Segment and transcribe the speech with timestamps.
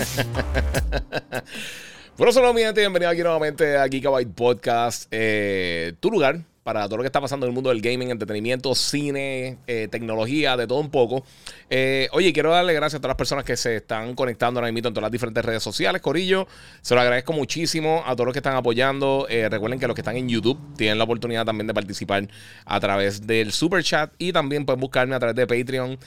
[2.16, 6.98] bueno, solo mi gente, bienvenido aquí nuevamente a Gigabyte Podcast, eh, tu lugar para todo
[6.98, 10.78] lo que está pasando en el mundo del gaming, entretenimiento, cine, eh, tecnología, de todo
[10.78, 11.24] un poco.
[11.68, 14.88] Eh, oye, quiero darle gracias a todas las personas que se están conectando ahora mismo
[14.88, 16.46] en todas las diferentes redes sociales, Corillo.
[16.82, 19.26] Se lo agradezco muchísimo a todos los que están apoyando.
[19.28, 22.28] recuerden que los que están en YouTube tienen la oportunidad también de participar
[22.64, 25.98] a través del Super Chat y también pueden buscarme a través de Patreon.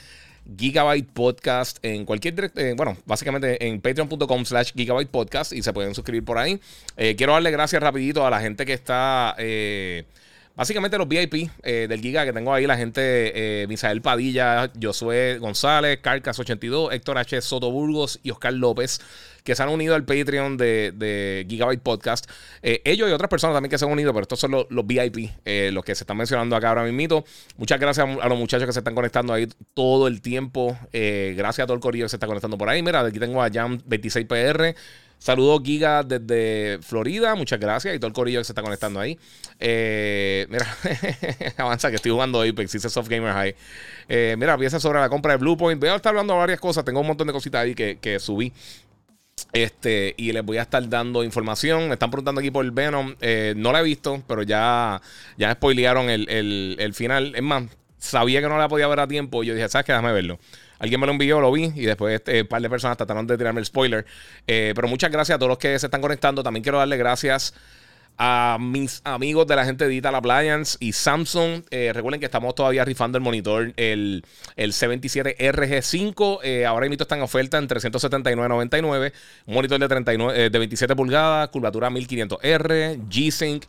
[0.56, 5.94] Gigabyte Podcast en cualquier eh, bueno, básicamente en patreon.com slash Gigabyte Podcast y se pueden
[5.94, 6.60] suscribir por ahí.
[6.96, 10.04] Eh, quiero darle gracias rapidito a la gente que está, eh,
[10.54, 16.92] básicamente los VIP del Giga que tengo ahí, la gente, Misael Padilla, Josué González, Carcas82,
[16.92, 17.40] Héctor H.
[17.40, 19.00] Soto Burgos y Oscar López
[19.44, 22.28] que se han unido al Patreon de, Gigabyte Podcast.
[22.62, 25.30] Eh, ellos y otras personas también que se han unido, pero estos son los, VIP,
[25.44, 27.24] eh, los que se están mencionando acá ahora mismo.
[27.58, 30.76] Muchas gracias a los muchachos que se están conectando ahí todo el tiempo.
[30.94, 32.82] Eh, gracias a todo el corillo que se está conectando por ahí.
[32.82, 34.74] Mira, aquí tengo a Jam26PR.
[35.18, 37.94] Saludos Giga desde Florida, muchas gracias.
[37.94, 39.18] Y todo el corillo que se está conectando ahí.
[39.60, 40.76] mira,
[41.58, 44.36] avanza que estoy jugando Apex, dice Soft Gamer High.
[44.36, 45.80] mira, piensa sobre la compra de Bluepoint.
[45.80, 46.84] Voy a estar hablando de varias cosas.
[46.84, 48.52] Tengo un montón de cositas ahí que, que subí.
[49.52, 51.88] Este, y les voy a estar dando información.
[51.88, 53.14] Me están preguntando aquí por Venom.
[53.20, 55.00] Eh, no la he visto, pero ya,
[55.38, 57.34] ya spoilearon el, final.
[57.36, 57.64] Es más,
[57.98, 59.44] sabía que no la podía ver a tiempo.
[59.44, 59.92] Y yo dije, ¿sabes qué?
[59.92, 60.40] Déjame verlo.
[60.80, 63.38] Alguien me lo envió, lo vi y después este, un par de personas trataron de
[63.38, 64.04] tirarme el spoiler.
[64.46, 66.42] Eh, pero muchas gracias a todos los que se están conectando.
[66.42, 67.54] También quiero darle gracias
[68.16, 71.62] a mis amigos de la gente de Digital Appliance y Samsung.
[71.70, 74.24] Eh, recuerden que estamos todavía rifando el monitor, el,
[74.56, 76.38] el C27RG5.
[76.42, 79.12] Eh, ahora mismo está en oferta en 379.99.
[79.46, 83.64] Un monitor de, 39, eh, de 27 pulgadas, curvatura 1500R, G-Sync,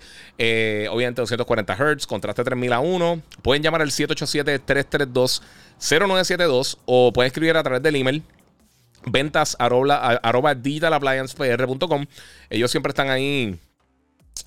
[0.91, 3.21] obviamente 240 Hz, contraste 3000 a 1.
[3.41, 8.21] Pueden llamar al 787-332-0972 o pueden escribir a través del email
[9.07, 12.05] ventas arroba, arroba digitalappliancepr.com.
[12.49, 13.59] Ellos siempre están ahí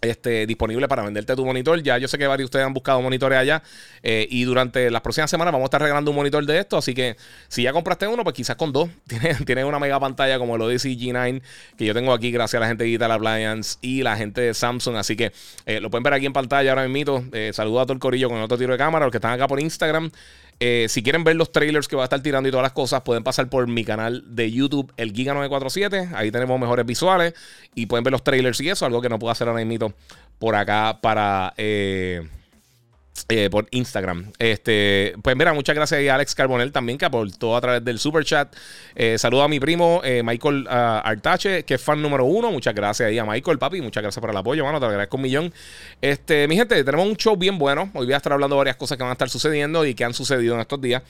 [0.00, 1.82] este, disponible para venderte tu monitor.
[1.82, 3.62] Ya yo sé que varios de ustedes han buscado monitores allá.
[4.02, 6.76] Eh, y durante las próximas semanas vamos a estar regalando un monitor de esto.
[6.76, 7.16] Así que
[7.48, 8.88] si ya compraste uno, pues quizás con dos.
[9.46, 11.42] Tienes, una mega pantalla como el Odyssey G9
[11.76, 14.54] que yo tengo aquí gracias a la gente de Digital Appliance y la gente de
[14.54, 14.96] Samsung.
[14.96, 15.32] Así que
[15.66, 17.24] eh, lo pueden ver aquí en pantalla ahora mismo.
[17.32, 19.06] Eh, saludo a todo el corillo con otro tiro de cámara.
[19.06, 20.10] Los que están acá por Instagram.
[20.60, 23.02] Eh, si quieren ver los trailers que va a estar tirando y todas las cosas,
[23.02, 26.14] pueden pasar por mi canal de YouTube, el Giga947.
[26.14, 27.34] Ahí tenemos mejores visuales
[27.74, 29.92] y pueden ver los trailers y eso, algo que no puedo hacer ahora mismo
[30.38, 31.54] por acá para.
[31.56, 32.28] Eh,
[33.28, 34.32] eh, por Instagram.
[34.38, 38.24] Este, pues mira, muchas gracias a Alex Carbonell también que aportó a través del super
[38.24, 38.54] chat.
[38.94, 42.50] Eh, saludo a mi primo eh, Michael uh, Artache, que es fan número uno.
[42.50, 43.80] Muchas gracias ahí a Michael, papi.
[43.80, 44.80] Muchas gracias por el apoyo, mano.
[44.80, 45.54] Te agradezco un millón.
[46.00, 47.90] Este, mi gente, tenemos un show bien bueno.
[47.94, 50.04] Hoy voy a estar hablando de varias cosas que van a estar sucediendo y que
[50.04, 51.02] han sucedido en estos días.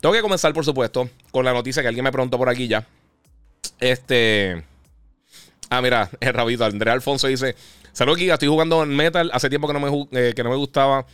[0.00, 2.86] Tengo que comenzar, por supuesto, con la noticia que alguien me preguntó por aquí ya.
[3.78, 4.62] Este.
[5.68, 6.64] Ah, mira, el rabito.
[6.64, 7.54] Andrea Alfonso dice:
[8.00, 8.32] Saludos, Giga.
[8.32, 9.30] Estoy jugando en Metal.
[9.30, 11.04] Hace tiempo que no me, eh, que no me gustaba.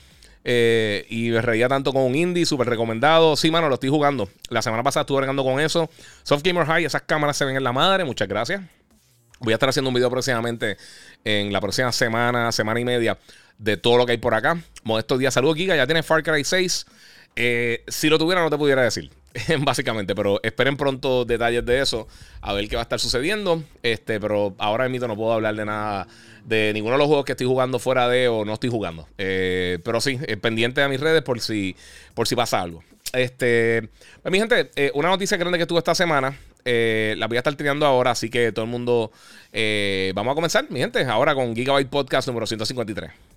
[0.45, 3.35] Eh, y me reía tanto con un indie, súper recomendado.
[3.35, 4.29] Sí, mano, lo estoy jugando.
[4.51, 5.91] La semana pasada estuve regando con eso.
[6.23, 8.05] Soft Gamer High, esas cámaras se ven en la madre.
[8.05, 8.63] Muchas gracias.
[9.41, 10.77] Voy a estar haciendo un video próximamente
[11.25, 13.19] en la próxima semana, semana y media,
[13.59, 14.57] de todo lo que hay por acá.
[14.85, 15.75] Modesto día, saludos, Giga.
[15.75, 16.87] Ya tiene Far Cry 6.
[17.35, 19.11] Eh, si lo tuviera, no te pudiera decir.
[19.61, 20.15] básicamente.
[20.15, 22.07] Pero esperen pronto detalles de eso,
[22.41, 23.63] a ver qué va a estar sucediendo.
[23.83, 26.07] Este, pero ahora mismo no puedo hablar de nada,
[26.45, 29.09] de ninguno de los juegos que estoy jugando fuera de o no estoy jugando.
[29.19, 31.77] Eh, pero sí, eh, pendiente a mis redes por si,
[32.15, 32.83] por si pasa algo.
[33.13, 33.89] Este,
[34.23, 36.37] pues, mi gente, eh, una noticia grande que tuve esta semana.
[36.65, 39.13] la voy a estar teniendo ahora, así que todo el mundo.
[40.15, 43.36] vamos a comenzar, mi gente, ahora con Gigabyte Podcast número 153.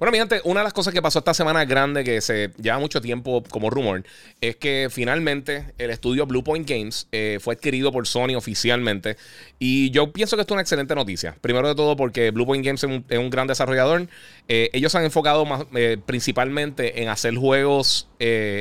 [0.00, 2.78] Bueno, mi gente, una de las cosas que pasó esta semana grande, que se lleva
[2.78, 4.02] mucho tiempo como rumor,
[4.40, 9.18] es que finalmente el estudio Bluepoint Games eh, fue adquirido por Sony oficialmente.
[9.58, 11.36] Y yo pienso que esto es una excelente noticia.
[11.42, 14.08] Primero de todo, porque Bluepoint Games es un, gran desarrollador.
[14.48, 18.08] Eh, ellos han enfocado más, eh, principalmente en hacer juegos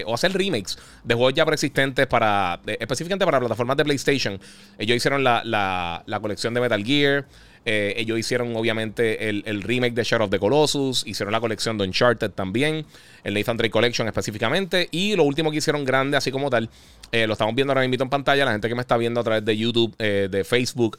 [0.06, 4.42] o hacer remakes de juegos ya preexistentes para, específicamente para plataformas de PlayStation.
[4.78, 7.26] Ellos hicieron la, la colección de Metal Gear.
[7.66, 11.84] Eh, ellos hicieron obviamente el, remake de Shadow of the Colossus, hicieron la colección de
[11.86, 12.86] Uncharted también,
[13.24, 16.70] el Nathan Drake Collection específicamente, y lo último que hicieron grande así como tal,
[17.12, 19.24] eh, lo estamos viendo ahora mismo en pantalla, la gente que me está viendo a
[19.24, 20.98] través de YouTube, eh, de Facebook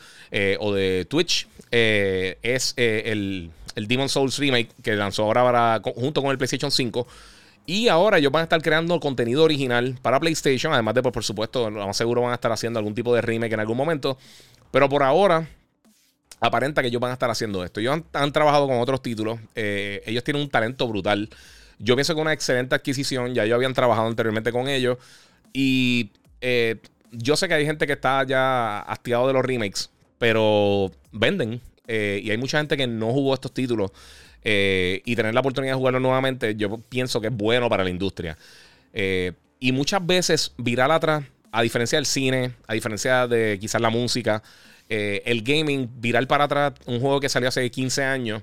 [0.58, 6.38] o de Twitch, es el, el Demon Souls Remake que lanzó ahora junto con el
[6.38, 7.06] PlayStation 5.
[7.66, 10.72] Y ahora ellos van a estar creando contenido original para PlayStation.
[10.72, 13.20] Además de, pues, por supuesto, lo más seguro van a estar haciendo algún tipo de
[13.20, 14.18] remake en algún momento.
[14.70, 15.48] Pero por ahora,
[16.40, 17.80] aparenta que ellos van a estar haciendo esto.
[17.80, 19.38] Ellos han, trabajado con otros títulos.
[19.54, 21.28] Eh, ellos tienen un talento brutal.
[21.78, 23.34] Yo pienso que una excelente adquisición.
[23.34, 24.96] Ya ellos habían trabajado anteriormente con ellos.
[25.52, 26.10] Y
[26.40, 26.76] eh,
[27.12, 29.90] yo sé que hay gente que está ya hastiado de los remakes.
[30.18, 31.60] Pero venden.
[31.86, 33.92] Eh, y hay mucha gente que no jugó estos títulos.
[34.42, 38.38] y tener la oportunidad de jugarlo nuevamente, yo pienso que es bueno para la industria.
[39.62, 44.42] y muchas veces viral atrás, a diferencia del cine, a diferencia de quizás la música,
[44.92, 48.42] eh, el gaming viral para atrás, un juego que salió hace 15 años.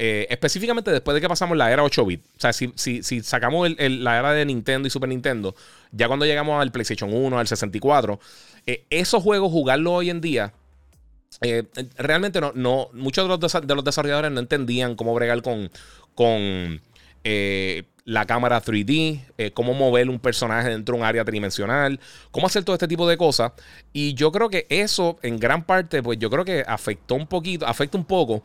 [0.00, 2.24] Eh, específicamente después de que pasamos la era 8-bit.
[2.36, 5.56] O sea, si, si, sacamos la era de Nintendo y Super Nintendo,
[5.90, 8.20] ya cuando llegamos al PlayStation 1, al 64,
[8.66, 10.54] eh, esos juegos, jugarlo hoy en día,
[11.96, 12.90] realmente no, no.
[12.92, 15.68] Muchos de los, de los, desarrolladores no entendían cómo bregar con.
[16.14, 16.80] con
[18.08, 22.64] la cámara 3D, eh, cómo mover un personaje dentro de un área tridimensional, cómo hacer
[22.64, 23.52] todo este tipo de cosas.
[23.92, 27.66] Y yo creo que eso, en gran parte, pues yo creo que afectó un poquito,
[27.66, 28.42] afecta un poco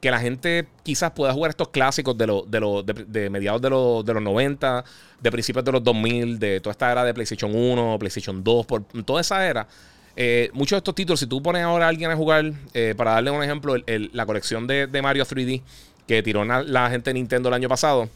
[0.00, 4.14] que la gente quizás pueda jugar estos clásicos de, de, de, mediados de, los, de
[4.14, 4.84] los 90,
[5.20, 8.82] de principios de los 2000, de toda esta era de PlayStation 1, PlayStation 2, por
[9.04, 9.68] toda esa era.
[10.16, 13.12] Eh, muchos de estos títulos, si tú pones ahora a alguien a jugar, eh, para
[13.12, 15.62] darle un ejemplo, la colección de, Mario 3D
[16.08, 18.10] que tiró la gente de Nintendo el año pasado,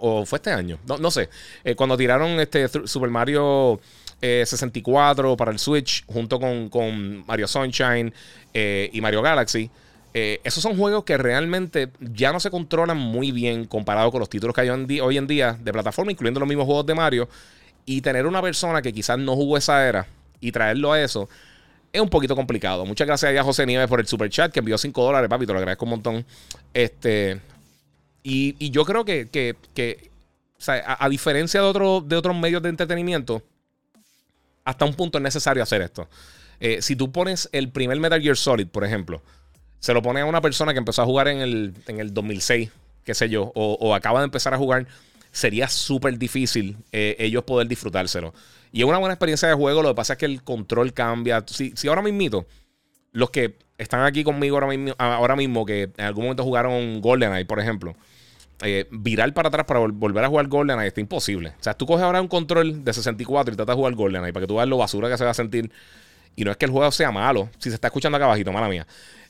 [0.00, 1.28] o, fue este año, no, sé.
[1.64, 3.80] Eh, cuando tiraron este Super Mario
[4.20, 8.12] 64 eh, para el Switch, junto con, Mario Sunshine
[8.52, 9.70] eh, y Mario Galaxy.
[10.12, 14.54] esos son juegos que realmente ya no se controlan muy bien comparado con los títulos
[14.54, 17.28] que hay hoy en día de plataforma, incluyendo los mismos juegos de Mario.
[17.86, 20.06] Y tener una persona que quizás no jugó esa era
[20.40, 21.28] y traerlo a eso
[21.92, 22.84] es un poquito complicado.
[22.84, 25.46] Muchas gracias a José Nieves por el super chat que envió 5 dólares, papi.
[25.46, 26.26] Te lo agradezco un montón.
[26.72, 27.40] Este,
[28.22, 29.98] y, yo creo que,
[30.66, 33.42] a, diferencia de, otro, de otros medios de entretenimiento,
[34.64, 36.08] hasta un punto es necesario hacer esto.
[36.60, 39.22] Eh, si tú pones el primer Metal Gear Solid, por ejemplo,
[39.80, 42.70] se lo pones a una persona que empezó a jugar en el, en el 2006,
[43.02, 44.86] qué sé yo, o, acaba de empezar a jugar,
[45.32, 48.34] sería súper difícil eh, ellos poder disfrutárselo.
[48.72, 51.42] Y es una buena experiencia de juego, lo que pasa es que el control cambia.
[51.46, 52.46] Si, ahora mismo,
[53.12, 54.56] los que están aquí conmigo
[54.98, 57.96] ahora mismo, que en algún momento jugaron GoldenEye, por ejemplo,
[58.62, 61.50] eh, virar para atrás para volver a jugar GoldenEye está imposible.
[61.50, 64.44] O sea, tú coges ahora un control de 64 y tratas de jugar GoldenEye para
[64.44, 65.70] que tú veas lo basura que se va a sentir.
[66.36, 67.48] Y no es que el juego sea malo.
[67.58, 68.86] Si se está escuchando acá abajito, mala mía.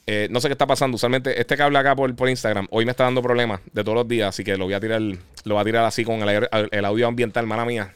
[0.07, 0.97] Eh, no sé qué está pasando.
[0.97, 4.09] Usualmente este cable acá por, por, Instagram hoy me está dando problemas de todos los
[4.09, 4.29] días.
[4.31, 7.07] Así que lo voy a tirar, lo voy a tirar así con el, el audio
[7.07, 7.95] ambiental, mala mía.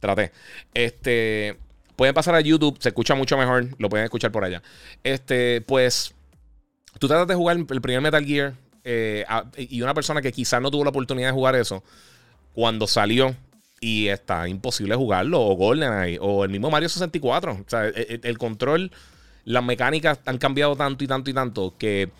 [0.00, 0.32] Traté.
[0.74, 1.56] Este.
[1.96, 3.68] Pueden pasar a YouTube, se escucha mucho mejor.
[3.78, 4.62] Lo pueden escuchar por allá.
[5.04, 6.14] Este, pues.
[6.98, 8.54] Tú tratas de jugar el primer Metal Gear
[8.84, 9.24] eh,
[9.56, 11.82] y una persona que quizás no tuvo la oportunidad de jugar eso,
[12.54, 13.34] cuando salió
[13.80, 17.52] y está imposible jugarlo, o GoldenEye, o el mismo Mario 64.
[17.52, 18.90] O sea, el, el, control,
[19.44, 22.10] las mecánicas han cambiado tanto y tanto y tanto que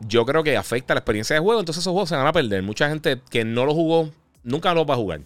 [0.00, 1.60] yo creo que afecta la experiencia de juego.
[1.60, 2.62] Entonces esos juegos se van a perder.
[2.62, 4.10] Mucha gente que no lo jugó,
[4.42, 5.20] nunca lo va a jugar.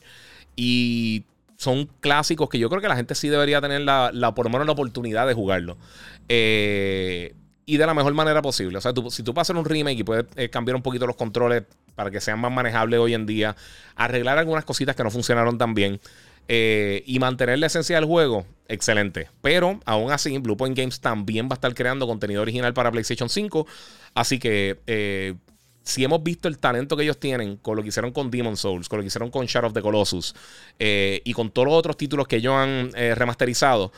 [0.57, 1.25] Y
[1.57, 4.51] son clásicos que yo creo que la gente sí debería tener la, la por lo
[4.51, 5.77] menos la oportunidad de jugarlo.
[6.29, 7.35] Eh,
[7.67, 8.79] y de la mejor manera posible.
[8.79, 11.65] O sea, si tú pasas un remake y puedes eh, cambiar un poquito los controles
[11.95, 13.57] para que sean más manejables hoy en día,
[13.97, 16.01] arreglar algunas cositas que no funcionaron tan bien
[16.49, 19.29] eh, y mantener la esencia del juego, excelente.
[19.41, 23.67] Pero aún así, Bluepoint Games también va a estar creando contenido original para PlayStation 5.
[24.15, 25.35] Así que eh,
[25.83, 28.89] si hemos visto el talento que ellos tienen con lo que hicieron con Demon Souls,
[28.89, 30.35] con lo que hicieron con Shadow of the Colossus
[30.79, 33.93] y con todos los otros títulos que ellos han remasterizado,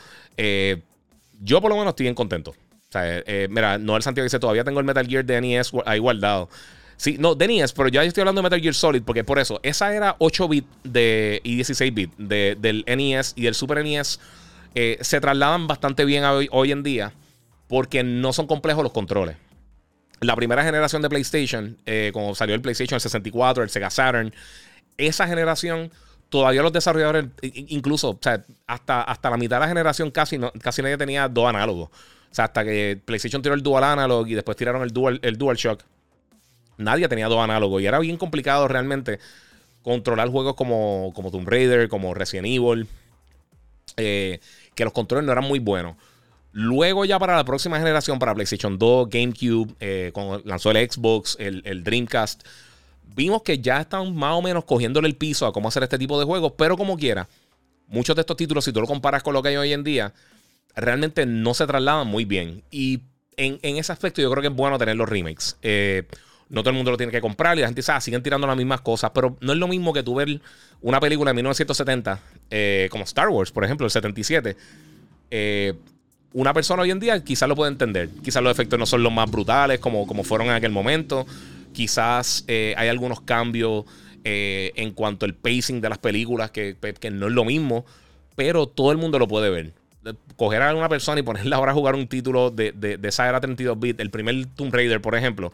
[1.39, 2.53] yo por lo menos estoy bien contento.
[2.89, 5.99] O sea, eh, mira, Noel Santiago dice, todavía tengo el Metal Gear de NES ahí
[5.99, 6.49] guardado.
[6.95, 9.59] Sí, no, de NES, pero ya estoy hablando de Metal Gear Solid, porque por eso,
[9.61, 14.19] esa era 8 bit de, y 16 bit del NES y del Super NES,
[14.73, 17.13] eh, se trasladan bastante bien hoy, en día,
[17.67, 19.35] porque no son complejos los controles.
[20.21, 24.33] La primera generación de PlayStation, eh, cuando salió el PlayStation, el 64, el Sega Saturn,
[24.97, 25.91] esa generación
[26.29, 30.81] todavía los desarrolladores, incluso, o sea, hasta, hasta la mitad de la generación casi, casi
[30.81, 31.89] nadie tenía dos análogos.
[32.31, 35.37] O sea, hasta que PlayStation tiró el Dual Analog y después tiraron el Dual, el
[35.37, 35.83] Dual Shock,
[36.77, 37.81] nadie tenía dos análogos.
[37.81, 39.19] Y era bien complicado realmente
[39.81, 42.87] controlar juegos como, como Tomb Raider, como Resident Evil,
[43.95, 44.39] eh,
[44.75, 45.95] que los controles no eran muy buenos.
[46.51, 51.37] Luego ya para la próxima generación, para PlayStation 2, GameCube, eh, cuando lanzó el Xbox,
[51.39, 52.43] el, el, Dreamcast,
[53.15, 56.19] vimos que ya están más o menos cogiéndole el piso a cómo hacer este tipo
[56.19, 57.27] de juegos, pero como quiera,
[57.87, 60.13] muchos de estos títulos, si tú lo comparas con lo que hay hoy en día,
[60.77, 62.63] realmente no se trasladan muy bien.
[62.71, 63.01] Y
[63.35, 65.57] en, ese aspecto yo creo que es bueno tener los remakes.
[65.61, 66.03] Eh,
[66.49, 68.47] no todo el mundo lo tiene que comprar y la gente dice, ah, siguen tirando
[68.47, 70.39] las mismas cosas, pero no es lo mismo que tú ver
[70.81, 74.55] una película de 1970, eh, como Star Wars, por ejemplo, el 77.
[75.29, 75.73] Eh,
[76.33, 78.09] una persona hoy en día quizás lo puede entender.
[78.23, 81.25] Quizás los efectos no son los más brutales como, como fueron en aquel momento.
[81.73, 83.85] Quizás hay algunos cambios
[84.23, 87.85] en cuanto al pacing de las películas que, que no es lo mismo,
[88.35, 89.73] pero todo el mundo lo puede ver
[90.35, 93.27] coger a una persona y ponerla ahora a jugar un título de, de, de esa
[93.27, 95.51] era 32 bits, el primer Tomb Raider, por ejemplo,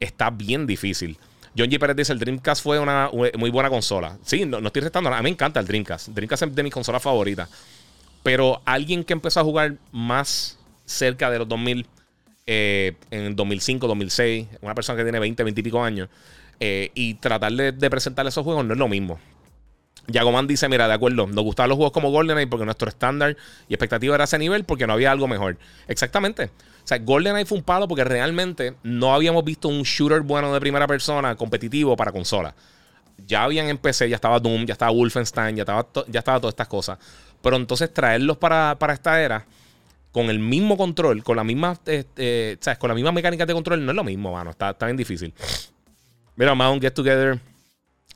[0.00, 1.18] está bien difícil.
[1.56, 1.78] John G.
[1.78, 4.18] Pérez dice: el Dreamcast fue una muy buena consola.
[4.24, 6.08] Sí, no, estoy restando A mí me encanta el Dreamcast.
[6.08, 7.48] Dreamcast es de mis consolas favoritas.
[8.22, 11.86] Pero alguien que empezó a jugar más cerca de los 2000,
[12.46, 16.08] eh, en 2005, 2006, una persona que tiene 20, 20 y pico años,
[16.60, 19.18] eh, y tratar de presentarle esos juegos no es lo mismo.
[20.08, 23.36] Yagoman dice, mira, de acuerdo, nos gustaban los juegos como GoldenEye porque nuestro estándar
[23.68, 25.56] y expectativa era ese nivel porque no había algo mejor.
[25.86, 26.46] Exactamente.
[26.46, 30.60] O sea, GoldenEye fue un palo porque realmente no habíamos visto un shooter bueno de
[30.60, 32.54] primera persona competitivo para consola.
[33.26, 36.52] Ya habían en PC, ya estaba Doom, ya estaba Wolfenstein, ya estaba, ya estaba todas
[36.52, 36.98] estas cosas.
[37.40, 39.46] Pero entonces traerlos para, esta era
[40.10, 42.78] con el mismo control, con la misma, este, ¿sabes?
[42.78, 44.50] Con la misma mecánica de control no es lo mismo, mano.
[44.50, 45.32] Está, está bien difícil.
[46.34, 47.40] Mira, Mount Get Together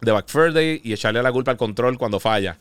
[0.00, 2.58] de Back Friday y echarle la culpa al control cuando falla.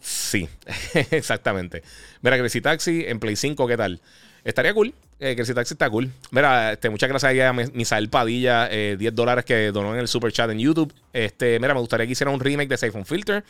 [0.00, 0.48] Sí,
[1.10, 1.82] exactamente.
[2.22, 4.00] Mira, Crazy Taxi en Play 5, ¿qué tal?
[4.44, 4.94] Estaría cool.
[5.20, 6.10] Eh, Taxi está cool.
[6.30, 10.32] Mira, este, muchas gracias a Misael Padilla, 10 eh, dólares que donó en el super
[10.32, 10.92] chat en YouTube.
[11.12, 13.44] Este, mira, me gustaría que hiciera un remake de Safe Filter.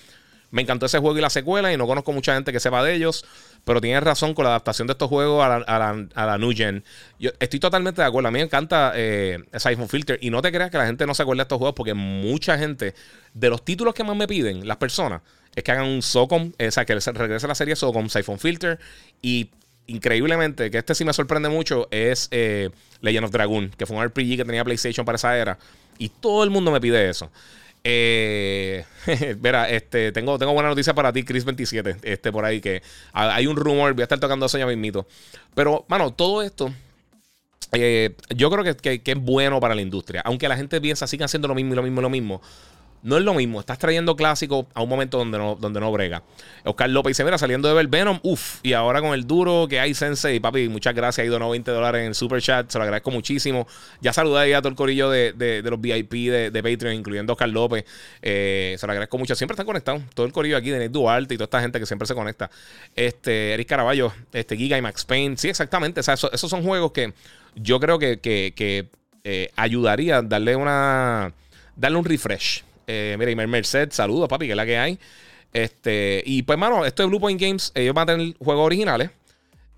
[0.51, 2.95] Me encantó ese juego y la secuela y no conozco mucha gente que sepa de
[2.95, 3.25] ellos,
[3.65, 6.85] pero tienes razón con la adaptación de estos juegos a la, New Gen.
[7.19, 8.29] Yo estoy totalmente de acuerdo.
[8.29, 11.07] A mí me encanta eh, ese iPhone Filter y no te creas que la gente
[11.07, 12.95] no se acuerda de estos juegos porque mucha gente,
[13.35, 15.21] de los títulos que más me piden las personas,
[15.55, 18.79] es que hagan un SOCOM, o sea, que regrese la serie SOCOM, iPhone Filter
[19.21, 19.51] y
[19.89, 24.05] increíblemente, que este sí me sorprende mucho, es eh, Legend of Dragoon, que fue un
[24.05, 25.59] RPG que tenía PlayStation para esa era.
[25.99, 27.31] Y todo el mundo me pide eso.
[27.85, 28.85] Eh,
[29.69, 31.99] este, tengo, tengo buena noticia para ti, Chris27.
[32.03, 32.83] Este, por ahí que
[33.13, 35.07] hay un rumor, voy a estar tocando eso ya mismito.
[35.55, 36.73] Pero, mano, todo esto.
[37.73, 40.23] Eh, yo creo que, que, es bueno para la industria.
[40.25, 42.43] Aunque la gente piensa, sigan haciendo lo mismo y lo mismo y lo mismo
[43.03, 43.61] no es lo mismo.
[43.61, 46.23] Estás trayendo clásicos a un momento donde no, donde no brega.
[46.65, 49.81] Oscar López dice: Mira, saliendo de ver Venom, uff, y ahora con el duro que
[49.81, 51.25] hay Sensei, papi, muchas gracias.
[51.25, 53.67] Ha ido 20 dólares en el super chat, se lo agradezco muchísimo.
[54.01, 57.85] Ya saludé ahí a todo el corillo de, los VIP de, Patreon, incluyendo Oscar López.
[58.23, 59.35] Eh, se lo agradezco mucho.
[59.35, 60.03] Siempre están conectados.
[60.15, 62.51] Todo el corillo aquí de Nate Duarte y toda esta gente que siempre se conecta.
[62.95, 65.37] Este, Eric Caraballo, este, Giga y Max Payne.
[65.37, 66.01] Sí, exactamente.
[66.01, 67.13] O sea, esos son juegos que
[67.55, 68.89] yo creo que, que,
[69.25, 71.33] eh, ayudaría a darle una.
[71.77, 74.99] darle un refresh eh, mira, Imer Merced, saludos, papi, que es la que hay.
[75.53, 79.11] Este, y pues, mano, esto de Blue Point Games, ellos van a tener juegos originales.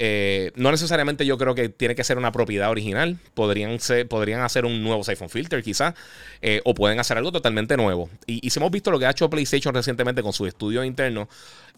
[0.02, 3.19] Eh, no necesariamente yo creo que tiene que ser una propiedad original.
[3.35, 5.95] Podrían, podrían hacer un nuevo iPhone Filter, quizás.
[6.40, 8.09] Eh, o pueden hacer algo totalmente nuevo.
[8.26, 11.29] Y, y, si hemos visto lo que ha hecho PlayStation recientemente con su estudio interno,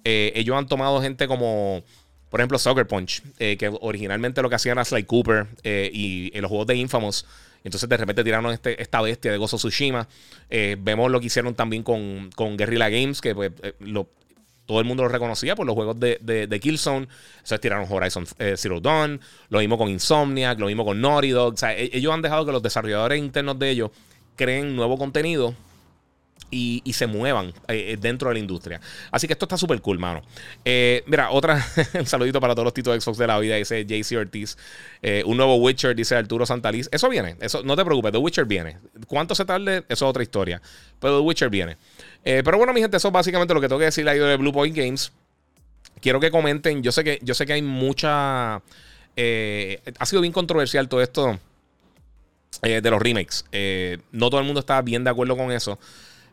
[0.05, 1.83] ellos han tomado gente como,
[2.29, 6.49] por ejemplo, Soccer Punch, que originalmente lo que hacían era Sly Cooper y en los
[6.51, 7.25] juegos de Infamous.
[7.65, 10.09] Entonces de repente tiraron este, esta bestia de Gozo Tsushima.
[10.51, 13.75] Eh, vemos lo que hicieron también con, con Guerrilla Games, que pues, eh,
[14.67, 17.09] todo el mundo lo reconocía por los juegos de, de, Killzone.
[17.35, 21.55] Entonces tiraron Horizon eh, Zero Dawn, lo mismo con Insomniac, lo mismo con Naughty Dog.
[21.55, 23.91] O sea, e, ellos han dejado que los desarrolladores internos de ellos
[24.37, 25.55] creen nuevo contenido
[26.53, 28.81] y, se muevan eh, eh, dentro de la industria.
[29.11, 30.23] Así que esto está súper cool, mano.
[30.65, 31.65] Eh, mira, otra,
[32.05, 34.57] saludito para todos los títulos de Xbox de la vida, dice JC Ortiz.
[35.25, 36.89] un nuevo Witcher, dice Arturo Santaliz.
[36.93, 38.77] Eso viene, eso, no te preocupes, The Witcher viene.
[39.07, 39.79] ¿Cuánto se tarde?
[39.89, 40.61] Eso es otra historia.
[41.01, 41.79] Pero The Witcher viene.
[42.23, 44.53] pero bueno, mi gente, eso es básicamente lo que tengo que decir ahí de Blue
[44.53, 45.11] Point Games.
[46.01, 46.83] Quiero que comenten.
[46.83, 48.57] Yo sé que, yo sé que hay mucha.
[48.57, 51.41] ha sido bien controversial todo esto
[52.61, 53.45] de los remakes.
[54.13, 55.79] no todo el mundo está bien de acuerdo con eso.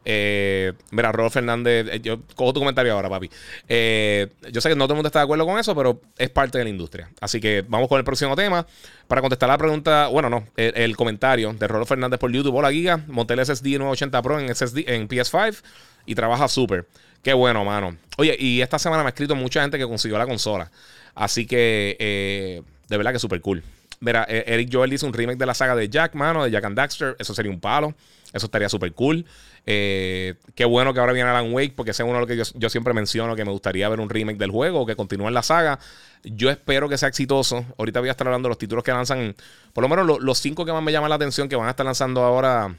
[0.05, 3.29] Eh, mira, Rolf Fernández, eh, yo cojo tu comentario ahora, papi.
[3.67, 6.29] Eh, yo sé que no todo el mundo está de acuerdo con eso, pero es
[6.29, 7.09] parte de la industria.
[7.21, 8.65] Así que vamos con el próximo tema.
[9.07, 12.55] Para contestar la pregunta, bueno, no, el, comentario de Rolf Fernández por YouTube.
[12.55, 12.97] Hola, Giga.
[13.07, 15.61] Monté el SSD 980 Pro en, SSD, en PS5
[16.05, 16.87] y trabaja súper.
[17.23, 17.97] Qué bueno, mano.
[18.17, 20.71] Oye, y esta semana me ha escrito mucha gente que consiguió la consola.
[21.15, 23.63] Así que, de verdad que súper cool.
[24.01, 26.63] Mira, eh, Eric Joel dice un remake de la saga de Jack, mano, de Jack
[26.63, 27.15] and Daxter.
[27.19, 27.93] Eso sería un palo.
[28.33, 29.25] Eso estaría súper cool.
[29.65, 32.37] Eh, qué bueno que ahora viene Alan Wake, porque ese es uno de lo que
[32.59, 35.41] yo, siempre menciono, que me gustaría ver un remake del juego, que continúe en la
[35.41, 35.79] saga.
[36.23, 37.65] Yo espero que sea exitoso.
[37.77, 39.35] Ahorita voy a estar hablando de los títulos que lanzan,
[39.73, 41.85] por lo menos los cinco que más me llaman la atención, que van a estar
[41.85, 42.75] lanzando ahora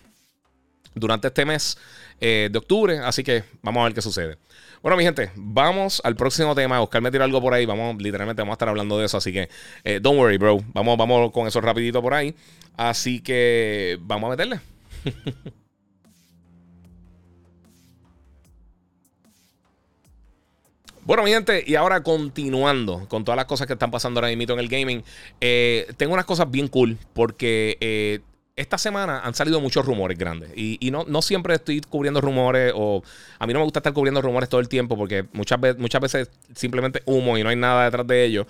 [0.94, 1.76] durante este mes
[2.20, 2.98] eh, de octubre.
[2.98, 4.38] Así que vamos a ver qué sucede.
[4.82, 6.80] Bueno, mi gente, vamos al próximo tema.
[6.80, 7.66] Oscar me tira algo por ahí.
[7.66, 9.16] Vamos, literalmente vamos a estar hablando de eso.
[9.16, 9.48] Así que,
[9.84, 10.60] eh, don't worry, bro.
[10.72, 12.34] Vamos, vamos con eso rapidito por ahí.
[12.76, 14.60] Así que vamos a meterle.
[21.10, 24.54] Bueno, mi gente, y ahora continuando con todas las cosas que están pasando ahora mismo
[24.54, 25.02] en el gaming,
[25.40, 28.20] eh, tengo unas cosas bien cool porque eh,
[28.54, 33.02] esta semana han salido muchos rumores grandes y, no, siempre estoy cubriendo rumores o
[33.40, 37.02] a mí no me gusta estar cubriendo rumores todo el tiempo porque muchas, veces, simplemente
[37.06, 38.46] humo y no hay nada detrás de ellos.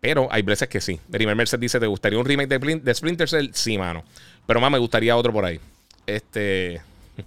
[0.00, 1.00] Pero hay veces que sí.
[1.10, 3.48] Primer Mercedes dice, ¿te gustaría un remake de Splinter Cell?
[3.52, 4.04] Sí, mano.
[4.48, 5.60] Pero más me gustaría otro por ahí.
[6.06, 6.80] Este...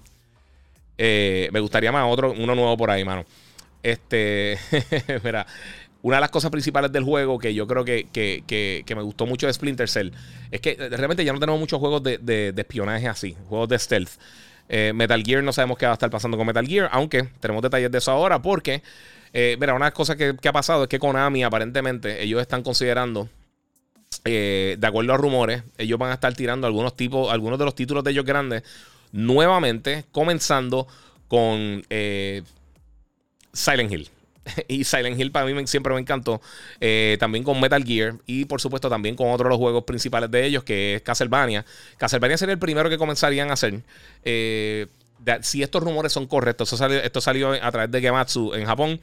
[1.04, 3.26] Eh, me gustaría más otro, uno nuevo por ahí, mano.
[3.82, 4.60] Este...
[5.24, 5.48] mira,
[6.04, 9.54] una de las cosas principales del juego que yo creo que, me gustó mucho de
[9.54, 10.12] Splinter Cell
[10.52, 14.12] es que realmente ya no tenemos muchos juegos de, espionaje así, juegos de stealth.
[14.70, 17.64] Eh, Metal Gear no sabemos qué va a estar pasando con Metal Gear, aunque tenemos
[17.64, 18.84] detalles de eso ahora porque,
[19.34, 22.62] eh, mira, una de las cosas que, ha pasado es que Konami aparentemente ellos están
[22.62, 23.28] considerando,
[24.26, 27.76] eh, de acuerdo a rumores, ellos van a estar tirando algunos, tipos, algunos de los
[27.76, 28.64] títulos de ellos grandes
[29.12, 30.88] nuevamente, comenzando
[31.28, 31.84] con
[33.54, 34.10] Silent Hill.
[34.68, 36.42] y Silent Hill para mí siempre me encantó.
[36.80, 40.32] Eh, también con Metal Gear y por supuesto también con otro de los juegos principales
[40.32, 41.66] de ellos que es Castlevania.
[41.98, 43.82] Castlevania sería el primero que comenzarían a hacer.
[44.24, 44.88] Eh,
[45.42, 49.00] si estos rumores son correctos, esto salió, a través de Gematsu en Japón.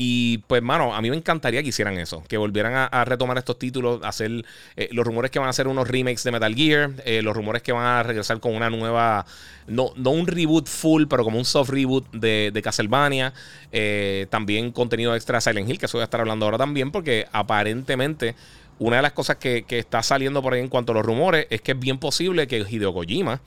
[0.00, 3.58] Y pues, mano, a mí me encantaría que hicieran eso, que volvieran a, retomar estos
[3.58, 4.44] títulos, hacer
[4.76, 7.62] eh, los rumores que van a hacer unos remakes de Metal Gear, eh, los rumores
[7.62, 9.26] que van a regresar con una nueva,
[9.66, 13.34] no, no un reboot full, pero como un soft reboot de, de Castlevania.
[13.72, 16.92] Eh, también contenido extra de Silent Hill, que eso voy a estar hablando ahora también,
[16.92, 18.36] porque aparentemente
[18.78, 21.48] una de las cosas que, que, está saliendo por ahí en cuanto a los rumores
[21.50, 23.40] es que es bien posible que Hideo Kojima,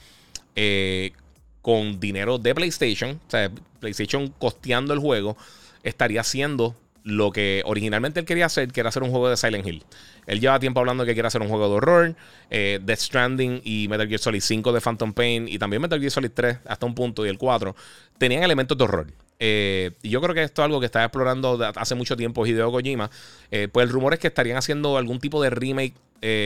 [1.61, 5.37] con dinero de PlayStation, o sea, PlayStation costeando el juego,
[5.83, 9.65] estaría haciendo lo que originalmente él quería hacer, que era hacer un juego de Silent
[9.65, 9.83] Hill.
[10.27, 12.15] Él lleva tiempo hablando que quiere hacer un juego de horror.
[12.49, 16.11] Eh, Death Stranding y Metal Gear Solid 5 de Phantom Pain y también Metal Gear
[16.11, 17.75] Solid 3 hasta un punto y el 4
[18.17, 19.07] tenían elementos de horror.
[19.39, 22.71] Eh, y yo creo que esto es algo que está explorando hace mucho tiempo Hideo
[22.71, 23.09] Kojima.
[23.49, 25.95] Eh, pues el rumor es que estarían haciendo algún tipo de remake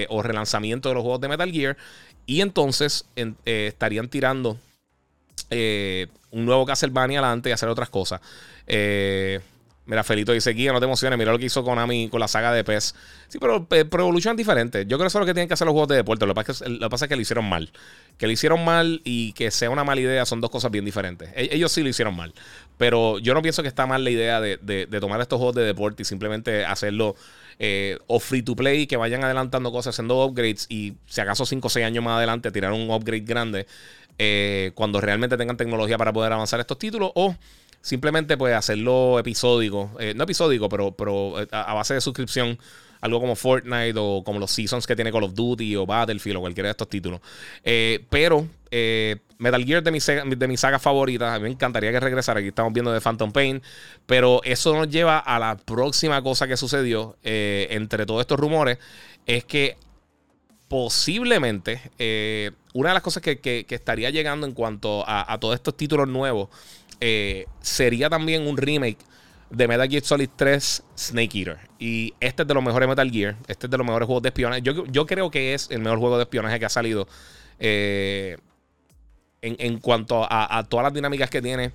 [0.07, 1.75] o relanzamiento de los juegos de Metal Gear.
[2.25, 3.09] Y entonces
[3.43, 4.57] estarían tirando
[5.49, 8.19] un nuevo Castlevania adelante y hacer otras cosas.
[8.67, 9.39] Eh,
[9.85, 12.51] mira, Felito dice, Guía, no te emociones, mira lo que hizo Konami con la saga
[12.51, 12.95] de PES.
[13.27, 14.85] Sí, pero, eh, pero Evolution es diferente.
[14.85, 16.25] Yo creo que eso es lo que tienen que hacer los juegos de deporte.
[16.25, 17.71] Lo que, pasa es que, lo hicieron mal.
[18.17, 21.29] Que lo hicieron mal y que sea una mala idea son dos cosas bien diferentes.
[21.35, 22.33] E, ellos sí lo hicieron mal.
[22.77, 26.01] Pero yo no pienso que está mal la idea de, tomar estos juegos de deporte
[26.01, 27.15] y simplemente hacerlo
[27.59, 31.67] eh, o free to play, que vayan adelantando cosas, haciendo upgrades y si acaso 5
[31.67, 33.67] o 6 años más adelante tirar un upgrade grande
[34.75, 37.35] cuando realmente tengan tecnología para poder avanzar estos títulos o
[37.85, 42.57] simplemente pues hacerlo episódico, eh, no episódico, pero, pero eh, a, base de suscripción,
[43.01, 46.41] algo como Fortnite o como los seasons que tiene Call of Duty o Battlefield o
[46.41, 47.21] cualquiera de estos títulos.
[47.63, 48.47] Eh, pero
[49.37, 52.49] Metal Gear de mi, de mi saga favorita, a mí me encantaría que regresara, aquí
[52.49, 53.61] estamos viendo de Phantom Pain,
[54.05, 58.77] pero eso nos lleva a la próxima cosa que sucedió entre todos estos rumores,
[59.25, 59.77] es que
[60.67, 61.79] posiblemente
[62.73, 66.49] una de las cosas que, estaría llegando en cuanto a, a todos estos títulos nuevos,
[67.01, 68.97] eh, sería también un remake
[69.49, 71.64] de Metal Gear Solid 3 Snake Eater.
[71.77, 73.35] Y este es de los mejores Metal Gear.
[73.47, 74.61] Este es de los mejores juegos de espionaje.
[74.61, 77.07] Yo, creo que es el mejor juego de espionaje que ha salido.
[77.59, 78.37] Eh,
[79.41, 81.71] en, cuanto a, todas las dinámicas que tiene.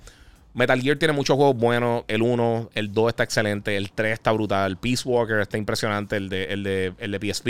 [0.53, 2.03] Metal Gear tiene muchos juegos buenos.
[2.07, 3.77] El 1, el 2 está excelente.
[3.77, 4.77] El 3 está brutal.
[4.77, 6.17] Peace Walker está impresionante.
[6.17, 7.47] El de, el de, el de PSP.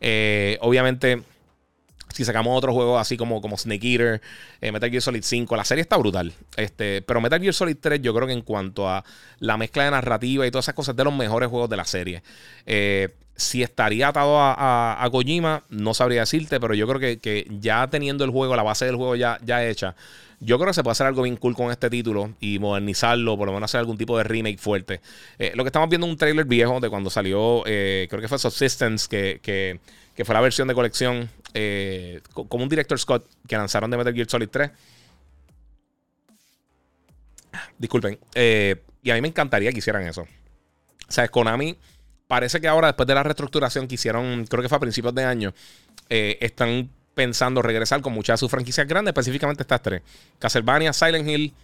[0.00, 1.22] Eh, obviamente
[2.14, 4.22] si sacamos otro juego así como, como Snake Eater,
[4.60, 6.32] eh, Metal Gear Solid 5, la serie está brutal.
[6.56, 9.04] Este, pero Metal Gear Solid 3, yo creo que en cuanto a
[9.40, 11.84] la mezcla de narrativa y todas esas cosas, es de los mejores juegos de la
[11.84, 12.22] serie.
[12.66, 17.88] Eh, si estaría atado a, a, Kojima, no sabría decirte, pero yo creo que, ya
[17.88, 19.96] teniendo el juego, la base del juego ya, ya hecha,
[20.38, 23.46] yo creo que se puede hacer algo bien cool con este título y modernizarlo, por
[23.46, 25.00] lo menos hacer algún tipo de remake fuerte.
[25.40, 28.38] Eh, lo que estamos viendo es un trailer viejo de cuando salió, creo que fue
[28.38, 29.80] Subsistence, que, que
[30.14, 34.12] que fue la versión de colección eh, como un Director Scott que lanzaron de Metal
[34.12, 34.70] Gear Solid 3.
[37.78, 38.18] Disculpen.
[38.34, 40.22] Eh, y a mí me encantaría que hicieran eso.
[40.22, 41.78] O sea, Konami
[42.26, 45.24] parece que ahora, después de la reestructuración que hicieron, creo que fue a principios de
[45.24, 45.54] año,
[46.08, 50.02] eh, están pensando regresar con muchas de sus franquicias grandes, específicamente estas tres:
[50.40, 51.54] Castlevania, Silent Hill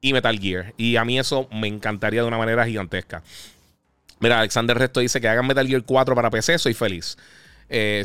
[0.00, 0.74] y Metal Gear.
[0.76, 3.24] Y a mí eso me encantaría de una manera gigantesca.
[4.20, 7.16] Mira, Alexander Resto dice que hagan Metal Gear 4 para PC, soy feliz.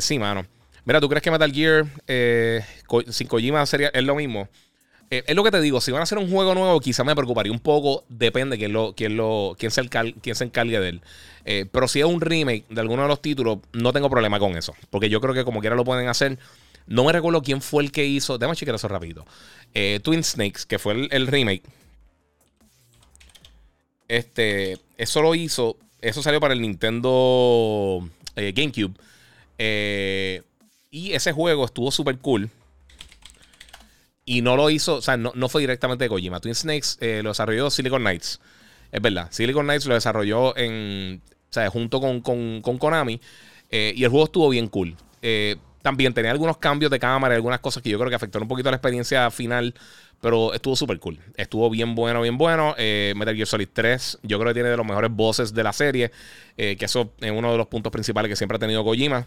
[0.00, 0.46] Sí, mano.
[0.86, 2.64] Mira, ¿tú crees que Metal Gear eh,
[3.10, 4.48] sin Kojima sería, es lo mismo?
[5.10, 7.14] Eh, es lo que te digo, si van a hacer un juego nuevo, quizá me
[7.16, 8.04] preocuparía un poco.
[8.08, 11.02] Depende quién, lo, quién, lo, quién, se, quién se encargue de él.
[11.44, 14.56] Eh, pero si es un remake de alguno de los títulos, no tengo problema con
[14.56, 14.74] eso.
[14.88, 16.38] Porque yo creo que como quiera lo pueden hacer.
[16.86, 18.38] No me recuerdo quién fue el que hizo.
[18.38, 19.26] Déjame chequear eso rápido.
[19.74, 21.64] Eh, Twin Snakes, que fue el, remake.
[24.06, 24.78] Este.
[24.98, 25.76] Eso lo hizo.
[26.00, 28.94] Eso salió para el Nintendo GameCube.
[30.96, 32.48] Y ese juego estuvo súper cool.
[34.24, 36.40] Y no lo hizo, o sea, no, fue directamente de Kojima.
[36.40, 38.40] Twin Snakes eh, lo desarrolló Silicon Knights.
[38.90, 39.28] Es verdad.
[39.30, 43.20] Silicon Knights lo desarrolló en, o sea, junto con, Konami.
[43.70, 44.96] Eh, y el juego estuvo bien cool.
[45.20, 48.44] Eh, también tenía algunos cambios de cámara y algunas cosas que yo creo que afectaron
[48.44, 49.74] un poquito la experiencia final.
[50.22, 51.20] Pero estuvo súper cool.
[51.36, 52.74] Estuvo bien bueno, bien bueno.
[52.78, 56.10] Metal Gear Solid 3, yo creo que tiene de los mejores bosses de la serie.
[56.56, 59.26] que eso es uno de los puntos principales que siempre ha tenido Kojima.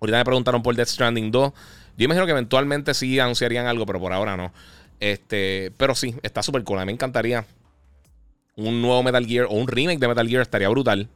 [0.00, 1.52] Ahorita me preguntaron por Death Stranding 2.
[1.96, 4.52] Yo imagino que eventualmente sí anunciarían algo, pero por ahora no.
[4.98, 6.78] Este, pero sí, está súper cool.
[6.78, 7.44] A mí me encantaría
[8.56, 11.08] un nuevo Metal Gear o un remake de Metal Gear, estaría brutal.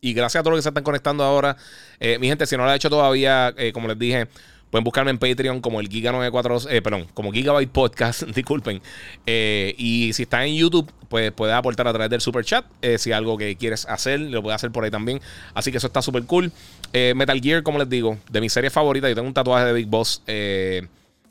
[0.00, 1.56] Y gracias a todos los que se están conectando ahora.
[1.98, 4.28] Eh, mi gente, si no lo ha hecho todavía, eh, como les dije,
[4.70, 8.80] Pueden buscarme en Patreon como el Giga94, eh, perdón, como Gigabyte Podcast, disculpen.
[9.26, 12.64] Eh, y si está en YouTube, pues puedes aportar a través del super chat.
[12.80, 15.20] Eh, si algo que quieres hacer, lo puedes hacer por ahí también.
[15.54, 16.52] Así que eso está súper cool.
[16.92, 19.86] Metal Gear, como les digo, de mi serie favorita, yo tengo un tatuaje de Big
[19.86, 20.22] Boss.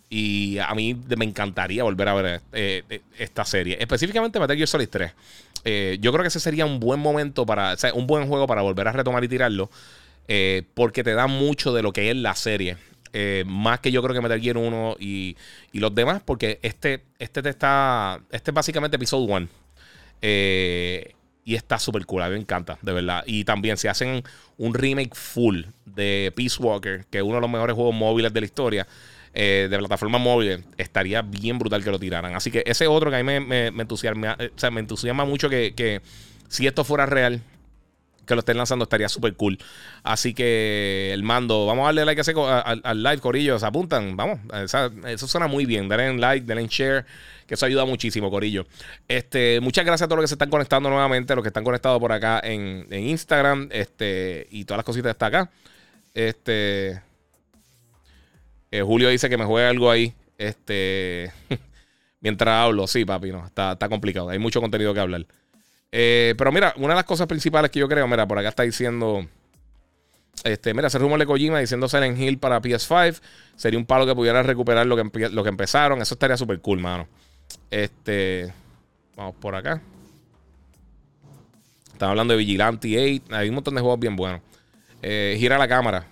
[0.10, 2.42] y a mí me encantaría volver a ver
[3.18, 3.78] esta serie.
[3.80, 5.12] Específicamente Metal Gear Solid 3.
[6.00, 8.62] yo creo que ese sería un buen momento para, o sea, un buen juego para
[8.62, 9.70] volver a retomar y tirarlo.
[10.74, 12.78] porque te da mucho de lo que es la serie.
[13.14, 15.36] Eh, más que yo creo que Metal Gear 1 y,
[15.74, 18.22] los demás, porque este, este te está.
[18.32, 19.48] Este es básicamente Episode 1.
[20.22, 21.14] Eh,
[21.46, 23.24] y está súper cool, a mí me encanta, de verdad.
[23.26, 24.24] Y también si hacen
[24.58, 28.42] un remake full de Peace Walker, que es uno de los mejores juegos móviles de
[28.42, 28.88] la historia,
[29.34, 32.36] eh, de plataforma móvil, estaría bien brutal que lo tiraran.
[32.36, 34.38] Así que ese otro que a mí me, entusiasma,
[34.72, 36.02] me entusiasma mucho que, que
[36.50, 37.42] si esto fuera real,
[38.30, 39.58] que lo estén lanzando estaría súper cool.
[40.04, 43.58] Así que el mando, vamos a darle like al, al live, Corillo.
[43.58, 44.40] Se apuntan, vamos.
[45.08, 45.90] eso suena muy bien.
[45.90, 47.06] Denle like, denle share,
[47.48, 48.68] que eso ayuda muchísimo, Corillo.
[49.08, 52.00] Este, muchas gracias a todos los que se están conectando nuevamente, los que están conectados
[52.00, 55.52] por acá en, Instagram, este, y todas las cositas están acá.
[56.14, 57.02] Este.
[58.72, 60.14] Eh, Julio dice que me juegue algo ahí.
[60.38, 61.32] Este.
[62.22, 63.44] mientras hablo, sí, papi, no.
[63.44, 64.30] Está, está complicado.
[64.30, 65.26] Hay mucho contenido que hablar.
[65.92, 68.64] Eh, pero mira, una de las cosas principales que yo creo, mira, por acá está
[68.64, 69.26] diciendo.
[70.44, 73.20] Este, mira, ese rumor de Kojima diciendo Silent Hill para PS5
[73.56, 76.02] sería un palo que pudiera recuperar lo que, lo que empezaron.
[76.02, 77.08] Eso estaría súper cool, mano.
[77.70, 78.54] Este.
[79.16, 79.82] Vamos por acá.
[81.92, 83.36] Están hablando de Vigilante 8.
[83.36, 84.42] Hay un montón de juegos bien buenos.
[85.02, 86.08] Eh, gira la cámara.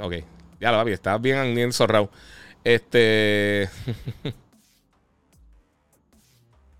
[0.00, 0.14] Ok.
[0.60, 0.92] Ya lo vi.
[0.92, 2.10] Está bien, bien zorrado.
[2.64, 3.68] Este.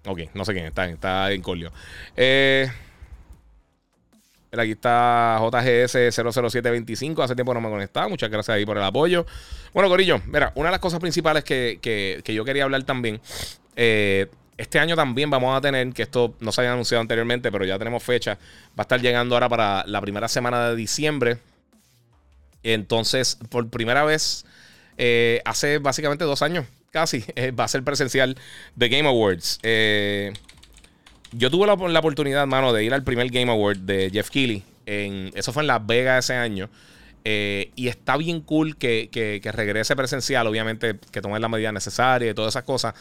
[0.08, 1.70] Ok, no sé quién está, está en colio.
[2.16, 2.66] Eh,
[4.56, 7.22] aquí está JGS00725.
[7.22, 8.08] Hace tiempo no me conectaba.
[8.08, 9.26] Muchas gracias ahí por el apoyo.
[9.74, 13.20] Bueno, Corillo, mira, una de las cosas principales que, yo quería hablar también.
[13.76, 17.66] Eh, este año también vamos a tener, que esto no se había anunciado anteriormente, pero
[17.66, 18.38] ya tenemos fecha.
[18.70, 21.36] Va a estar llegando ahora para la primera semana de diciembre.
[22.62, 24.46] Entonces, por primera vez,
[24.96, 28.36] eh, hace básicamente dos años casi, eh, va a ser presencial
[28.76, 29.58] de Game Awards.
[29.62, 30.32] Eh,
[31.32, 34.62] yo tuve la, oportunidad, mano, de ir al primer Game Award de Jeff Keighley.
[34.86, 36.70] En, eso fue en Las Vegas ese año.
[37.24, 39.10] Eh, y está bien cool que,
[39.52, 42.94] regrese presencial, obviamente, que tome las medidas necesarias y todas esas cosas.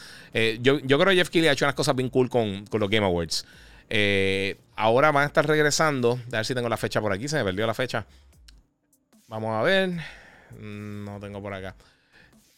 [0.60, 3.46] yo, creo que Jeff Keighley ha hecho unas cosas bien cool con, los Game Awards.
[4.76, 6.18] ahora van a estar regresando.
[6.26, 7.28] A ver si tengo la fecha por aquí.
[7.28, 8.04] Se me perdió la fecha.
[9.28, 9.90] Vamos a ver.
[10.58, 11.74] Mm, no tengo por acá.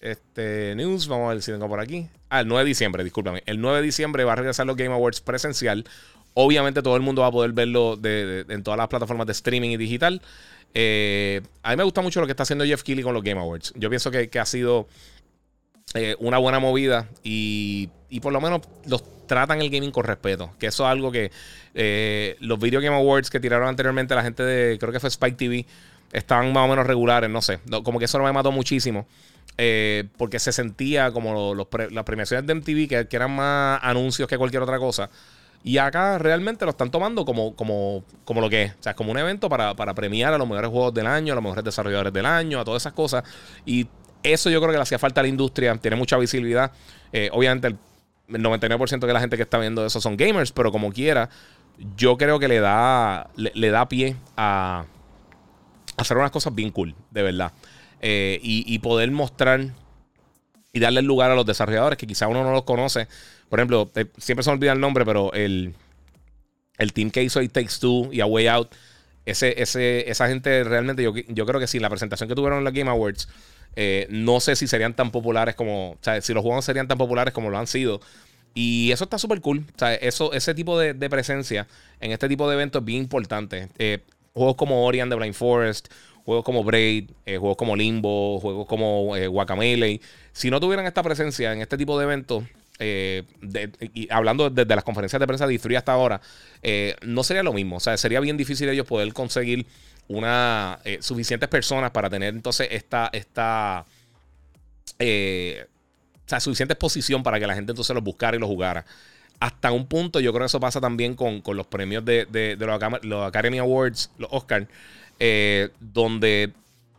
[0.00, 2.08] Este, news, vamos a ver si tengo por aquí.
[2.30, 3.42] Ah, el 9 de diciembre, discúlpame.
[3.46, 5.84] El 9 de diciembre va a regresar los Game Awards presencial.
[6.34, 9.76] Obviamente todo el mundo va a poder verlo en todas las plataformas de streaming y
[9.76, 10.22] digital.
[10.72, 13.40] Eh, a mí me gusta mucho lo que está haciendo Jeff Keighley con los Game
[13.40, 13.72] Awards.
[13.76, 14.88] Yo pienso que, ha sido
[15.94, 17.88] eh, una buena movida y,
[18.22, 20.50] por lo menos los tratan el gaming con respeto.
[20.58, 21.30] Que eso es algo que
[21.74, 25.36] eh, los Video Game Awards que tiraron anteriormente la gente de, creo que fue Spike
[25.36, 25.66] TV,
[26.12, 27.58] estaban más o menos regulares, no sé.
[27.84, 29.06] Como que eso no me mató muchísimo.
[29.58, 34.62] Eh, porque se sentía como las premiaciones de MTV, que, eran más anuncios que cualquier
[34.62, 35.10] otra cosa.
[35.62, 38.72] Y acá realmente lo están tomando como, como, como lo que es.
[38.72, 41.44] O sea, como un evento para, premiar a los mejores juegos del año, a los
[41.44, 43.24] mejores desarrolladores del año, a todas esas cosas.
[43.66, 43.86] Y
[44.22, 45.76] eso yo creo que le hacía falta a la industria.
[45.76, 46.72] Tiene mucha visibilidad.
[47.12, 50.92] Eh, obviamente, el 99% de la gente que está viendo eso son gamers, pero como
[50.92, 51.28] quiera,
[51.96, 54.84] yo creo que le da, le, da pie a,
[55.96, 57.52] hacer unas cosas bien cool, de verdad.
[58.02, 59.74] Eh, y, poder mostrar
[60.72, 63.08] y darle el lugar a los desarrolladores que quizá uno no los conoce.
[63.50, 65.74] Por ejemplo, eh, siempre se me olvida el nombre, pero el,
[66.78, 68.74] el team que hizo It Takes Two y A Way Out,
[69.26, 72.64] ese, ese, esa gente realmente, yo, yo creo que sí, la presentación que tuvieron en
[72.64, 73.28] la Game Awards,
[73.76, 76.96] eh, no sé si serían tan populares como, o sea, si los juegos serían tan
[76.96, 78.00] populares como lo han sido.
[78.54, 79.66] Y eso está súper cool.
[79.74, 81.68] O sea, eso, ese tipo de, presencia
[82.00, 83.68] en este tipo de eventos es bien importante.
[84.32, 85.88] Juegos como Ori and the Blind Forest,
[86.24, 90.00] juegos como Braid, eh, juegos como Limbo, juegos como eh, Guacamele.
[90.32, 92.44] Si no tuvieran esta presencia en este tipo de eventos,
[92.78, 93.24] eh,
[93.94, 96.20] y hablando desde las conferencias de prensa de Free hasta ahora,
[97.02, 97.76] no sería lo mismo.
[97.76, 99.66] O sea, sería bien difícil ellos poder conseguir
[100.08, 103.84] una suficientes personas para tener entonces esta, esta
[104.98, 108.86] o sea, suficiente exposición para que la gente entonces los buscara y los jugara.
[109.40, 113.22] Hasta un punto, yo creo que eso pasa también con, los premios de, de, los,
[113.26, 114.66] Academy Awards, los Oscars,
[115.20, 116.52] eh, donde,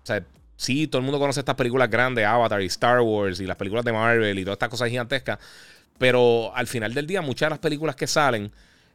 [0.04, 0.24] o sea,
[0.56, 3.84] sí, todo el mundo conoce estas películas grandes, Avatar y Star Wars y las películas
[3.84, 5.40] de Marvel y todas estas cosas gigantescas,
[5.98, 8.52] pero al final del día muchas de las películas que salen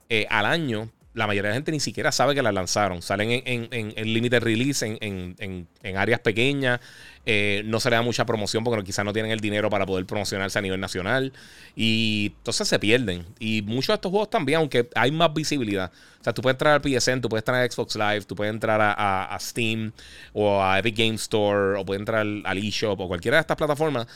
[0.08, 3.00] eh, al año, la mayoría de la gente ni siquiera sabe que las lanzaron.
[3.00, 6.78] Salen en, en, en, limited release, en, áreas pequeñas.
[7.24, 10.04] Eh, no se le da mucha promoción porque quizás no tienen el dinero para poder
[10.04, 11.32] promocionarse a nivel nacional.
[11.74, 13.24] Y entonces se pierden.
[13.38, 15.90] Y muchos de estos juegos también, aunque hay más visibilidad.
[16.20, 18.52] O sea, tú puedes entrar al PSN, tú puedes entrar a Xbox Live, tú puedes
[18.52, 19.92] entrar a, Steam
[20.34, 24.06] o a Epic Game Store o puedes entrar al eShop o cualquiera de estas plataformas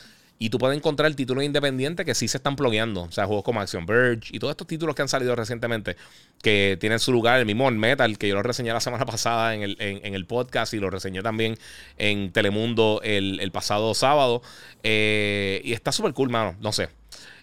[0.42, 3.02] y tú puedes encontrar títulos independientes que sí se están plugueando.
[3.02, 5.96] O sea, juegos como Action Verge y todos estos títulos que han salido recientemente
[6.42, 7.40] que tienen su lugar.
[7.40, 10.72] El mismo Metal, que yo lo reseñé la semana pasada en el, en, el podcast
[10.72, 11.58] y lo reseñé también
[11.98, 14.40] en Telemundo el, pasado sábado.
[14.82, 16.56] Eh, y está súper cool, mano.
[16.58, 16.88] No sé.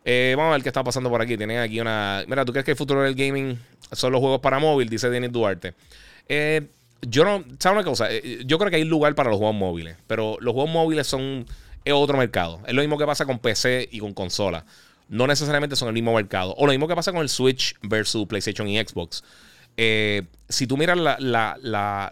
[0.04, 1.38] Eh, vamos a ver qué está pasando por aquí.
[1.38, 2.24] Tienen aquí una.
[2.28, 3.60] Mira, ¿tú crees que el futuro del gaming
[3.92, 4.90] son los juegos para móvil?
[4.90, 5.76] Dice Denis Duarte.
[6.28, 6.66] Eh,
[7.04, 7.44] yo no.
[7.60, 8.10] ¿Sabes una cosa?
[8.44, 9.98] Yo creo que hay lugar para los juegos móviles.
[10.08, 11.46] Pero los juegos móviles son
[11.88, 12.62] es otro mercado.
[12.68, 14.66] Es lo mismo que pasa con PC y con consola.
[15.10, 16.54] No necesariamente son el mismo mercado.
[16.58, 19.24] O lo mismo que pasa con el Switch versus PlayStation y Xbox.
[19.78, 20.98] Eh, si tú miras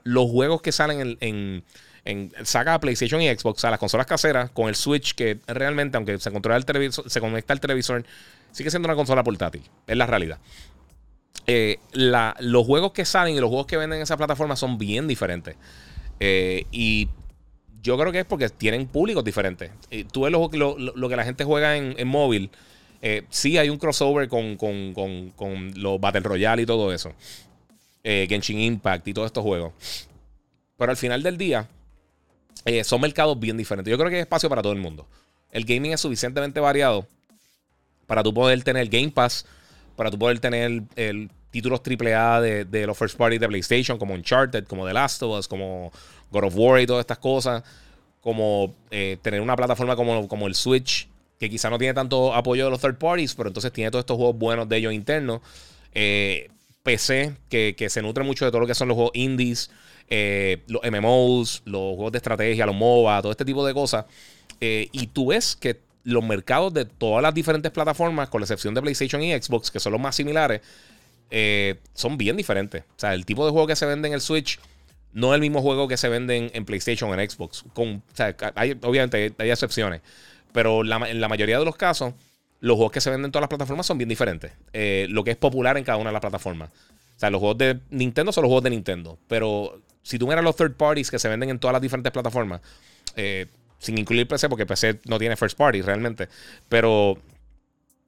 [0.04, 1.64] los juegos que salen en,
[2.06, 6.20] en, saca PlayStation y Xbox, sea, las consolas caseras, con el Switch, que realmente, aunque
[6.20, 8.06] se controla el televisor, se conecta al televisor,
[8.52, 9.64] sigue siendo una consola portátil.
[9.88, 10.40] Es la realidad.
[11.48, 15.08] Eh, los juegos que salen y los juegos que venden en esa plataforma son bien
[15.08, 15.56] diferentes.
[16.20, 17.10] Eh, y
[17.86, 19.70] yo creo que es porque tienen públicos diferentes.
[20.12, 20.50] Tú ves lo,
[21.10, 22.50] que la gente juega en, móvil.
[23.04, 24.58] Eh, sí hay un crossover con,
[25.76, 27.14] los Battle Royale y todo eso.
[28.04, 29.74] Eh, Genshin Impact y todos estos juegos.
[30.78, 31.68] Pero al final del día,
[32.66, 33.92] eh, son mercados bien diferentes.
[33.92, 35.08] Yo creo que hay espacio para todo el mundo.
[35.52, 37.08] El gaming es suficientemente variado
[38.08, 39.46] para tú poder tener Game Pass,
[39.96, 44.14] para tú poder tener el, títulos AAA de, de los first party de PlayStation, como
[44.14, 45.90] Uncharted, como The Last of Us, como
[46.30, 47.64] God of War y todas estas cosas,
[48.20, 51.08] como eh, tener una plataforma como, como el Switch,
[51.40, 54.18] que quizá no tiene tanto apoyo de los third parties, pero entonces tiene todos estos
[54.18, 55.40] juegos buenos de ellos internos.
[55.94, 56.50] Eh,
[56.84, 59.72] PC, que, se nutre mucho de todo lo que son los juegos indies,
[60.10, 64.06] eh, los MMOs, los juegos de estrategia, los MOBA, todo este tipo de cosas.
[64.60, 68.82] y tú ves que los mercados de todas las diferentes plataformas, con la excepción de
[68.82, 70.62] PlayStation y Xbox, que son los más similares,
[71.94, 72.84] son bien diferentes.
[72.84, 74.60] O sea, el tipo de juego que se vende en el Switch
[75.14, 77.64] no es el mismo juego que se vende en, PlayStation o en Xbox.
[77.74, 78.04] Con,
[78.84, 80.02] obviamente hay, excepciones.
[80.52, 82.14] Pero en la mayoría de los casos,
[82.60, 84.52] los juegos que se venden en todas las plataformas son bien diferentes.
[84.74, 86.70] Eh, lo que es popular en cada una de las plataformas.
[86.70, 89.18] O sea, los juegos de Nintendo son los juegos de Nintendo.
[89.28, 92.62] Pero si tú miras los third parties que se venden en todas las diferentes plataformas,
[93.16, 93.48] eh,
[93.80, 96.28] sin incluir PC, porque PC no tiene first party realmente.
[96.68, 97.18] Pero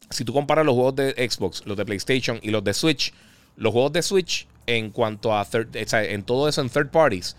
[0.09, 3.13] si tú comparas los juegos de Xbox, los de PlayStation y los de Switch,
[3.55, 7.35] los juegos de Switch en cuanto a third, en todo eso en third parties,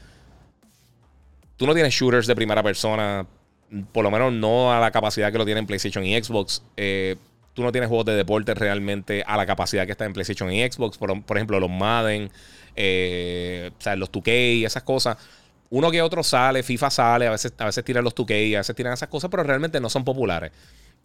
[1.56, 3.26] tú no tienes shooters de primera persona,
[3.92, 6.62] por lo menos no a la capacidad que lo tienen PlayStation y Xbox.
[6.76, 7.16] Eh,
[7.52, 10.62] tú no tienes juegos de deporte realmente a la capacidad que está en PlayStation y
[10.62, 10.96] Xbox.
[10.96, 12.30] Por, ejemplo, los Madden,
[12.76, 15.18] eh, o sea, los 2K y esas cosas.
[15.70, 18.74] Uno que otro sale, FIFA sale, a veces, a veces tiran los 2K, a veces
[18.74, 20.52] tiran esas cosas, pero realmente no son populares.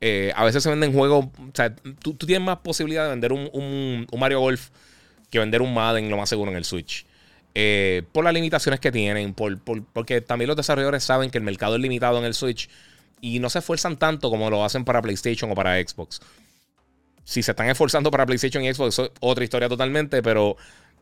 [0.05, 4.05] Eh, a veces se venden juegos, o sea, tú, tienes más posibilidad de vender un,
[4.17, 4.67] Mario Golf
[5.29, 7.05] que vender un Madden lo más seguro en el Switch.
[7.55, 9.57] Eh, por las limitaciones que tienen, por,
[9.93, 12.69] porque también los desarrolladores saben que el mercado es limitado en el Switch
[13.21, 16.19] y no se esfuerzan tanto como lo hacen para PlayStation o para Xbox.
[17.23, 20.57] si se están esforzando para PlayStation y Xbox, es otra historia totalmente, pero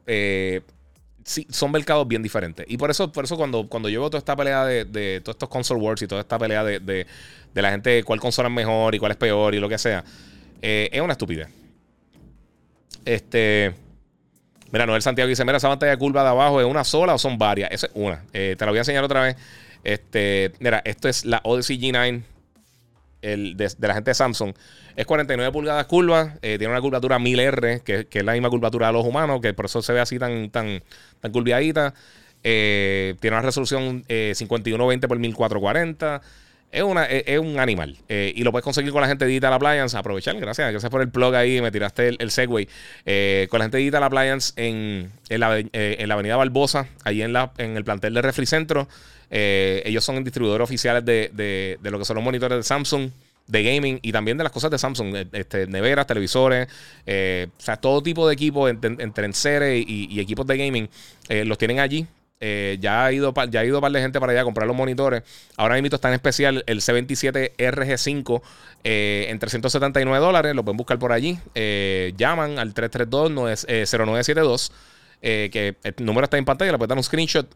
[0.06, 0.62] eh,
[1.24, 2.66] sí, son mercados bien diferentes.
[2.70, 5.50] Y por eso, por eso cuando, cuando yo veo toda esta pelea de, todos estos
[5.50, 7.08] console wars y toda esta pelea de,
[7.54, 10.04] la gente, cuál consola es mejor y cuál es peor y lo que sea,
[10.62, 11.50] eh, es una estupidez.
[13.06, 13.74] Este.
[14.72, 17.38] Mira, Noel Santiago dice: Mira, esa pantalla curva de abajo es una sola o son
[17.38, 17.72] varias.
[17.72, 18.24] Esa es una.
[18.32, 19.36] Eh, te la voy a enseñar otra vez.
[19.84, 22.22] Este, mira, esto es la Odyssey G9
[23.22, 24.54] el, de, la gente de Samsung.
[24.96, 28.88] Es 49 pulgadas curva, eh, tiene una curvatura 1000R, que, que, es la misma curvatura
[28.88, 30.84] de los humanos, que por eso se ve así tan, tan,
[31.20, 31.94] tan curviadita.
[32.44, 36.22] Eh, tiene una resolución 5120 x 1440.
[36.72, 37.98] Es, una, es, un animal.
[38.08, 39.96] Eh, y lo puedes conseguir con la gente de Digital Appliance.
[39.98, 40.72] Aprovechar, gracias.
[40.72, 41.62] Gracias por el plug ahí.
[41.62, 42.66] Me tiraste el, el Segway.
[43.50, 47.34] con la gente de Digital Appliance en, en, la, en la avenida Barbosa, ahí en,
[47.34, 48.88] la, en el plantel de Refricentro.
[49.32, 53.10] Eh, ellos son distribuidores oficiales de, lo que son los monitores de Samsung
[53.48, 56.68] de gaming y también de las cosas de Samsung, eh, este, neveras, televisores,
[57.06, 59.32] eh, o sea, todo tipo de equipos entre en
[59.88, 60.90] y, y, equipos de gaming
[61.46, 62.06] los tienen allí.
[62.42, 64.76] ya, ha ido, ya ha ido un par de gente para allá a comprar los
[64.76, 65.24] monitores.
[65.56, 68.42] Ahora mismo está en especial el C27 RG5
[68.84, 70.54] en 379 dólares.
[70.56, 71.40] Lo pueden buscar por allí.
[72.18, 74.72] llaman al 332-0972.
[75.22, 76.74] que el número está en pantalla.
[76.74, 77.48] Le pueden dar un screenshot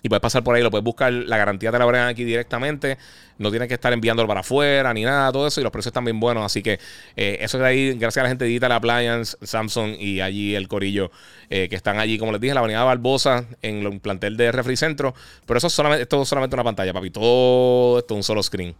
[0.00, 1.12] y puedes pasar por ahí, lo puedes buscar.
[1.12, 2.98] La garantía te la abren aquí directamente.
[3.38, 5.60] No tienes que estar enviándolo para afuera ni nada, todo eso.
[5.60, 6.44] Y los precios están bien buenos.
[6.44, 6.78] Así que
[7.16, 10.68] eh, eso es ahí, gracias a la gente de Digital Appliance, Samsung y allí el
[10.68, 11.10] Corillo,
[11.50, 14.52] eh, que están allí, como les dije, en la avenida Barbosa, en el plantel de
[14.52, 15.14] Refri Centro.
[15.46, 17.10] Pero eso es solamente, esto es solamente una pantalla, papi.
[17.10, 18.74] Todo esto es un solo screen.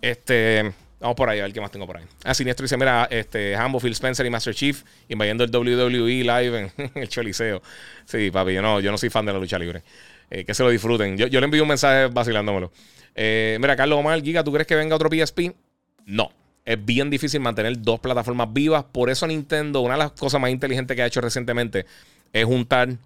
[0.00, 0.72] Este.
[1.00, 2.04] Vamos por ahí, a ver qué más tengo por ahí.
[2.22, 6.72] Ah, Siniestro dice: Mira, este, Hambo, Phil Spencer y Master Chief invadiendo el WWE live
[6.76, 7.60] en, el Choliseo.
[8.06, 9.82] Sí, papi, yo no, yo no soy fan de la lucha libre.
[10.34, 11.16] Eh, que se lo disfruten.
[11.16, 12.72] Yo, le envío un mensaje vacilándomelo.
[13.14, 15.54] Eh, mira, Carlos Omar, Giga, ¿tú crees que venga otro PSP?
[16.06, 16.32] No.
[16.64, 18.84] Es bien difícil mantener dos plataformas vivas.
[18.90, 21.86] Por eso Nintendo, una de las cosas más inteligentes que ha hecho recientemente
[22.32, 22.96] es juntar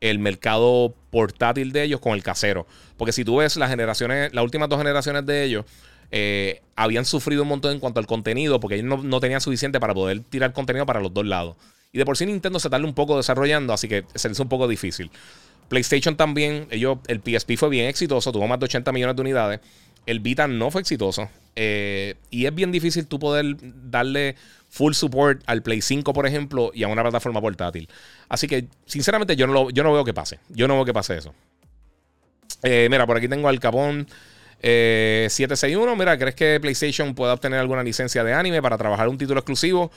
[0.00, 2.64] el mercado portátil de ellos con el casero.
[2.96, 5.64] Porque si tú ves las generaciones, las últimas dos generaciones de ellos,
[6.12, 9.80] eh, habían sufrido un montón en cuanto al contenido, porque ellos no, no, tenían suficiente
[9.80, 11.56] para poder tirar contenido para los dos lados.
[11.90, 14.48] Y de por sí Nintendo se tarda un poco desarrollando, así que se hizo un
[14.48, 15.10] poco difícil.
[15.68, 19.60] PlayStation también, ellos, el PSP fue bien exitoso, tuvo más de 80 millones de unidades.
[20.06, 21.28] El Vita no fue exitoso.
[21.54, 24.36] Eh, y es bien difícil tú poder darle
[24.70, 27.88] full support al Play 5, por ejemplo, y a una plataforma portátil.
[28.28, 30.38] Así que, sinceramente, yo no, yo no veo que pase.
[30.48, 31.34] Yo no veo que pase eso.
[32.62, 34.06] Eh, mira, por aquí tengo al Capón
[34.62, 35.92] 761.
[35.92, 39.40] Eh, mira, ¿crees que PlayStation pueda obtener alguna licencia de anime para trabajar un título
[39.40, 39.90] exclusivo?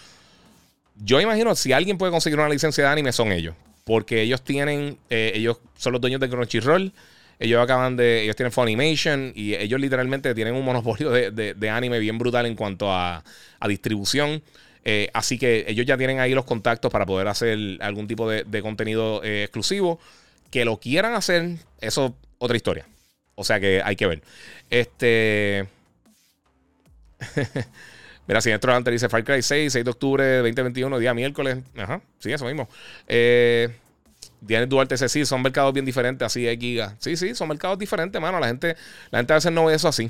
[0.98, 4.98] Yo imagino, si alguien puede conseguir una licencia de anime, son ellos porque ellos tienen,
[5.10, 6.92] eh, ellos son los dueños de Crunchyroll.
[7.40, 12.20] Ellos acaban de, ellos tienen Funimation y ellos literalmente tienen un monopolio de, anime bien
[12.20, 13.24] brutal en cuanto a,
[13.68, 14.44] distribución.
[14.84, 18.62] Eh, así que ellos ya tienen ahí los contactos para poder hacer algún tipo de,
[18.62, 20.00] contenido eh, exclusivo.
[20.52, 22.86] Que lo quieran hacer, eso otra historia.
[23.36, 24.22] O sea que hay que ver.
[24.70, 25.68] Este.
[28.32, 31.58] Mira, Sinestro antes dice Far Cry 6, 6 de octubre de 2021, día miércoles.
[31.76, 32.70] Ajá, sí, eso mismo.
[33.06, 33.68] Eh,
[34.40, 36.96] Diane Duarte sí, son mercados bien diferentes, así es Giga.
[37.00, 38.40] Sí, sí, son mercados diferentes, mano.
[38.40, 38.78] La gente,
[39.10, 40.10] la gente a veces no ve eso así.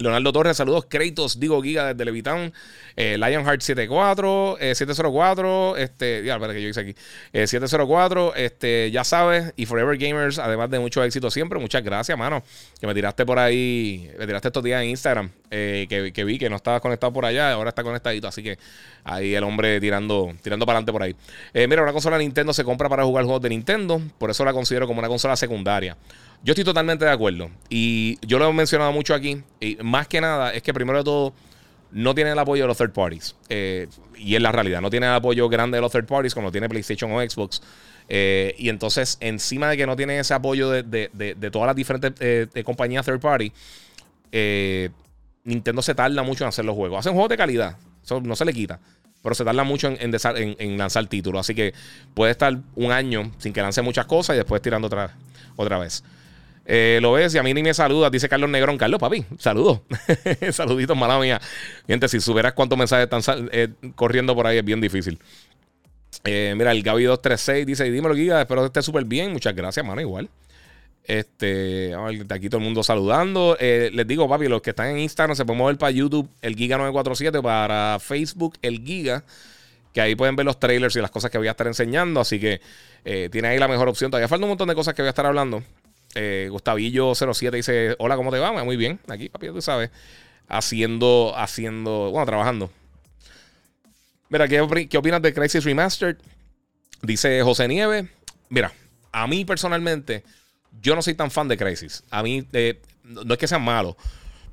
[0.00, 0.86] Leonardo Torres, saludos.
[0.88, 2.52] Créditos, digo Giga desde Levitown.
[2.96, 5.76] Eh, Lionheart 74, 704.
[5.76, 6.94] Este, ya, espera que yo hice aquí.
[7.32, 9.52] 704, eh, este, ya sabes.
[9.56, 11.58] Y Forever Gamers, además de mucho éxito siempre.
[11.58, 12.42] Muchas gracias, mano.
[12.80, 15.30] Que me tiraste por ahí, me tiraste estos días en Instagram.
[15.50, 17.52] Eh, que, vi que no estabas conectado por allá.
[17.52, 18.26] Ahora está conectadito.
[18.26, 18.58] Así que
[19.04, 21.14] ahí el hombre tirando, tirando para adelante por ahí.
[21.68, 24.00] mira, una consola Nintendo se compra para jugar juegos de Nintendo.
[24.18, 25.94] Por eso la considero como una consola secundaria.
[26.42, 27.50] Yo estoy totalmente de acuerdo.
[27.68, 29.42] Y yo lo he mencionado mucho aquí.
[29.82, 31.34] Más que nada, es que primero de todo,
[31.92, 33.36] no tiene el apoyo de los third parties.
[33.48, 34.80] Eh, y es la realidad.
[34.80, 37.62] No tiene el apoyo grande de los third parties como tiene PlayStation o Xbox.
[38.08, 42.62] Eh, y entonces, encima de que no tiene ese apoyo de, todas las diferentes eh,
[42.64, 43.52] compañías third party,
[45.44, 47.00] Nintendo se tarda mucho en hacer los juegos.
[47.00, 47.76] Hacen juegos de calidad.
[48.02, 48.80] Eso no se le quita.
[49.22, 51.40] Pero se tarda mucho en, en, en lanzar títulos.
[51.40, 51.74] Así que
[52.14, 55.14] puede estar un año sin que lance muchas cosas y después tirando otra,
[55.56, 56.02] otra vez.
[56.72, 58.78] Eh, lo ves y a mí ni me saluda, dice Carlos Negrón.
[58.78, 59.80] Carlos, papi, saludos.
[60.52, 61.40] Saluditos, mala mía.
[61.88, 65.18] Gente, si supieras cuántos mensajes están eh, corriendo por ahí, es bien difícil.
[66.22, 69.32] Eh, mira, el Gaby236 dice: Dímelo, Giga, espero que esté súper bien.
[69.32, 70.28] Muchas gracias, mano, igual.
[71.02, 71.92] Este,
[72.28, 73.56] aquí todo el mundo saludando.
[73.58, 77.42] les digo, papi, los que están en Instagram se pueden mover para YouTube, el Giga947,
[77.42, 79.24] para Facebook, el Giga,
[79.92, 82.20] que ahí pueden ver los trailers y las cosas que voy a estar enseñando.
[82.20, 82.60] Así que
[83.02, 84.12] tiene ahí la mejor opción.
[84.12, 85.64] Todavía falta un montón de cosas que voy a estar hablando.
[86.14, 88.64] Eh, Gustavillo07 dice: Hola, ¿cómo te va?
[88.64, 89.00] Muy bien.
[89.08, 89.90] Aquí, papi, tú sabes.
[90.48, 92.70] Haciendo, haciendo, bueno, trabajando.
[94.28, 96.16] Mira, ¿qué, ¿qué opinas de Crisis Remastered?
[97.02, 98.06] Dice José Nieves.
[98.48, 98.72] Mira,
[99.12, 100.24] a mí personalmente,
[100.82, 102.04] yo no soy tan fan de Crisis.
[102.10, 103.96] A mí, eh, no es que sean malos,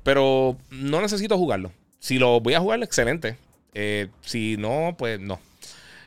[0.02, 1.72] pero no necesito jugarlo.
[1.98, 3.36] Si lo voy a jugar, excelente.
[3.74, 5.40] Eh, si no, pues no.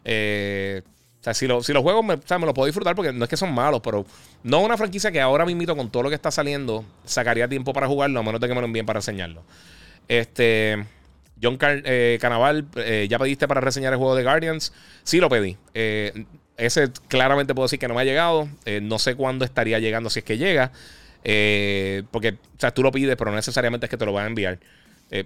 [0.04, 0.82] Eh,
[1.22, 3.30] o sea, si, lo, si los juegos me, me los puedo disfrutar porque no es
[3.30, 4.04] que son malos, pero
[4.42, 7.88] no una franquicia que ahora mismo con todo lo que está saliendo sacaría tiempo para
[7.88, 9.44] jugarlo, a menos de que me lo envíen para reseñarlo.
[10.08, 10.84] Este.
[11.42, 14.74] John Car eh, Canaval, eh, ¿ya pediste para reseñar el juego de Guardians?
[15.04, 15.58] Sí, lo pedí.
[15.76, 16.26] Eh,
[16.58, 18.48] ese claramente puedo decir que no me ha llegado.
[18.82, 20.72] no sé cuándo estaría llegando, si es que llega.
[22.12, 24.28] porque, o sea, tú lo pides, pero no necesariamente es que te lo van a
[24.28, 24.60] enviar.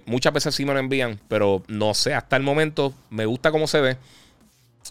[0.04, 3.66] muchas veces sí me lo envían, pero no sé, hasta el momento me gusta cómo
[3.66, 3.96] se ve.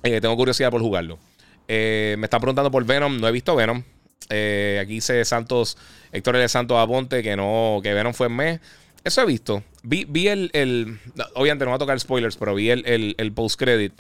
[0.02, 1.20] Tengo curiosidad por jugarlo.
[1.68, 3.84] me están preguntando por Venom, no he visto Venom.
[4.30, 5.78] aquí dice Santos,
[6.12, 6.48] Héctor L.
[6.48, 8.60] Santos Aponte que no, que Venom fue en mes.
[9.06, 9.64] Eso he visto.
[9.84, 11.00] Vi, el,
[11.36, 13.94] Obviamente no va a tocar spoilers, pero vi el, el, post-credit.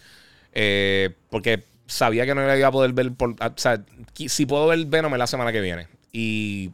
[0.52, 3.14] Eh, porque sabía que no iba a poder ver.
[3.14, 3.84] Por, o sea,
[4.16, 5.88] si puedo ver Venom la semana que viene.
[6.12, 6.72] Y,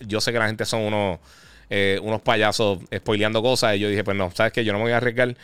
[0.00, 1.20] yo sé que la gente son unos,
[1.70, 3.76] eh, unos payasos spoileando cosas.
[3.76, 5.36] Y yo dije, pues no, sabes que yo no me voy a arriesgar.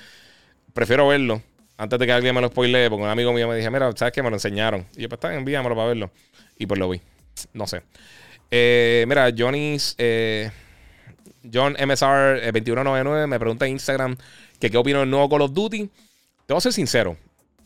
[0.73, 1.41] Prefiero verlo
[1.77, 2.89] antes de que alguien me lo spoilee.
[2.89, 4.87] Porque un amigo mío me dije, mira, sabes que me lo enseñaron.
[4.97, 6.11] Y yo, pues está, envíamelo para verlo.
[6.59, 7.01] Y pues lo vi.
[7.53, 7.83] No sé.
[8.51, 9.97] Eh, mira, Johnny's.
[11.53, 14.17] John MSR 2199 me pregunta en Instagram
[14.59, 15.91] que qué opino del nuevo Call of Duty.
[16.47, 17.17] Te voy a ser sincero,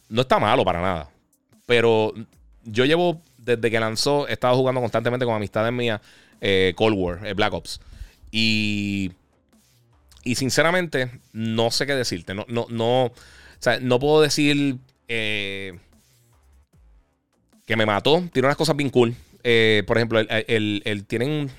[0.09, 1.11] no está malo para nada.
[1.67, 2.13] Pero
[2.65, 6.01] yo llevo, desde que lanzó, he estado jugando constantemente con amistades mías
[6.41, 7.81] eh, Cold War, eh, Black Ops.
[8.31, 9.13] Y,
[10.25, 12.35] y sinceramente, no sé qué decirte.
[12.35, 13.13] No, no, no,
[13.63, 14.77] sea, no puedo decir
[15.09, 15.79] eh,
[17.67, 18.23] que me mató.
[18.33, 19.15] Tiene unas cosas bien cool.
[19.87, 21.51] por ejemplo, el, tienen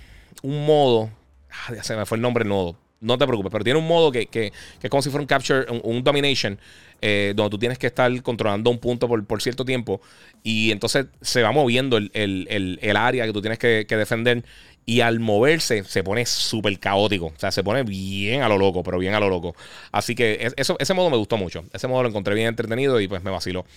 [0.42, 1.10] un modo
[1.52, 2.76] Ah, se me fue el nombre nodo.
[3.02, 5.28] No te preocupes, pero tiene un modo que, que, que es como si fuera un
[5.28, 6.60] capture, un, domination,
[7.02, 10.02] eh, donde tú tienes que estar controlando un punto por, por cierto tiempo.
[10.44, 14.44] Y entonces se va moviendo el, el, el, área que tú tienes que, defender.
[14.90, 17.28] Y al moverse se pone súper caótico.
[17.28, 19.56] O sea, se pone bien a lo loco, pero bien a lo loco.
[19.92, 21.64] Así que eso, ese modo me gustó mucho.
[21.72, 23.68] Ese modo lo encontré bien entretenido y pues me vaciló.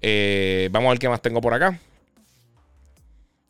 [0.00, 1.78] Eh, vamos a ver qué más tengo por acá.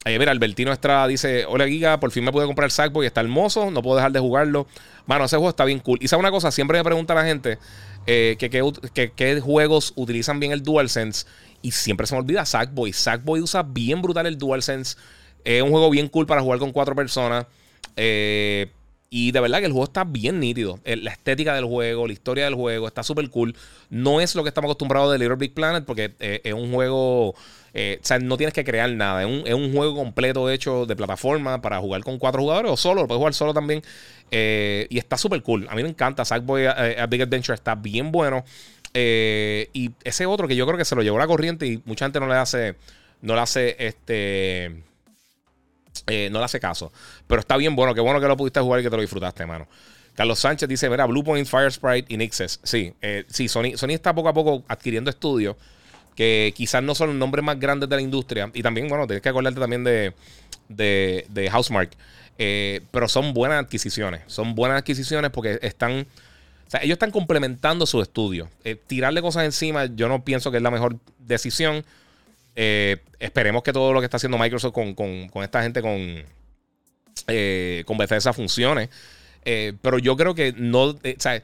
[0.05, 3.21] Eh, mira, Albertino Estrada dice: Hola Giga, por fin me pude comprar el Sackboy, está
[3.21, 4.67] hermoso, no puedo dejar de jugarlo.
[5.07, 5.99] Mano, ese juego está bien cool.
[6.03, 7.57] Y sabe una cosa, siempre me pregunta la gente
[8.09, 11.25] eh, que, juegos utilizan bien el DualSense.
[11.63, 12.93] Y siempre se me olvida Sackboy.
[12.93, 14.97] Sackboy usa bien brutal el DualSense.
[15.45, 17.47] Es un juego bien cool para jugar con cuatro personas.
[17.97, 18.71] Eh,
[19.11, 20.79] y de verdad que el juego está bien nítido.
[20.85, 23.55] La estética del juego, la historia del juego, está súper cool.
[23.91, 27.35] No es lo que estamos acostumbrados de Little Big Planet, porque es un juego
[27.75, 29.23] eh, o sea, no tienes que crear nada.
[29.23, 33.03] Es un, juego completo hecho de plataforma para jugar con cuatro jugadores o solo.
[33.03, 33.83] Lo puedes jugar solo también.
[34.31, 35.67] Eh, y está súper cool.
[35.71, 36.25] A mí me encanta.
[36.25, 38.45] Sackboy eh, a, Big Adventure está bien bueno.
[38.95, 42.21] y ese otro que yo creo que se lo llevó la corriente y mucha gente
[42.21, 42.77] no le hace.
[43.23, 44.83] No le hace este.
[46.07, 46.93] No le hace caso.
[47.27, 47.95] Pero está bien bueno.
[47.95, 49.67] Qué bueno que lo pudiste jugar y que te lo disfrutaste, hermano.
[50.15, 52.61] Carlos Sánchez dice: Mira, Blue Point, Fire Sprite y Nixes.
[52.63, 52.95] Sí,
[53.29, 55.57] sí Sony, Sony está poco a poco adquiriendo estudios
[56.15, 58.51] que quizás no son los nombres más grandes de la industria.
[58.55, 60.15] Y también, bueno, tienes que acordarte también de,
[60.69, 61.91] de, de Housemark.
[62.39, 64.23] Eh, pero son buenas adquisiciones.
[64.27, 66.07] Son buenas adquisiciones porque están.
[66.67, 68.49] O sea, ellos están complementando su estudio.
[68.65, 71.85] Eh, tirarle cosas encima, yo no pienso que es la mejor decisión.
[72.55, 76.25] Eh, esperemos que todo lo que está haciendo Microsoft con, con, esta gente, con,
[77.87, 78.89] con Bethesda, funcione.
[79.43, 80.83] pero yo creo que no.
[80.85, 81.43] o sea,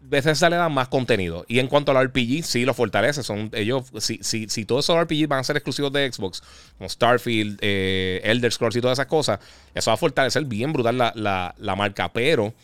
[0.00, 1.44] Bethesda le da más contenido.
[1.46, 3.22] Y en cuanto al RPG, sí lo fortalece.
[3.22, 6.42] Son ellos, si, si, si todos esos RPG van a ser exclusivos de Xbox,
[6.78, 9.40] como Starfield, eh, Elder Scrolls y todas esas cosas,
[9.74, 12.10] eso va a fortalecer bien brutal la, marca.
[12.12, 12.54] Pero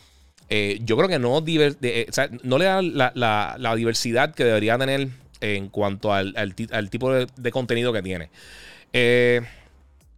[0.49, 2.07] eh, yo creo que no, eh,
[2.43, 5.09] no le da la, diversidad que debería tener
[5.41, 6.55] en cuanto al,
[6.91, 8.31] tipo de, contenido que tiene.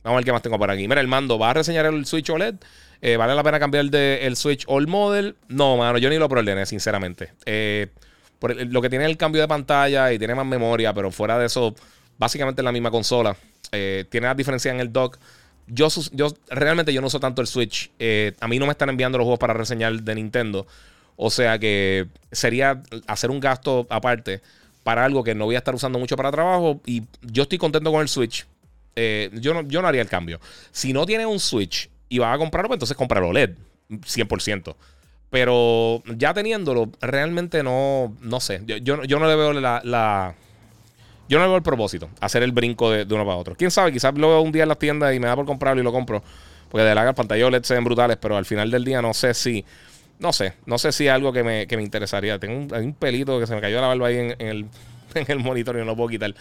[0.02, 0.86] vamos a ver qué más tengo por aquí.
[0.88, 2.56] Mira, el mando, ¿va a reseñar el Switch OLED?
[3.00, 5.36] Eh, ¿Vale la pena cambiar de, el Switch All Model?
[5.48, 7.32] No, mano, yo ni lo proordené, sinceramente.
[7.46, 7.88] Eh,
[8.38, 11.46] por lo que tiene el cambio de pantalla y tiene más memoria, pero fuera de
[11.46, 11.74] eso,
[12.18, 13.36] básicamente es la misma consola.
[13.72, 15.18] Eh, tiene la diferencia en el dock.
[15.66, 17.90] Yo, yo realmente yo no uso tanto el Switch.
[18.40, 20.66] a mí no me están enviando los juegos para reseñar de Nintendo.
[21.16, 24.40] O sea que sería hacer un gasto aparte
[24.88, 26.80] para algo que no voy a estar usando mucho para trabajo.
[26.86, 28.46] Y yo estoy contento con el Switch.
[28.96, 30.40] yo, no, yo no haría el cambio.
[30.70, 33.50] Si no tiene un Switch y vas a comprarlo, pues entonces comprar OLED,
[33.90, 34.74] 100%.
[35.28, 38.62] Pero ya teniéndolo, realmente no, no sé.
[38.64, 40.34] Yo, no le veo la,
[41.28, 43.54] Yo no le veo el propósito, hacer el brinco de, uno para otro.
[43.56, 45.82] Quién sabe, quizás lo veo un día en las tiendas y me da por comprarlo
[45.82, 46.22] y lo compro.
[46.70, 49.34] Porque de la pantalla OLED se ven brutales, pero al final del día no sé
[49.34, 49.66] si
[50.18, 52.38] no sé, no sé si es algo que me, que me interesaría.
[52.38, 54.66] Tengo un, pelito que se me cayó la barba ahí en, el,
[55.14, 56.34] en el monitor y no lo puedo quitar.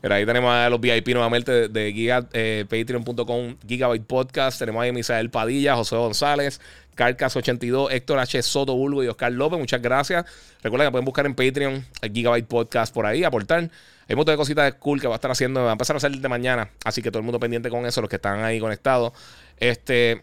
[0.00, 4.58] Pero ahí tenemos a los VIP nuevamente de, de eh, patreon.com, Gigabyte Podcast.
[4.58, 6.60] Tenemos ahí a Misael Padilla, José González,
[6.96, 8.42] Carcas82, Héctor H.
[8.42, 9.58] Soto Bulbo y Oscar López.
[9.58, 10.24] Muchas gracias.
[10.62, 13.60] Recuerden que pueden buscar en Patreon el Gigabyte Podcast por ahí, aportar.
[13.60, 15.98] Hay un montón de cositas cool que va a estar haciendo, va a empezar a
[15.98, 16.70] hacer de mañana.
[16.84, 19.12] Así que todo el mundo pendiente con eso, los que están ahí conectados.
[19.58, 20.22] Este,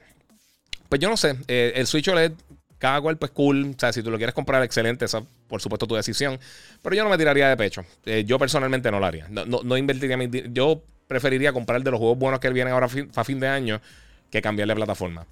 [0.89, 2.31] pues yo no sé, eh, el Switch OLED
[2.77, 3.73] cada cuerpo es cool.
[3.75, 5.05] O sea, si tú lo quieres comprar, excelente.
[5.05, 6.39] Esa, por supuesto, tu decisión.
[6.81, 7.85] Pero yo no me tiraría de pecho.
[8.05, 9.27] Eh, yo personalmente no lo haría.
[9.29, 10.29] No, no, invertiría mi.
[10.51, 13.81] Yo preferiría comprar de los juegos buenos que vienen ahora a fin, de año
[14.29, 15.25] que cambiar de plataforma.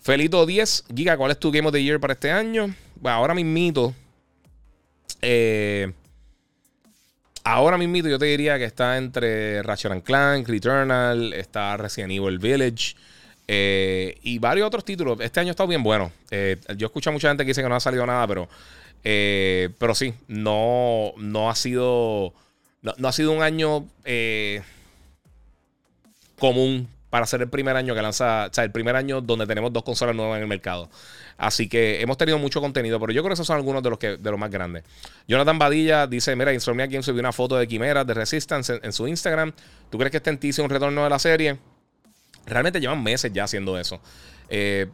[0.00, 2.74] Felito 10, Giga, ¿cuál es tu Game of the Year para este año?
[2.96, 3.94] Bueno, ahora mismito.
[5.20, 5.92] Eh,
[7.44, 12.94] ahora mismito yo te diría que está entre Ratchet Clank, Returnal, está Resident Evil Village.
[13.52, 15.18] Eh, y varios otros títulos.
[15.20, 16.12] Este año ha estado bien bueno.
[16.30, 18.48] Eh, yo escucho a mucha gente que dice que no ha salido nada, pero,
[19.02, 22.32] eh, pero sí, no, no ha sido.
[22.80, 23.88] No, ha sido un año
[26.38, 28.46] común para ser el primer año que lanza.
[28.46, 30.88] O sea, el primer año donde tenemos dos consolas nuevas en el mercado.
[31.36, 33.98] Así que hemos tenido mucho contenido, pero yo creo que esos son algunos de los,
[33.98, 34.84] que, de los más grandes.
[35.26, 39.08] Jonathan Badilla dice: Mira, Insomnia Games subió una foto de Quimeras de Resistance en, su
[39.08, 39.52] Instagram.
[39.90, 41.58] ¿Tú crees que este en un retorno de la serie?
[42.46, 44.00] Realmente llevan meses ya haciendo eso.
[44.48, 44.88] Eh,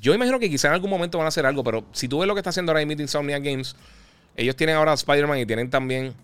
[0.00, 2.28] yo imagino que quizá en algún momento van a hacer algo, pero si tú ves
[2.28, 3.76] lo que está haciendo ahora mismo Insomnia Games,
[4.36, 6.14] ellos tienen ahora Spider-Man y tienen también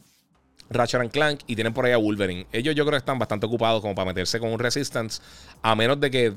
[0.71, 2.47] Ratchet Clank y tienen por ahí a Wolverine.
[2.53, 5.21] Ellos yo creo que están bastante ocupados como para meterse con un Resistance,
[5.63, 6.33] a menos de que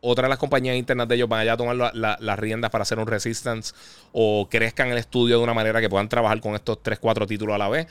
[0.00, 3.06] otra de las compañías internas de ellos van a tomar las riendas para hacer un
[3.06, 3.74] Resistance
[4.12, 7.54] o crezcan el estudio de una manera que puedan trabajar con estos 3, 4 títulos
[7.54, 7.86] a la vez.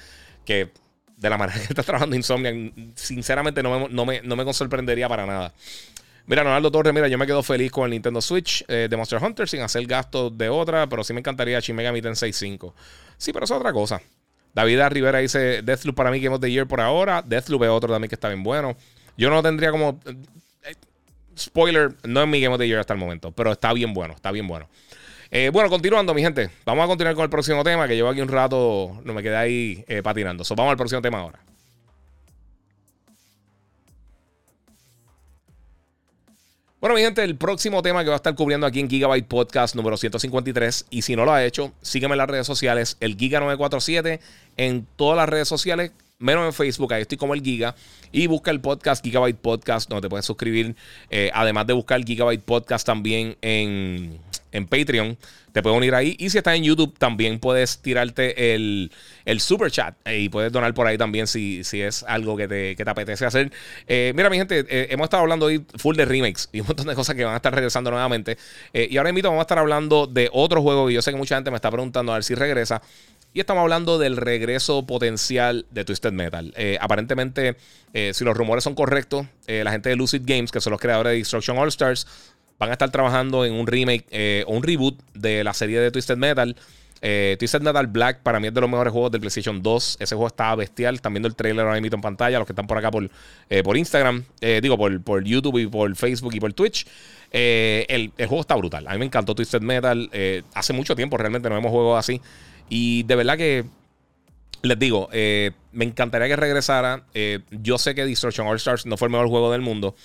[0.45, 0.71] Que
[1.18, 2.53] de la manera que está trabajando Insomnia,
[2.95, 5.53] sinceramente no me, no me, sorprendería para nada.
[6.26, 9.22] Mira, Ronaldo Torres, mira, yo me quedo feliz con el Nintendo Switch eh, de Monster
[9.22, 12.74] Hunter sin hacer gasto de otra, pero sí me encantaría Shin Megami Tensei 5.
[13.18, 14.01] Sí, pero es otra cosa.
[14.53, 17.22] David Rivera dice Deathloop para mí Game of the Year por ahora.
[17.22, 18.78] Deathloop es otro también que está bien bueno.
[19.18, 19.99] Yo no tendría como...
[20.05, 20.76] Eh,
[21.38, 24.14] spoiler, no es mi Game of the Year hasta el momento, pero está bien bueno,
[24.14, 24.70] está bien bueno.
[25.36, 26.51] Eh, bueno, continuando, mi gente.
[26.63, 29.36] Vamos a continuar con el próximo tema, que llevo aquí un rato, no me quedé
[29.36, 30.43] ahí eh, patinando.
[30.43, 31.39] So, vamos al próximo tema ahora.
[36.79, 39.73] Bueno, mi gente, el próximo tema que va a estar cubriendo aquí en Gigabyte Podcast
[39.73, 40.86] número 153.
[40.91, 44.19] Y si no lo ha hecho, sígueme en las redes sociales, el Giga947,
[44.57, 47.73] en todas las redes sociales, menos en Facebook, ahí estoy como el Giga.
[48.11, 50.75] Y busca el podcast Gigabyte Podcast, donde te puedes suscribir.
[51.09, 54.19] Eh, además de buscar Gigabyte Podcast también en,
[54.54, 55.18] en Patreon.
[55.51, 56.16] Te puedes unir ahí.
[56.18, 58.89] Y si estás en YouTube, también puedes tirarte el,
[59.39, 59.95] super chat.
[60.06, 62.89] Eh, y puedes donar por ahí también si, si es algo que te, que te
[62.89, 63.51] apetece hacer.
[63.88, 66.88] Eh, mira, mi gente, eh, hemos estado hablando hoy full de remakes y un montón
[66.88, 68.38] de cosas que van a estar regresando nuevamente.
[68.74, 71.36] y ahora invito, vamos a estar hablando de otro juego que yo sé que mucha
[71.36, 72.82] gente me está preguntando a ver si regresa.
[73.36, 76.54] Y estamos hablando del regreso potencial de Twisted Metal.
[76.80, 77.58] aparentemente,
[78.12, 81.18] si los rumores son correctos, la gente de Lucid Games, que son los creadores de
[81.18, 82.06] Destruction All Stars,
[82.64, 85.91] van a estar trabajando en un remake eh, o un reboot de la serie de
[85.91, 86.55] Twisted Metal.
[87.01, 89.97] Eh, Twisted Metal Black para mí es de los mejores juegos del PlayStation 2.
[89.99, 90.95] Ese juego está bestial.
[90.95, 92.39] Están viendo el trailer ahora mismo en pantalla.
[92.39, 93.09] Los que están por acá por,
[93.49, 94.24] eh, por Instagram,
[94.61, 96.88] digo, por, por, YouTube y por Facebook y por Twitch.
[97.32, 98.88] El, juego está brutal.
[98.88, 100.09] A mí me encantó Twisted Metal.
[100.53, 102.22] hace mucho tiempo realmente no hemos jugado así.
[102.70, 103.66] Y de verdad que
[104.61, 107.03] les digo, me encantaría que regresara.
[107.51, 109.95] yo sé que Destruction All Stars no fue el mejor juego del mundo.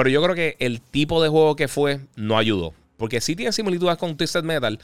[0.00, 2.72] Pero yo creo que el tipo de juego que fue no ayudó.
[2.96, 4.78] Porque sí tiene similitudes con Twisted Metal.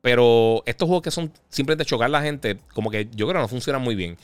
[0.00, 3.42] Pero estos juegos que son simplemente chocar a la gente, como que yo creo que
[3.42, 4.16] no funcionan muy bien.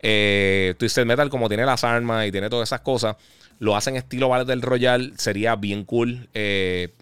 [0.00, 3.16] Eh, Twisted Metal, como tiene las armas y tiene todas esas cosas,
[3.58, 6.28] lo hacen estilo Battle Royal, sería bien cool.
[6.34, 6.92] Eh,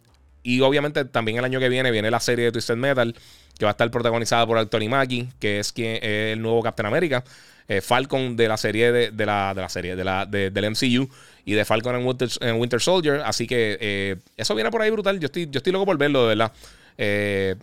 [0.44, 3.12] y obviamente también el año que viene viene la serie de Twisted Metal,
[3.58, 6.86] que va a estar protagonizada por Anthony Mackie, que es quien es el nuevo Captain
[6.86, 7.24] America.
[7.66, 11.08] Eh, Falcon de la serie de, la, de la serie de la, del MCU
[11.46, 13.22] y de Falcon en Winter, Soldier.
[13.24, 15.18] Así que eh, eso viene por ahí brutal.
[15.18, 16.52] Yo estoy, yo estoy loco por verlo, de verdad.
[16.98, 17.54] Eh,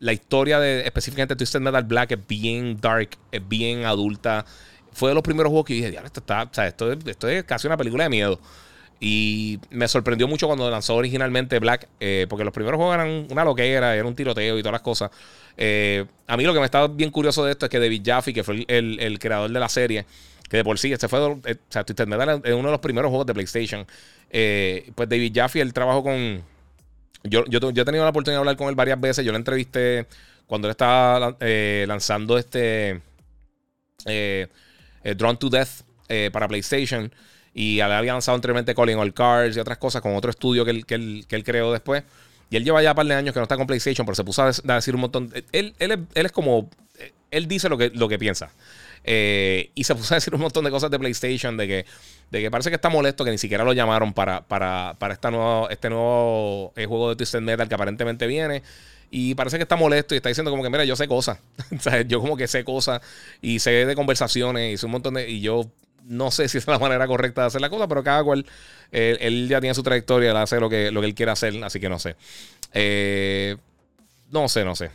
[0.00, 4.44] la historia de específicamente Twisted Metal Black es bien dark, es bien adulta.
[4.92, 7.66] Fue de los primeros juegos que dije, esto, está, o sea, esto, esto es casi
[7.66, 8.40] una película de miedo.
[9.06, 13.44] Y me sorprendió mucho cuando lanzó originalmente Black, eh, porque los primeros juegos eran una
[13.44, 15.10] loquera, era un tiroteo y todas las cosas.
[16.26, 18.42] a mí lo que me estaba bien curioso de esto es que David Jaffe, que
[18.42, 20.06] fue el, el creador de la serie,
[20.48, 22.80] que de por sí, este fue, eh, o sea, Twisted Metal es uno de los
[22.80, 23.86] primeros juegos de PlayStation.
[24.30, 26.42] Eh, pues David Jaffe, él trabajó con...
[27.24, 29.24] Yo, yo, he tenido la oportunidad de hablar con él varias veces.
[29.24, 30.06] Yo lo entrevisté
[30.46, 33.00] cuando él estaba eh, lanzando este
[34.04, 35.82] Drawn to Death
[36.32, 37.10] para PlayStation.
[37.54, 40.86] Y había lanzado anteriormente Calling All Cards y otras cosas con otro estudio que él,
[40.86, 42.02] que él, que él creó después.
[42.50, 44.24] Y él lleva ya un par de años que no está con PlayStation, pero se
[44.24, 45.32] puso a decir un montón.
[45.52, 46.68] Él, él, él es como.
[47.30, 48.50] Él dice lo que, lo que piensa.
[49.04, 51.86] Eh, y se puso a decir un montón de cosas de PlayStation, de que,
[52.30, 55.30] de que parece que está molesto que ni siquiera lo llamaron para, para, para esta
[55.30, 58.62] nuevo, este nuevo eh, juego de Twisted Metal que aparentemente viene.
[59.10, 61.38] Y parece que está molesto y está diciendo como que, mira, yo sé cosas.
[62.08, 63.00] yo como que sé cosas
[63.40, 65.30] y sé de conversaciones y sé un montón de...
[65.30, 65.70] Y yo
[66.04, 68.46] no sé si es la manera correcta de hacer la cosa, pero cada cual,
[68.90, 71.80] él ya tiene su trayectoria, él hace lo que, lo que él quiere hacer, así
[71.80, 72.16] que no sé.
[72.72, 73.56] Eh,
[74.30, 74.90] no sé, no sé.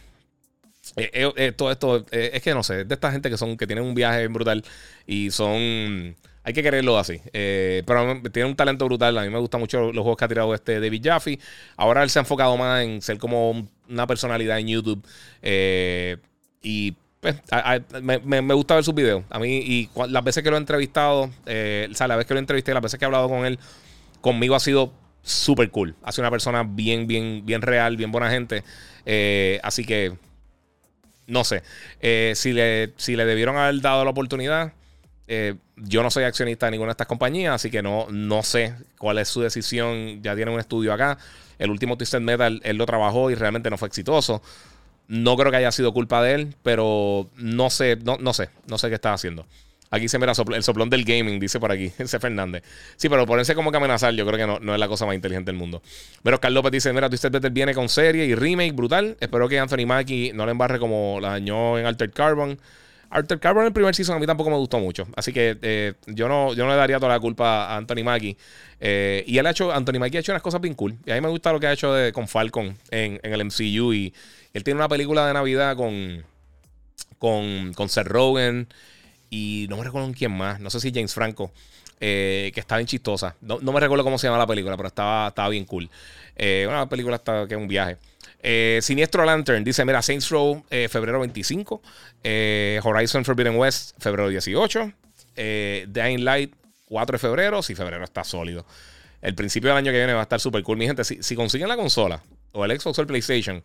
[0.96, 3.68] Eh, eh, eh, todo esto, es que no sé, de esta gente que son que
[3.68, 4.64] tienen un viaje brutal
[5.06, 6.16] y son.
[6.44, 7.22] Hay que quererlo así.
[7.32, 9.18] pero tiene un talento brutal.
[9.18, 11.40] A mí me gustan mucho los juegos que ha tirado este David Jaffe.
[11.78, 15.06] Ahora él se ha enfocado más en ser como una personalidad en YouTube.
[16.62, 17.36] y pues,
[18.02, 19.24] me, gusta ver sus videos.
[19.30, 22.40] A mí, y las veces que lo he entrevistado, o sea, la vez que lo
[22.40, 23.60] entrevisté, las veces que he hablado con él,
[24.22, 25.96] conmigo ha sido súper cool.
[26.04, 28.64] Ha sido una persona bien, bien, bien real, bien buena gente.
[29.64, 30.18] así que
[31.30, 31.64] no sé.
[32.02, 34.74] Eh, si, le, si le debieron haber dado la oportunidad,
[35.28, 38.76] eh, yo no soy accionista de ninguna de estas compañías, así que no, no sé
[38.98, 40.22] cuál es su decisión.
[40.22, 41.18] Ya tiene un estudio acá.
[41.60, 44.42] El último Twisted Metal, él lo trabajó y realmente no fue exitoso.
[45.10, 48.78] No creo que haya sido culpa de él, pero no sé, no, no sé, no
[48.78, 49.46] sé qué está haciendo.
[49.92, 52.64] Aquí se mira el soplón del gaming, dice por aquí, ese Fernández.
[52.96, 55.16] Sí, pero ponerse como que amenazar, yo creo que no, no es la cosa más
[55.16, 55.82] inteligente del mundo.
[56.22, 59.18] Pero Carl López dice: Mira, Twisted Metal viene con serie y remake brutal.
[59.20, 62.60] Espero que Anthony Mackie no le embarre como la dañó en Altered Carbon.
[63.10, 65.08] Altered Carbon en el primer season a mí tampoco me gustó mucho.
[65.16, 68.38] Así que eh, yo, no, yo no le daría toda la culpa a Anthony Mackie.
[68.80, 70.98] Eh, y él ha hecho, Anthony Mackie ha hecho unas cosas bien cool.
[71.06, 73.94] Y a mí me gusta lo que ha hecho con Falcon en, en, el MCU.
[73.94, 74.14] Y
[74.54, 76.24] él tiene una película de Navidad con,
[77.18, 78.68] con, con Seth Rogen.
[79.30, 80.60] Y no me recuerdo quién más.
[80.60, 81.52] No sé si James Franco.
[82.02, 83.36] Eh, que estaba bien chistosa.
[83.42, 85.90] No, me recuerdo cómo se llama la película, pero estaba, estaba bien cool.
[86.36, 87.98] Eh, una película que es un viaje.
[88.42, 91.82] Eh, Siniestro Lantern dice: Mira, Saints Row, febrero 25.
[92.84, 94.94] Horizon Forbidden West, febrero 18.
[95.36, 96.54] Dying Light,
[96.86, 97.62] 4 de febrero.
[97.62, 98.66] Si febrero está sólido.
[99.22, 100.78] El principio del año que viene va a estar súper cool.
[100.78, 102.24] Mi gente, si, si consiguen la consola
[102.54, 103.62] o el Xbox o el PlayStation,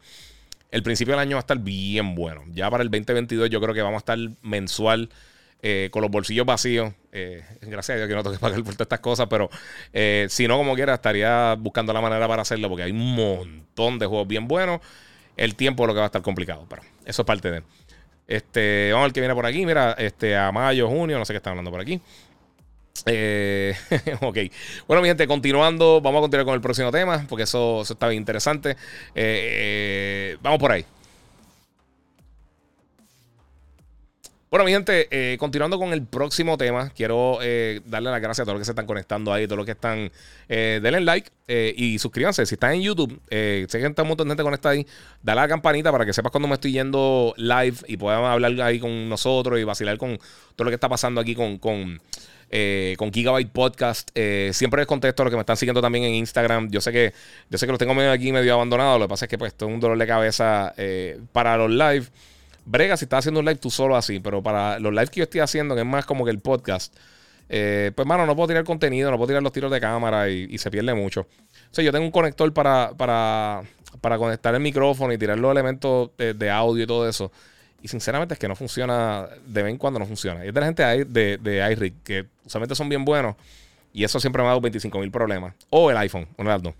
[0.72, 2.42] el principio del año va a estar bien bueno.
[2.52, 5.08] Ya para el 2022, yo creo que vamos a estar mensual
[5.66, 6.92] eh, con los bolsillos vacíos.
[7.10, 9.48] Eh, gracias a Dios que no tengo que pagar por todas estas cosas, pero
[9.94, 13.98] eh, si no, como quiera, estaría buscando la manera para hacerlo porque hay un montón
[13.98, 14.82] de juegos bien buenos.
[15.38, 17.64] El tiempo es lo que va a estar complicado, pero eso es parte de él.
[18.28, 19.64] Este, vamos a ver qué viene por aquí.
[19.64, 21.98] Mira, este, a mayo, junio, no sé qué están hablando por aquí.
[24.20, 24.38] ok.
[24.86, 28.08] Bueno, mi gente, continuando, vamos a continuar con el próximo tema, porque eso, eso está
[28.08, 28.76] bien interesante.
[30.42, 30.84] vamos por ahí.
[34.54, 38.44] Bueno, mi gente, eh, continuando con el próximo tema, quiero eh, darle las gracias a
[38.44, 40.12] todos los que se están conectando ahí, todos los que están.
[40.48, 41.28] Eh, denle like
[41.76, 42.46] y suscríbanse.
[42.46, 44.86] Si están en YouTube, sé que está un montón de gente conectada ahí.
[45.24, 48.52] Dale a la campanita para que sepas cuando me estoy yendo live y puedan hablar
[48.62, 50.18] ahí con nosotros y vacilar con
[50.54, 51.58] todo lo que está pasando aquí con.
[51.58, 52.00] con
[52.96, 54.10] con Gigabyte Podcast.
[54.52, 56.70] siempre les contesto a los que me están siguiendo también en Instagram.
[56.70, 57.12] Yo sé que
[57.50, 59.00] yo sé que los tengo medio aquí medio abandonados.
[59.00, 60.72] Lo que pasa es que pues esto es un dolor de cabeza
[61.32, 62.06] para los live
[62.64, 65.24] brega si estás haciendo un live tú solo así, pero para los lives que yo
[65.24, 66.94] estoy haciendo, que es más como que el podcast,
[67.48, 70.56] eh, pues, mano, no puedo tirar contenido, no puedo tirar los tiros de cámara y,
[70.58, 71.22] se pierde mucho.
[71.22, 73.62] O sea, yo tengo un conector para, para,
[74.00, 77.30] para conectar el micrófono y tirar los elementos de, audio y todo eso.
[77.82, 80.44] Y sinceramente es que no funciona, de vez en cuando no funciona.
[80.44, 83.36] Y es de la gente de, de iRig, que usualmente son bien buenos.
[83.92, 85.54] Y eso siempre me ha dado 25 mil problemas.
[85.70, 86.74] O el iPhone, uno de las.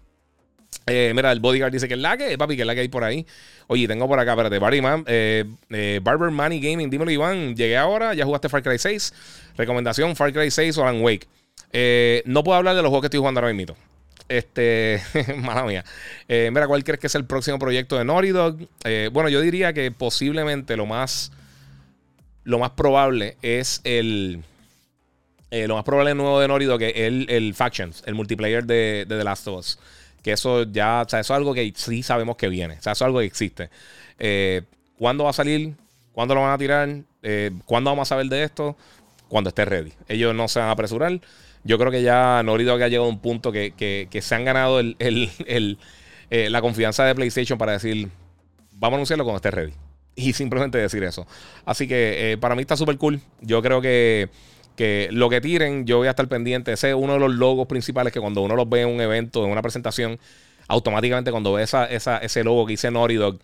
[0.87, 2.89] Eh, mira, el bodyguard dice que es la que, papi, que es la que hay
[2.89, 3.27] por ahí.
[3.69, 7.57] Oye, tengo por acá, espérate, Barry Man, eh, eh, Barber Money Gaming, dímelo, Iván.
[7.57, 9.15] Llegué ahora, ya jugaste Far Cry 6.
[9.57, 11.27] Recomendación: Far Cry 6 o Alan Wake.
[12.27, 13.77] no puedo hablar de los juegos que estoy jugando ahora mismo.
[14.29, 15.03] Este,
[15.39, 15.85] mala mía.
[16.29, 18.59] mira, ¿cuál crees que es el próximo proyecto de Naughty Dog?
[19.13, 21.33] bueno, yo diría que posiblemente lo más,
[22.43, 24.43] lo más probable es el.
[25.51, 29.25] lo más probable nuevo de Naughty Dog es el, el Factions, el multiplayer de The
[29.25, 29.79] Last of Us.
[30.25, 32.79] Que eso ya, o sea, eso es algo que sí sabemos que viene.
[32.79, 33.69] O sea, eso es algo que existe.
[34.19, 34.63] Eh,
[34.99, 35.75] ¿Cuándo va a salir?
[36.13, 36.89] ¿Cuándo lo van a tirar?
[37.23, 38.75] Eh, ¿Cuándo vamos a saber de esto?
[39.29, 39.93] Cuando esté ready.
[40.09, 41.21] Ellos no se van a apresurar.
[41.63, 44.81] Yo creo que ya Norido que ha llegado a un punto que, se han ganado
[44.81, 48.09] el, eh, la confianza de PlayStation para decir,
[48.73, 49.75] vamos a anunciarlo cuando esté ready.
[50.17, 51.27] Y simplemente decir eso.
[51.67, 53.21] Así que para mí está súper cool.
[53.43, 54.31] Yo creo que
[54.77, 56.73] que lo que tiren, yo voy a estar pendiente.
[56.73, 59.45] Ese es uno de los logos principales que cuando uno los ve en un evento,
[59.45, 60.19] en una presentación,
[60.69, 63.39] automáticamente cuando ve esa, ese logo que dice Naughty Dog,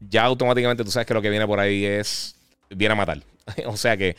[0.00, 2.36] ya automáticamente tú sabes que lo que viene por ahí es.
[2.70, 3.22] viene a matar.
[3.66, 4.16] o sea que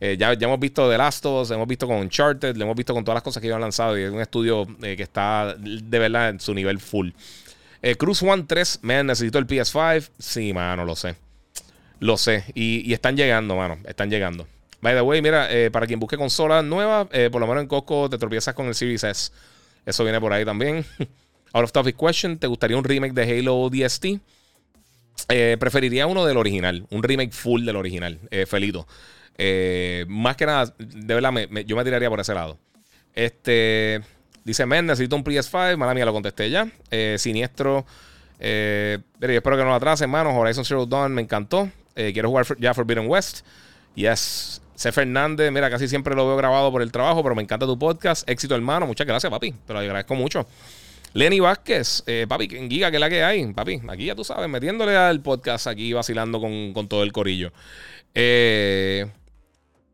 [0.00, 2.74] eh, ya, ya hemos visto The Last of Us, hemos visto con Uncharted, le hemos
[2.74, 5.02] visto con todas las cosas que ellos han lanzado y es un estudio eh, que
[5.02, 7.10] está de verdad en su nivel full.
[7.82, 10.10] Eh, Cruz One 3, man, necesito el PS5.
[10.18, 11.16] Sí, mano, lo sé.
[11.98, 12.44] Lo sé.
[12.54, 13.78] Y, están llegando, mano.
[13.84, 14.46] Están llegando.
[14.80, 17.68] By the way, mira, eh, para quien busque consolas nuevas, eh, por lo menos en
[17.68, 19.32] Costco te tropiezas con el Series S.
[19.84, 20.84] Eso viene por ahí también.
[21.52, 24.06] Out of topic question: ¿te gustaría un remake de Halo DST?
[25.58, 26.86] preferiría uno del original.
[26.90, 28.18] Un remake full del original.
[28.46, 28.86] Felito.
[30.08, 31.32] más que nada, de verdad,
[31.66, 32.58] yo me tiraría por ese lado.
[33.14, 34.00] Este.
[34.44, 35.76] Dice, men, necesito un PS5.
[35.76, 36.68] Mala mía, lo contesté ya.
[36.90, 37.84] Eh, siniestro.
[38.38, 40.36] Eh, espero que no lo atrase, hermano.
[40.36, 41.70] Horizon Zero Dawn me encantó.
[41.94, 43.44] Eh, quiero jugar ya Forbidden West.
[43.94, 44.59] Yes.
[44.80, 44.92] C.
[44.92, 48.26] Fernández, mira, casi siempre lo veo grabado por el trabajo, pero me encanta tu podcast.
[48.26, 48.86] Éxito, hermano.
[48.86, 49.52] Muchas gracias, papi.
[49.52, 50.46] Te lo agradezco mucho.
[51.12, 53.82] Lenny Vázquez, eh, papi, en Giga, que es la que hay, papi.
[53.90, 57.52] Aquí ya tú sabes, metiéndole al podcast aquí, vacilando con, con todo el corillo.
[58.14, 59.04] Eh,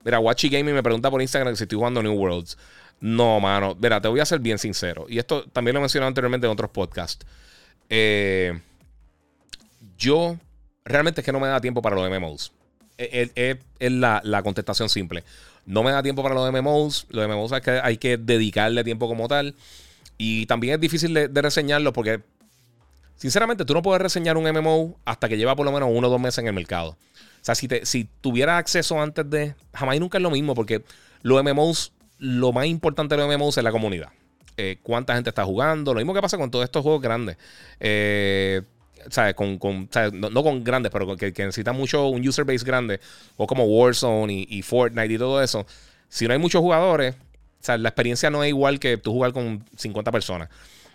[0.05, 2.57] mira, Watchy Gaming me pregunta por Instagram si estoy jugando New Worlds.
[3.01, 3.77] No, mano.
[3.81, 5.07] Mira, te voy a ser bien sincero.
[5.09, 7.27] Y esto también lo he mencionado anteriormente en otros podcasts.
[7.91, 8.57] Eh,
[9.99, 10.39] yo
[10.85, 12.53] realmente es que no me da tiempo para los MMOs.
[12.99, 15.25] Es, la, contestación simple.
[15.65, 17.07] No me da tiempo para los MMOs.
[17.11, 19.55] Los MMOs hay que, hay que dedicarle tiempo como tal.
[20.19, 22.21] Y también es difícil de, de reseñarlo porque,
[23.17, 26.11] sinceramente, tú no puedes reseñar un MMO hasta que lleva por lo menos uno o
[26.11, 26.91] dos meses en el mercado.
[26.91, 29.55] O sea, si, te, si tuviera acceso antes de.
[29.75, 30.83] Jamás y nunca es lo mismo porque
[31.23, 34.09] los MMOs lo más importante de los MMOs es la comunidad.
[34.57, 35.93] Eh, cuánta gente está jugando.
[35.93, 37.37] Lo mismo que pasa con todos estos juegos grandes.
[37.79, 38.63] Eh,
[39.35, 39.59] Con,
[40.13, 43.01] no, con grandes, pero que, necesitan mucho un user base grande.
[43.37, 45.67] O como Warzone y, Fortnite y todo eso.
[46.09, 47.15] Si no hay muchos jugadores,
[47.67, 50.49] la experiencia no es igual que tú jugar con 50 personas.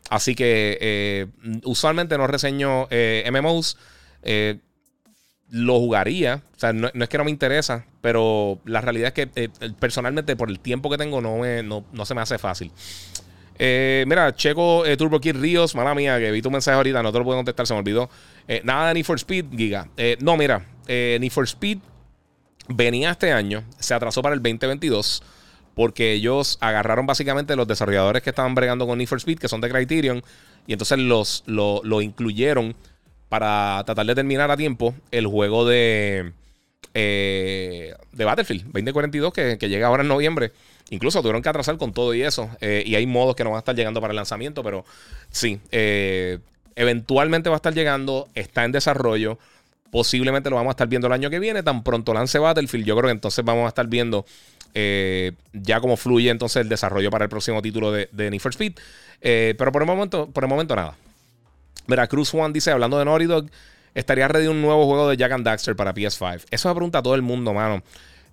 [0.10, 1.28] Así que eh,
[1.64, 2.88] usualmente no reseño
[3.32, 3.78] MMOs
[5.52, 6.42] lo jugaría.
[6.56, 9.50] O sea, no, es que no me interesa, pero la realidad es que eh,
[9.80, 11.44] personalmente por el tiempo que tengo no,
[11.92, 12.72] no, se me hace fácil.
[13.64, 17.12] Eh, mira, checo eh, Turbo Kid Ríos, mala mía, que vi tu mensaje ahorita, no
[17.12, 18.10] te lo puedo contestar, se me olvidó.
[18.64, 19.88] nada de Need for Speed, Giga.
[20.20, 21.78] no, mira, Need for Speed
[22.68, 25.22] venía este año, se atrasó para el 2022
[25.76, 29.62] porque ellos agarraron básicamente los desarrolladores que estaban bregando con Need for Speed, que son
[29.62, 30.24] de Criterion,
[30.66, 32.76] y entonces los, lo incluyeron
[33.30, 36.34] para tratar de terminar a tiempo el juego de,
[36.94, 40.52] eh, de Battlefield 2042 que, que, llega ahora en noviembre.
[40.92, 42.50] Incluso tuvieron que atrasar con todo y eso.
[42.60, 44.86] Eh, y hay modos que no van a estar llegando para el lanzamiento, pero
[45.32, 46.40] sí, eh,
[46.76, 49.40] eventualmente va a estar llegando, está en desarrollo.
[49.90, 51.64] Posiblemente lo vamos a estar viendo el año que viene.
[51.64, 54.26] Tan pronto lance Battlefield, yo creo que entonces vamos a estar viendo
[54.74, 58.74] ya cómo fluye entonces el desarrollo para el próximo título de, de Need for Speed.
[59.20, 60.96] pero por el momento, por el momento nada.
[61.88, 63.50] Mira, Cruz One dice, hablando de Naughty Dog,
[63.96, 66.46] ¿estaría ready un nuevo juego de Jack and Daxter para PS5?
[66.52, 67.82] Eso me pregunta a todo el mundo, mano.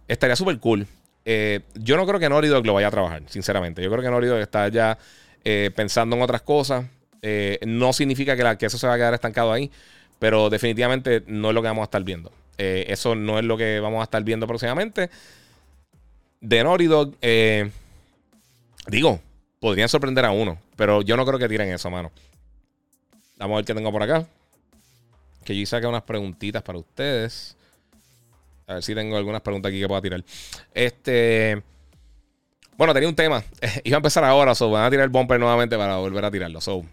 [0.06, 0.86] Estaría súper cool.
[1.30, 3.82] Eh, yo no creo que Naughty Dog lo vaya a trabajar, sinceramente.
[3.82, 4.96] Yo creo que Naughty Dog está ya
[5.44, 6.86] eh, pensando en otras cosas.
[7.20, 9.70] Eh, no significa que, eso se va a quedar estancado ahí,
[10.18, 12.32] pero definitivamente no es lo que vamos a estar viendo.
[12.56, 15.10] eso no es lo que vamos a estar viendo próximamente.
[16.40, 17.14] De Naughty Dog,
[18.86, 19.20] digo,
[19.60, 22.10] podrían sorprender a uno, pero yo no creo que tiren eso, mano.
[23.36, 24.26] Vamos a ver qué tengo por acá.
[25.44, 27.54] Que yo saque unas preguntitas para ustedes.
[28.68, 30.22] A ver si tengo algunas preguntas aquí que pueda tirar.
[30.74, 31.62] Este.
[32.76, 33.42] Bueno, tenía un tema.
[33.84, 36.60] Iba a empezar ahora, so van a tirar el bumper nuevamente para volver a tirarlo.
[36.60, 36.84] So.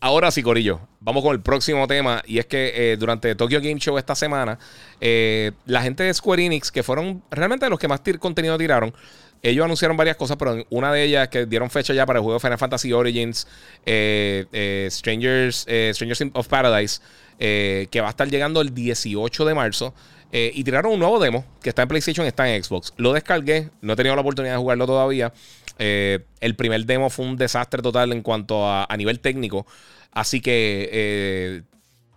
[0.00, 0.80] Ahora sí, Corillo.
[1.00, 2.22] Vamos con el próximo tema.
[2.26, 4.58] Y es que eh, durante Tokyo Game Show esta semana,
[5.00, 8.94] eh, la gente de Square Enix, que fueron realmente los que más contenido tiraron,
[9.42, 12.40] ellos anunciaron varias cosas, pero una de ellas que dieron fecha ya para el juego
[12.40, 13.46] Final Fantasy Origins,
[13.86, 15.92] eh, eh, Strangers, eh,
[16.34, 17.00] of Paradise,
[17.38, 19.94] que va a estar llegando el 18 de marzo.
[20.30, 22.92] y tiraron un nuevo demo que está en PlayStation está en Xbox.
[22.96, 25.32] Lo descargué, no he tenido la oportunidad de jugarlo todavía.
[25.78, 29.66] el primer demo fue un desastre total en cuanto a, a nivel técnico.
[30.12, 31.62] Así que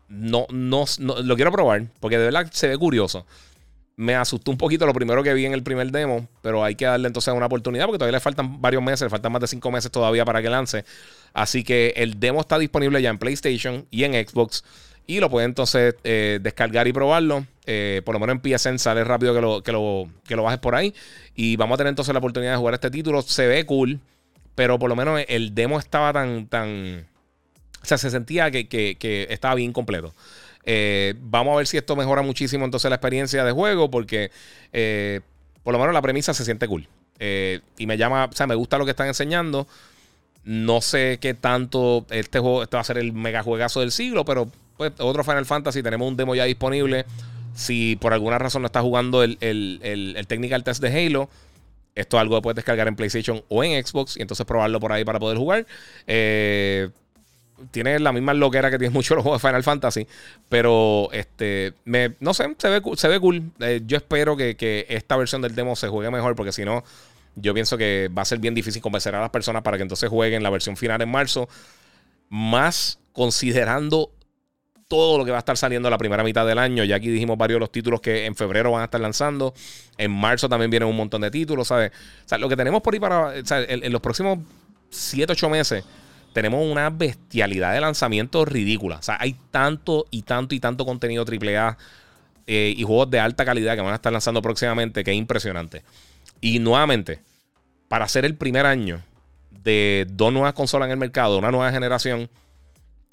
[0.10, 3.26] no, no, no, lo quiero probar porque de verdad se ve curioso
[4.02, 6.86] me asustó un poquito lo primero que vi en el primer demo, pero hay que
[6.86, 9.70] darle entonces una oportunidad porque todavía le faltan varios meses, le faltan más de cinco
[9.70, 10.86] meses todavía para que lance.
[11.34, 14.64] Así que el demo está disponible ya en PlayStation y en Xbox
[15.06, 17.46] y lo pueden entonces eh, descargar y probarlo.
[17.68, 20.60] Eh, por lo menos en PSN sale rápido que lo, que, lo, que lo bajes
[20.60, 20.96] por ahí.
[21.36, 23.22] Y vamos a tener entonces la oportunidad de jugar este título.
[23.22, 24.00] Se ve cool,
[24.56, 26.48] pero por lo menos el demo estaba tan...
[26.48, 27.06] tan
[27.84, 30.16] o sea, se sentía que, que estaba bien completo.
[30.66, 34.32] Eh, vamos a ver si esto mejora muchísimo entonces la experiencia de juego, porque
[34.74, 35.22] eh,
[35.64, 36.88] por lo menos la premisa se siente cool.
[37.20, 39.68] Eh, y me llama, o sea, me gusta lo que están enseñando.
[40.44, 44.26] No sé qué tanto este juego, este va a ser el mega juegazo del siglo,
[44.26, 47.06] pero pues otro Final Fantasy, tenemos un demo ya disponible.
[47.54, 51.30] Si por alguna razón no está jugando el, el, el, technical test de Halo,
[51.94, 54.92] esto es algo que puedes descargar en PlayStation o en Xbox y entonces probarlo por
[54.92, 55.68] ahí para poder jugar.
[56.08, 56.90] Eh,
[57.72, 60.08] tiene la misma loquera que tiene muchos los juegos de Final Fantasy.
[60.50, 63.52] Pero este, me, no sé, se ve, se ve cool.
[63.60, 66.36] Eh, yo espero que, que, esta versión del demo se juegue mejor.
[66.36, 66.84] Porque si no,
[67.36, 70.10] yo pienso que va a ser bien difícil convencer a las personas para que entonces
[70.10, 71.48] jueguen la versión final en marzo.
[72.30, 74.12] Más considerando
[74.92, 76.84] todo lo que va a estar saliendo la primera mitad del año.
[76.84, 79.54] Ya aquí dijimos varios de los títulos que en febrero van a estar lanzando.
[79.98, 81.94] En marzo también vienen un montón de títulos, ¿sabes?
[82.26, 83.28] O sea, lo que tenemos por ahí para.
[83.28, 84.40] O sea, en, los próximos
[84.90, 85.86] 7, 8 meses.
[86.34, 88.98] Tenemos una bestialidad de lanzamientos ridícula.
[88.98, 91.78] O sea, hay tanto y tanto y tanto contenido AAA
[92.48, 95.84] eh, y juegos de alta calidad que van a estar lanzando próximamente que es impresionante.
[96.40, 97.20] Y nuevamente,
[97.88, 99.02] para ser el primer año
[99.64, 102.30] de dos nuevas consolas en el mercado, una nueva generación,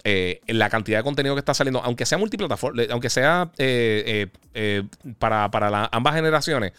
[0.05, 4.85] eh, la cantidad de contenido que está saliendo, aunque sea multiplataforma, aunque sea eh, eh,
[5.19, 6.73] para, para la, ambas generaciones,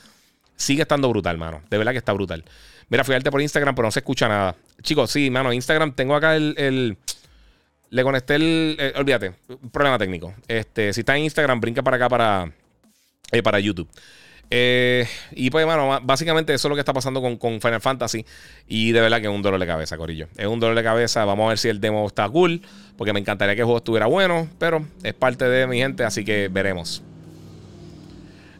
[0.56, 1.62] sigue estando brutal, mano.
[1.70, 2.44] De verdad que está brutal.
[2.90, 4.56] Mira, fui por Instagram, pero no se escucha nada.
[4.82, 6.56] Chicos, sí, mano, Instagram, tengo acá el.
[6.58, 6.98] el
[7.92, 9.34] le conecté el, el, Olvídate,
[9.72, 10.34] problema técnico.
[10.48, 12.52] Este, si está en Instagram, brinca para acá para,
[13.44, 13.90] para YouTube.
[14.52, 18.26] Eh, y pues, bueno, básicamente eso es lo que está pasando con, con, Final Fantasy.
[18.68, 20.28] Y de verdad que es un dolor de cabeza, Corillo.
[20.38, 21.26] Es un dolor de cabeza.
[21.26, 22.62] Vamos a ver si el demo está cool.
[22.98, 24.48] Porque me encantaría que el juego estuviera bueno.
[24.58, 27.04] Pero es parte de mi gente, así que veremos.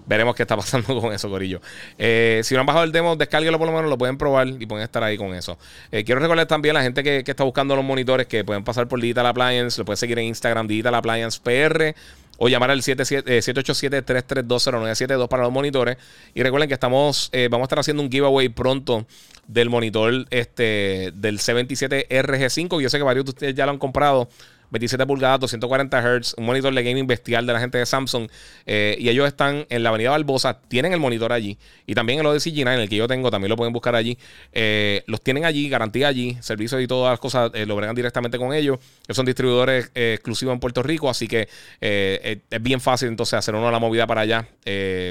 [0.10, 1.62] Veremos qué está pasando con eso, Corillo.
[2.00, 4.66] Eh, si no han bajado el demo, descárguelo por lo menos, lo pueden probar y
[4.66, 5.60] pueden estar ahí con eso.
[5.92, 8.64] Eh, quiero recordar también a la gente que, que, está buscando los monitores que pueden
[8.64, 11.94] pasar por Digital Appliance, lo pueden seguir en Instagram, Digital Appliance PR
[12.40, 15.98] o llamar al 787-3320972 para los monitores.
[16.34, 19.06] Y recuerden que estamos, eh, vamos a estar haciendo un giveaway pronto
[19.48, 22.82] del monitor este, del C27RG5.
[22.82, 24.30] Yo sé que varios de ustedes ya lo han comprado.
[24.72, 28.30] 27 pulgadas, 240 Hz, un monitor de gaming bestial de la gente de Samsung.
[28.66, 31.58] Eh, y ellos están en la avenida Barbosa, tienen el monitor allí.
[31.86, 34.18] Y también el Odyssey G9, el que yo tengo, también lo pueden buscar allí.
[34.54, 38.38] Eh, los tienen allí, garantía allí, servicios y todas las cosas eh, lo bregan directamente
[38.38, 38.80] con ellos.
[39.08, 41.48] Ellos son distribuidores exclusivos en Puerto Rico, así que
[41.80, 44.48] es bien fácil entonces hacer uno la movida para allá.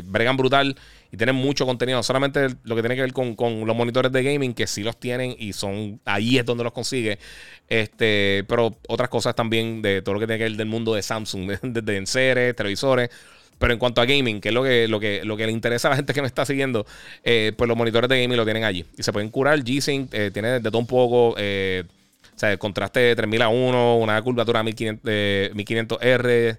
[0.04, 0.76] bregan brutal
[1.10, 2.02] y tienen mucho contenido.
[2.02, 4.98] Solamente lo que tiene que ver con, con, los monitores de gaming, que sí los
[4.98, 7.18] tienen y son ahí es donde los consigue.
[7.68, 11.02] Este, pero otras cosas también de todo lo que tiene que ver del mundo de
[11.02, 13.10] Samsung, desde enseres, televisores.
[13.58, 15.88] Pero en cuanto a gaming, que es lo que, lo que, lo que le interesa
[15.88, 16.86] a la gente que me está siguiendo,
[17.24, 18.84] eh, pues los monitores de gaming lo tienen allí.
[18.96, 19.58] Y se pueden curar.
[19.58, 21.34] G-Sync eh, tiene de todo un poco.
[21.38, 21.82] Eh,
[22.36, 25.02] o sea, el contraste de 3000 a 1, una curvatura 1500,
[25.54, 26.56] 1500R.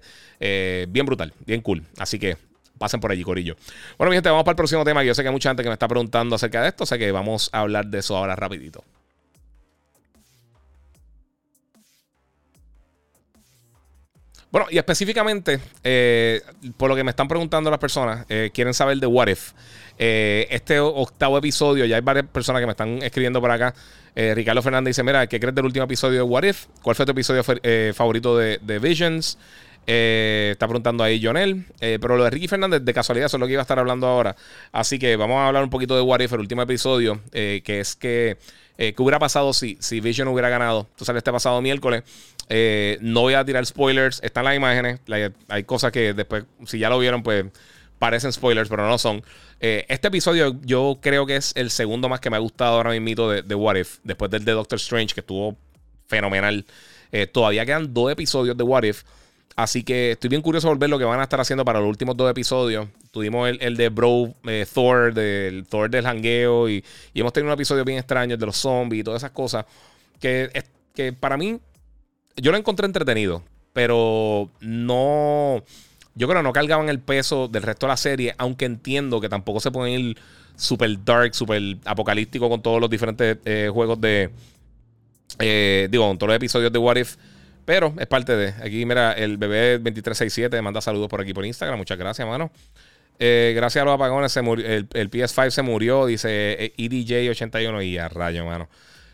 [0.88, 1.82] bien brutal, bien cool.
[1.96, 2.36] Así que
[2.80, 3.56] pasen por allí, Corillo.
[3.98, 5.04] Bueno, mi gente, vamos para el próximo tema.
[5.04, 7.12] Yo sé que hay mucha gente que me está preguntando acerca de esto, sea que
[7.12, 8.82] vamos a hablar de eso ahora rapidito.
[14.50, 16.40] Bueno, y específicamente, eh,
[16.78, 19.52] por lo que me están preguntando las personas, eh, quieren saber de What If.
[19.98, 23.74] Eh, este octavo episodio, ya hay varias personas que me están escribiendo por acá.
[24.12, 26.66] Ricardo Fernández dice: Mira, ¿qué crees del último episodio de What If?
[26.82, 27.44] ¿Cuál fue tu episodio
[27.94, 29.38] favorito de, de Visions?
[29.86, 31.64] Eh, está preguntando ahí Jonel.
[31.80, 33.78] Eh, pero lo de Ricky Fernández, de casualidad, eso es lo que iba a estar
[33.78, 34.36] hablando ahora.
[34.72, 37.80] Así que vamos a hablar un poquito de What If, el último episodio, eh, que
[37.80, 38.36] es que.
[38.80, 40.88] ¿Qué hubiera pasado si, si Vision hubiera ganado?
[40.96, 42.02] Tú sabes, este pasado miércoles.
[43.02, 44.22] no voy a tirar spoilers.
[44.22, 45.00] Están las imágenes.
[45.48, 47.44] hay cosas que después, si ya lo vieron, pues
[47.98, 49.22] parecen spoilers, pero no son.
[49.60, 53.28] este episodio yo creo que es el segundo más que me ha gustado ahora mismo
[53.28, 53.98] de, de What If.
[54.02, 55.58] Después del de Doctor Strange, que estuvo
[56.06, 56.64] fenomenal.
[57.32, 59.02] todavía quedan dos episodios de What If.
[59.62, 61.88] Así que estoy bien curioso por ver lo que van a estar haciendo para los
[61.88, 62.88] últimos dos episodios.
[63.10, 66.82] Tuvimos el, de Bro, eh, Thor, del Thor del hangueo y,
[67.12, 69.66] y, hemos tenido un episodio bien extraño, el de los zombies y todas esas cosas.
[70.18, 70.50] Que,
[70.94, 71.60] que para mí,
[72.36, 73.42] yo lo encontré entretenido,
[73.74, 75.62] pero no.
[76.14, 79.28] Yo creo que no cargaban el peso del resto de la serie, aunque entiendo que
[79.28, 80.18] tampoco se pueden ir
[80.56, 84.30] super dark, super apocalíptico con todos los diferentes eh, juegos de.
[85.38, 87.16] Eh, digo, con todos los episodios de What If.
[87.70, 88.48] Pero es parte de.
[88.64, 91.78] Aquí, mira, el bebé 2367 manda saludos por aquí por Instagram.
[91.78, 92.50] Muchas gracias, mano.
[93.16, 97.96] Eh, gracias a los apagones, se murió, el, el, PS5 se murió, dice EDJ81 y
[97.96, 98.68] a rayo, mano.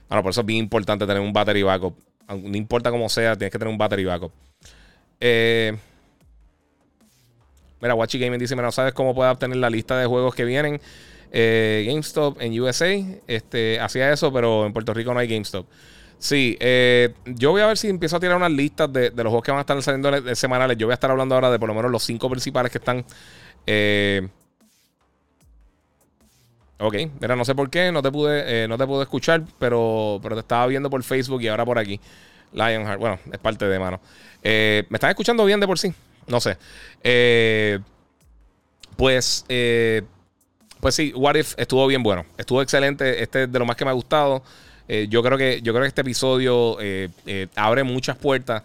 [0.09, 1.98] Bueno, por eso es bien importante tener un battery backup.
[2.28, 4.32] No importa cómo sea, tienes que tener un battery backup.
[5.20, 5.76] Eh,
[7.82, 10.80] mira, Watchy Gaming dice: no sabes cómo puedes obtener la lista de juegos que vienen.
[11.30, 12.90] Eh, GameStop en USA
[13.26, 15.66] este, hacía eso, pero en Puerto Rico no hay GameStop.
[16.18, 19.30] Sí, eh, yo voy a ver si empiezo a tirar unas listas de, de, los
[19.30, 20.76] juegos que van a estar saliendo de, semanales.
[20.78, 23.04] Yo voy a estar hablando ahora de por lo menos los cinco principales que están.
[23.66, 24.26] Eh,
[26.78, 30.18] ok, mira, no sé por qué, no te pude, eh, no te pude escuchar, pero,
[30.22, 32.00] pero te estaba viendo por Facebook y ahora por aquí.
[32.52, 34.00] Lionheart, bueno, es parte de mano.
[34.42, 35.92] Eh, ¿Me están escuchando bien de por sí?
[36.28, 36.56] No sé.
[37.02, 37.78] Eh,
[38.96, 39.44] pues
[40.80, 42.24] pues sí, What If estuvo bien bueno.
[42.38, 43.22] Estuvo excelente.
[43.22, 44.42] Este es de lo más que me ha gustado.
[44.89, 48.62] Eh, yo, creo que, yo creo que este episodio eh, eh, abre muchas puertas.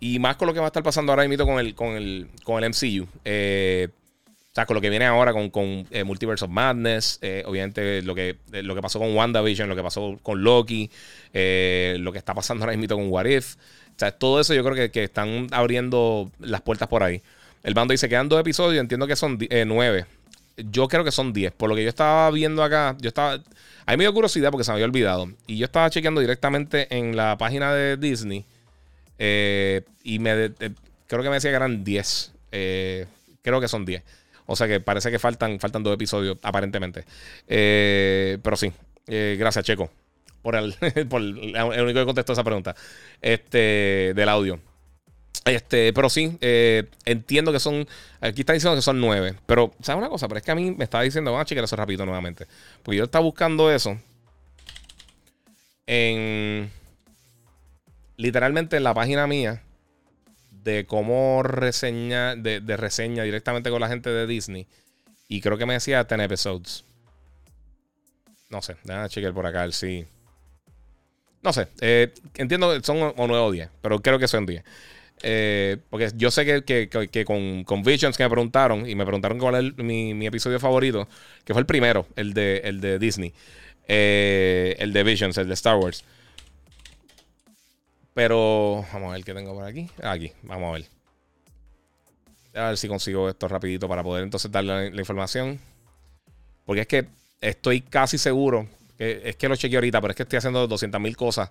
[0.00, 2.28] Y más con lo que va a estar pasando ahora mismo con el, con el,
[2.42, 3.04] con el MCU.
[3.04, 7.20] o sea, con lo que viene ahora con, con Multiverse of Madness.
[7.46, 10.90] obviamente lo que, lo que pasó con WandaVision, lo que pasó con Loki.
[11.32, 13.54] lo que está pasando ahora mismo con What If.
[13.54, 17.22] O sea, todo eso yo creo que, que están abriendo las puertas por ahí.
[17.62, 20.06] El bando dice, quedan dos episodios, entiendo que son nueve.
[20.56, 21.52] Yo creo que son diez.
[21.52, 23.34] Por lo que yo estaba viendo acá, yo estaba...
[23.86, 25.28] A mí me dio curiosidad porque se me había olvidado.
[25.46, 28.44] Y yo estaba chequeando directamente en la página de Disney.
[29.18, 30.52] Eh, y me
[31.06, 32.32] creo que me decía que eran 10.
[32.52, 33.06] Eh,
[33.42, 34.02] creo que son 10.
[34.46, 37.04] O sea que parece que faltan, faltan dos episodios, aparentemente.
[37.48, 38.72] Eh, pero sí.
[39.06, 39.90] gracias, Checo.
[40.42, 40.74] Por el,
[41.08, 42.74] por el, único que contestó esa pregunta.
[43.20, 44.60] Este, del audio.
[45.44, 46.38] Este, pero sí,
[47.04, 47.86] entiendo que son.
[48.20, 49.34] Aquí está diciendo que son nueve.
[49.46, 50.28] Pero, ¿sabes una cosa?
[50.28, 52.46] Pero es que a mí me estaba diciendo, vamos a chequear eso rapidito nuevamente.
[52.82, 53.98] Porque yo estaba buscando eso.
[55.86, 56.70] En.
[58.16, 59.62] Literalmente en la página mía.
[60.50, 62.38] De cómo reseñar.
[62.38, 64.68] De, reseña directamente con la gente de Disney.
[65.28, 66.84] Y creo que me decía 10 episodes.
[68.48, 70.06] No sé, déjame chequear por acá, sí.
[71.42, 74.62] No sé, eh, entiendo que son o 9 o 10, pero creo que son 10.
[75.24, 77.24] Eh, porque yo sé que,
[77.64, 81.08] con, Visions que me preguntaron, y me preguntaron cuál es mi, episodio favorito,
[81.44, 83.32] que fue el primero, el de, el de Disney.
[83.86, 86.04] Eh, el de Visions, el de Star Wars.
[88.14, 89.88] Pero vamos a ver qué tengo por aquí.
[90.02, 90.84] Aquí, vamos a ver.
[92.54, 95.58] A ver si consigo esto rapidito para poder entonces darle la, información.
[96.66, 97.06] Porque es que
[97.40, 98.68] estoy casi seguro.
[98.98, 101.50] Que, es que lo chequeé ahorita, pero es que estoy haciendo 200.000 cosas.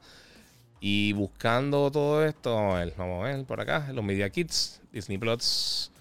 [0.84, 4.82] Y buscando todo esto, vamos a ver, vamos a ver por acá, los Media Kits,
[4.92, 5.92] Disney Plus.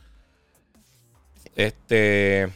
[1.54, 2.48] Este.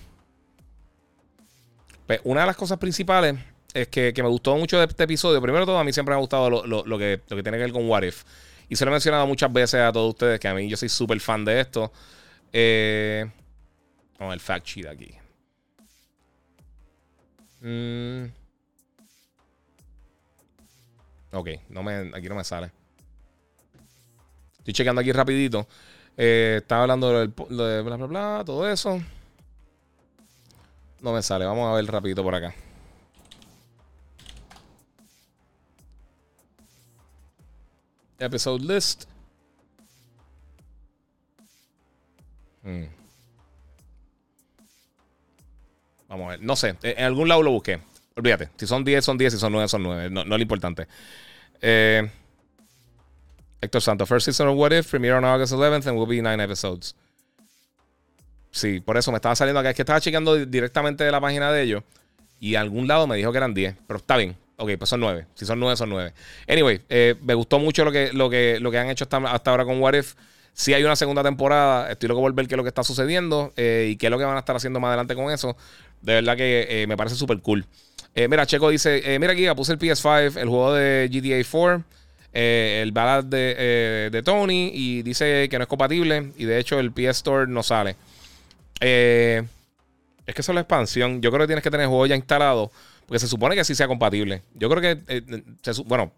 [2.06, 3.36] Pues, una de las cosas principales
[3.74, 5.42] es que, me gustó mucho de este episodio.
[5.42, 6.62] Primero todo, a mí siempre me ha gustado lo,
[6.98, 8.24] que, lo que tiene que ver con What If.
[8.70, 10.88] Y se lo he mencionado muchas veces a todos ustedes que a mí yo soy
[10.88, 11.92] súper fan de esto.
[12.54, 13.30] Eh,
[14.18, 15.14] vamos el fact sheet aquí.
[17.60, 18.43] Mmm.
[21.34, 22.70] Ok, no me, aquí no me sale.
[24.58, 25.66] Estoy checando aquí rapidito.
[26.16, 29.02] Eh, estaba hablando de, de bla, bla, bla, todo eso.
[31.00, 31.44] No me sale.
[31.44, 32.54] Vamos a ver rapidito por acá.
[38.18, 39.04] Episode list.
[42.62, 42.84] Hmm.
[46.08, 46.42] Vamos a ver.
[46.42, 46.76] No sé.
[46.82, 47.80] En algún lado lo busqué.
[48.16, 48.50] Olvídate.
[48.56, 49.32] Si son 10, son 10.
[49.32, 50.10] Si son 9, son 9.
[50.10, 50.86] No, es lo importante.
[51.60, 52.08] Eh,
[53.60, 56.42] Héctor Santo, first season of What If, premiere on August 11th and will be 9
[56.42, 56.94] episodes.
[58.50, 59.70] Sí, por eso me estaba saliendo acá.
[59.70, 61.82] Es que estaba chequeando directamente de la página de ellos.
[62.38, 63.74] Y algún lado me dijo que eran 10.
[63.86, 64.36] Pero está bien.
[64.56, 65.26] Ok, pues son 9.
[65.34, 66.12] Si son 9, son 9.
[66.46, 69.64] Anyway, eh, me gustó mucho lo que, lo que, lo que han hecho hasta, ahora
[69.64, 70.14] con What If.
[70.52, 73.52] Si hay una segunda temporada, estoy loco por ver qué es lo que está sucediendo
[73.56, 75.56] eh, y qué es lo que van a estar haciendo más adelante con eso.
[76.04, 77.64] De verdad que eh, me parece súper cool.
[78.14, 81.82] Eh, mira, Checo dice: eh, Mira aquí, puse el PS5, el juego de GTA 4,
[82.32, 86.32] el ballad de, Tony, y dice que no es compatible.
[86.36, 87.96] Y de hecho, el PS Store no sale.
[88.80, 89.46] es
[90.26, 91.22] que eso es la expansión.
[91.22, 92.70] Yo creo que tienes que tener el juego ya instalado.
[93.06, 94.42] Porque se supone que sí sea compatible.
[94.54, 95.22] Yo creo que.
[95.86, 96.12] bueno,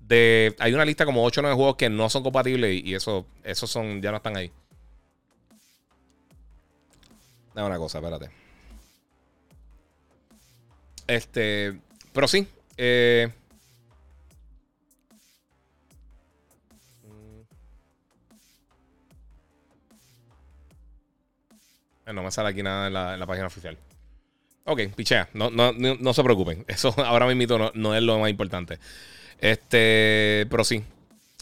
[0.00, 2.82] de, hay una lista como 8 o 9 juegos que no son compatibles.
[2.82, 4.50] Y, eso, esos son, ya no están ahí.
[7.54, 8.45] Dame una cosa, espérate.
[11.06, 11.78] Este,
[12.12, 12.46] pero sí.
[12.76, 13.30] Eh,
[22.12, 23.76] no me sale aquí nada en la, página oficial.
[24.64, 25.28] Ok, pichea.
[25.34, 26.64] No, no, no, se preocupen.
[26.68, 28.78] Eso ahora mismo no, no es lo más importante.
[29.40, 30.82] Este, pero sí.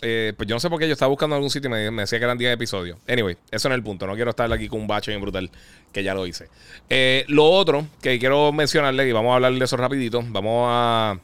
[0.02, 2.18] Eh, pues yo no sé por qué yo estaba buscando algún sitio y me, decía
[2.18, 2.98] que eran 10 episodios.
[3.08, 4.06] Anyway, eso no es el punto.
[4.06, 5.50] No quiero estar aquí con un bache bien brutal,
[5.92, 6.48] que ya lo hice.
[6.90, 11.18] Eh, lo otro que quiero mencionarle, y vamos a hablar de eso rapidito, vamos a,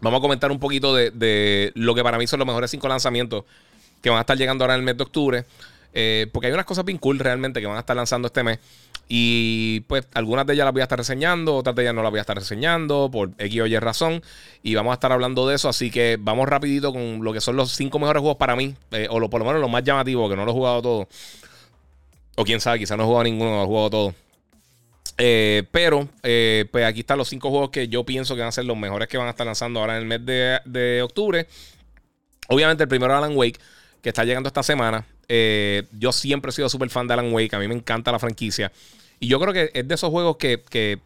[0.00, 3.44] vamos a comentar un poquito de, lo que para mí son los mejores 5 lanzamientos
[4.00, 5.44] que van a estar llegando ahora en el mes de octubre.
[5.94, 8.58] Eh, porque hay unas cosas bien cool realmente que van a estar lanzando este mes.
[9.10, 12.10] Y pues algunas de ellas las voy a estar reseñando, otras de ellas no las
[12.10, 14.22] voy a estar reseñando por X o Y razón.
[14.62, 15.70] Y vamos a estar hablando de eso.
[15.70, 18.74] Así que vamos rapidito con lo que son los cinco mejores juegos para mí.
[18.90, 21.08] Eh, o lo, por lo menos los más llamativos, que no lo he jugado todo.
[22.36, 24.14] O quién sabe, quizás no he jugado ninguno, no he jugado todo.
[25.16, 28.52] Eh, pero, eh, pues aquí están los cinco juegos que yo pienso que van a
[28.52, 31.46] ser los mejores que van a estar lanzando ahora en el mes de, de octubre.
[32.48, 33.58] Obviamente el primero Alan Wake,
[34.02, 35.06] que está llegando esta semana.
[35.92, 37.56] yo siempre he sido súper fan de Alan Wake.
[37.56, 38.70] A mí me encanta la franquicia.
[39.20, 41.00] Y yo creo que es de esos juegos que,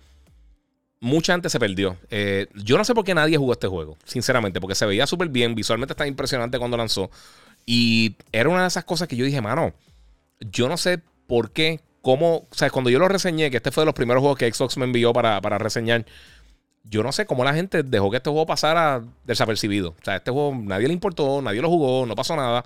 [1.01, 1.97] mucha gente se perdió.
[2.11, 5.29] Eh, yo no sé por qué nadie jugó este juego, sinceramente, porque se veía súper
[5.29, 7.11] bien, visualmente está impresionante cuando lanzó.
[7.67, 9.75] Y era una de esas cosas que yo dije, mano,
[10.41, 13.83] yo no sé por qué, cómo, o sea, cuando yo lo reseñé, que este fue
[13.83, 16.07] de los primeros juegos que Xbox me envió para, para reseñar,
[16.85, 19.91] yo no sé cómo la gente dejó que este juego pasara desapercibido.
[19.91, 22.65] O sea, este juego nadie le importó, nadie lo jugó, no pasó nada.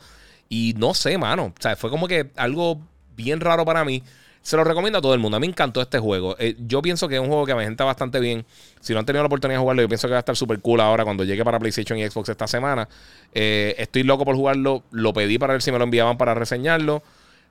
[0.48, 1.52] Y no sé, mano.
[1.58, 2.80] O sea, fue como que algo
[3.14, 4.02] bien raro para mí.
[4.46, 5.38] Se lo recomiendo a todo el mundo.
[5.38, 6.36] A mí me encantó este juego.
[6.38, 8.46] Eh, yo pienso que es un juego que me gente bastante bien.
[8.78, 10.60] Si no han tenido la oportunidad de jugarlo, yo pienso que va a estar súper
[10.60, 12.88] cool ahora cuando llegue para PlayStation y Xbox esta semana.
[13.34, 14.84] Eh, estoy loco por jugarlo.
[14.92, 17.02] Lo pedí para ver si me lo enviaban para reseñarlo.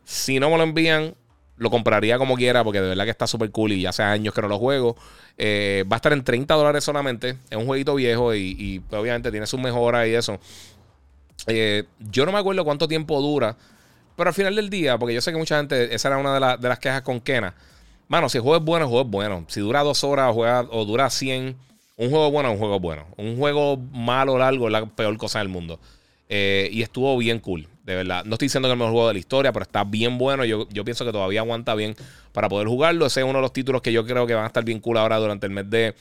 [0.06, 1.16] Si no me lo envían,
[1.58, 4.34] lo compraría como quiera porque de verdad que está súper cool y ya hace años
[4.34, 4.96] que no lo juego.
[5.38, 7.36] Eh, va a estar en 30 dólares solamente.
[7.50, 10.40] Es un jueguito viejo y, obviamente tiene sus mejoras y eso.
[12.00, 13.58] yo no me acuerdo cuánto tiempo dura.
[14.16, 16.68] Pero al final del día, porque yo sé que mucha gente, esa era una de,
[16.68, 17.54] las quejas con Kena.
[18.08, 19.46] Mano, si el juego es bueno, el juego es bueno.
[19.48, 21.56] Si dura dos horas o, dura 100,
[21.98, 23.08] un juego bueno es un juego bueno.
[23.18, 25.80] Un juego malo o largo es la peor cosa del mundo.
[26.30, 28.24] Eh, y estuvo bien cool, de verdad.
[28.26, 30.46] No estoy diciendo que es el mejor juego de la historia, pero está bien bueno.
[30.46, 31.96] Yo, yo pienso que todavía aguanta bien
[32.32, 33.06] para poder jugarlo.
[33.06, 34.98] Ese es uno de los títulos que yo creo que van a estar bien cool
[34.98, 35.96] ahora durante el mes de.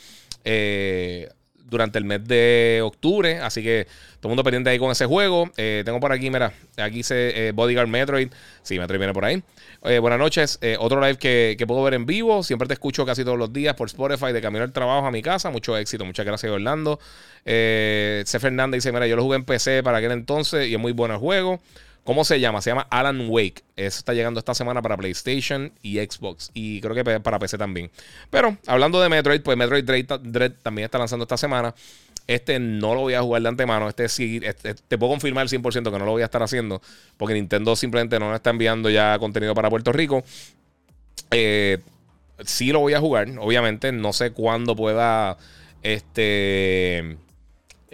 [0.44, 1.28] Eh,
[1.74, 3.40] durante el mes de octubre.
[3.40, 3.86] Así que
[4.20, 5.50] todo el mundo pendiente ahí con ese juego.
[5.56, 8.30] Eh, tengo por aquí, mira, aquí dice eh, Bodyguard Metroid.
[8.62, 9.42] Sí, Metroid viene por ahí.
[9.82, 10.58] Eh, buenas noches.
[10.78, 12.42] otro live que, puedo ver en vivo.
[12.42, 15.20] Siempre te escucho casi todos los días por Spotify de camino al trabajo a mi
[15.20, 15.50] casa.
[15.50, 16.04] Mucho éxito.
[16.04, 17.00] Muchas gracias, Orlando.
[17.44, 18.24] C.
[18.40, 21.14] Fernández dice: Mira, yo lo jugué en PC para aquel entonces y es muy bueno
[21.14, 21.60] el juego.
[22.04, 22.60] ¿Cómo se llama?
[22.60, 23.62] Se llama Alan Wake.
[23.76, 26.50] Eso está llegando esta semana para PlayStation y Xbox.
[26.52, 27.90] Y creo que para PC también.
[28.28, 31.74] Pero hablando de Metroid, pues Metroid Dread, también está lanzando esta semana.
[32.26, 33.88] Este no lo voy a jugar de antemano.
[33.88, 36.82] Este sí, este, te puedo confirmar al 100% que no lo voy a estar haciendo.
[37.16, 40.22] Porque Nintendo simplemente no está enviando ya contenido para Puerto Rico.
[41.30, 41.78] Eh,
[42.44, 43.92] sí lo voy a jugar, obviamente.
[43.92, 45.38] No sé cuándo pueda.
[45.82, 47.16] Este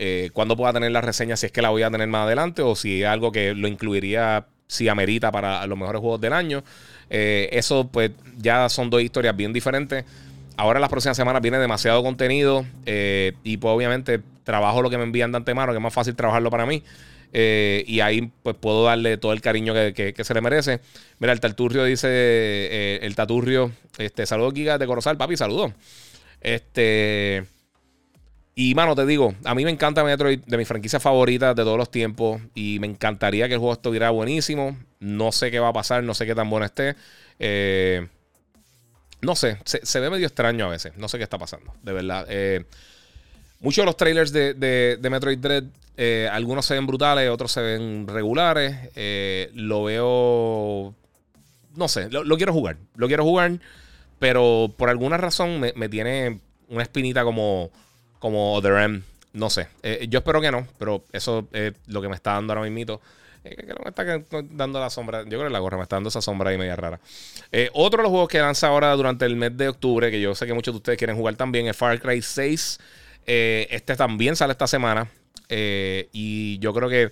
[0.03, 2.62] eh, cuándo pueda tener la reseña, si es que la voy a tener más adelante
[2.62, 6.64] o si es algo que lo incluiría si amerita para los mejores juegos del año.
[7.11, 10.07] Eh, eso pues ya son dos historias bien diferentes.
[10.57, 15.05] Ahora las próximas semanas viene demasiado contenido eh, y pues obviamente trabajo lo que me
[15.05, 16.82] envían de antemano, que es más fácil trabajarlo para mí.
[17.30, 20.80] y ahí pues puedo darle todo el cariño que, se le merece.
[21.18, 25.72] Mira, el Taturrio dice, el Taturrio, este, saludos Giga de Corozal, papi, saludos.
[26.40, 27.59] Este...
[28.62, 31.78] Y mano, te digo, a mí me encanta Metroid, de mis franquicias favoritas de todos
[31.78, 32.42] los tiempos.
[32.54, 34.76] Y me encantaría que el juego estuviera buenísimo.
[34.98, 36.94] No sé qué va a pasar, no sé qué tan bueno esté.
[37.38, 38.06] Eh,
[39.22, 40.94] no sé, se, ve medio extraño a veces.
[40.98, 42.26] No sé qué está pasando, de verdad.
[42.28, 42.66] Eh,
[43.61, 45.64] muchos de los trailers de, Metroid Dread,
[45.96, 48.90] eh, algunos se ven brutales, otros se ven regulares.
[49.54, 50.94] lo veo.
[51.76, 52.76] No sé, lo, quiero jugar.
[52.94, 53.58] Lo quiero jugar,
[54.18, 57.70] pero por alguna razón me tiene una espinita como
[58.20, 59.02] como The Ram.
[59.32, 59.68] No sé.
[59.82, 63.00] Eh, yo espero que no, pero eso es lo que me está dando ahora mismo.
[63.42, 65.22] Eh, que me está dando la sombra.
[65.22, 67.00] Yo creo que la gorra me está dando esa sombra ahí media rara.
[67.50, 70.34] Eh, otro de los juegos que lanza ahora durante el mes de octubre, que yo
[70.34, 72.78] sé que muchos de ustedes quieren jugar también, es Far Cry 6.
[73.24, 75.08] este también sale esta semana.
[75.48, 77.10] y yo creo que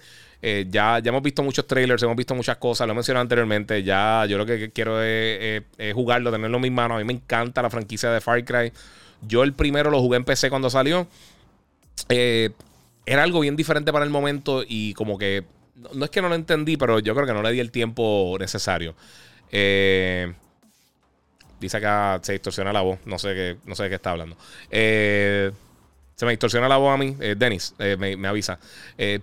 [0.71, 3.83] ya, ya hemos visto muchos trailers, hemos visto muchas cosas, lo he mencionado anteriormente.
[3.83, 6.97] Ya yo lo que quiero es, es jugarlo, tenerlo en mis manos.
[6.97, 8.73] A mí me encanta la franquicia de Far Cry.
[9.23, 11.07] Yo el primero lo jugué en PC cuando salió.
[12.09, 12.51] Eh,
[13.07, 15.45] era algo bien diferente para el momento y como que...
[15.95, 18.37] No, es que no lo entendí, pero yo creo que no le di el tiempo
[18.39, 18.95] necesario.
[19.51, 20.33] Eh,
[21.61, 22.99] dice acá, se distorsiona la voz.
[23.07, 24.37] No sé, qué, no sé de qué está hablando.
[24.71, 25.51] Eh,
[26.17, 27.17] se me distorsiona la voz a mí.
[27.37, 28.59] Dennis me, me, avisa.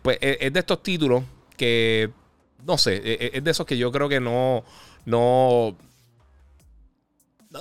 [0.02, 1.24] pues es de estos títulos
[1.58, 2.10] que...
[2.66, 4.64] No sé, es de esos que yo creo que no...
[5.06, 5.78] No,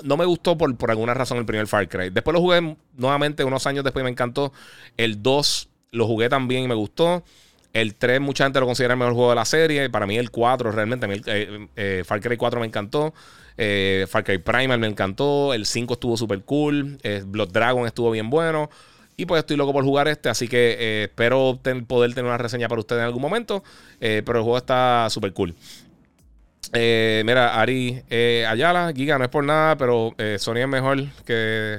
[0.03, 2.11] no me gustó por, por alguna razón el primer Far Cry.
[2.11, 4.53] Después lo jugué nuevamente unos años después y me encantó.
[4.97, 7.25] El 2 lo jugué también y me gustó.
[7.73, 9.91] El 3 mucha gente lo considera el mejor juego de la serie.
[9.91, 13.13] Para mí el 4 realmente, eh, eh, Far Cry 4 me encantó.
[13.57, 15.53] Eh, Far Cry Primal me encantó.
[15.53, 16.99] El 5 estuvo súper cool.
[17.27, 18.71] Blood Dragon estuvo bien bueno.
[19.17, 22.81] Y pues estoy loco por jugar este, así que espero poder tener una reseña para
[22.81, 23.63] ustedes en algún momento.
[23.99, 25.55] pero el juego está súper cool.
[26.73, 31.05] Eh, mira, Ari eh, Ayala, Giga, no es por nada, pero eh, Sony es mejor
[31.25, 31.79] que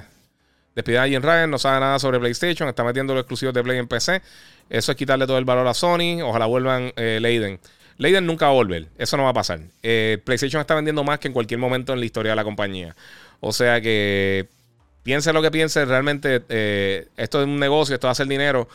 [0.76, 3.78] despida a Jim Ryan, no sabe nada sobre PlayStation, está metiendo los exclusivos de Play
[3.78, 4.22] en PC.
[4.70, 6.22] Eso es quitarle todo el valor a Sony.
[6.24, 7.60] Ojalá vuelvan Leiden.
[7.98, 9.60] Leiden nunca va a volver, eso no va a pasar.
[9.82, 12.96] PlayStation está vendiendo más que en cualquier momento en la historia de la compañía.
[13.40, 14.48] O sea que
[15.04, 16.38] piense lo que piense, realmente
[17.16, 18.68] esto es un negocio, esto va a hacer dinero.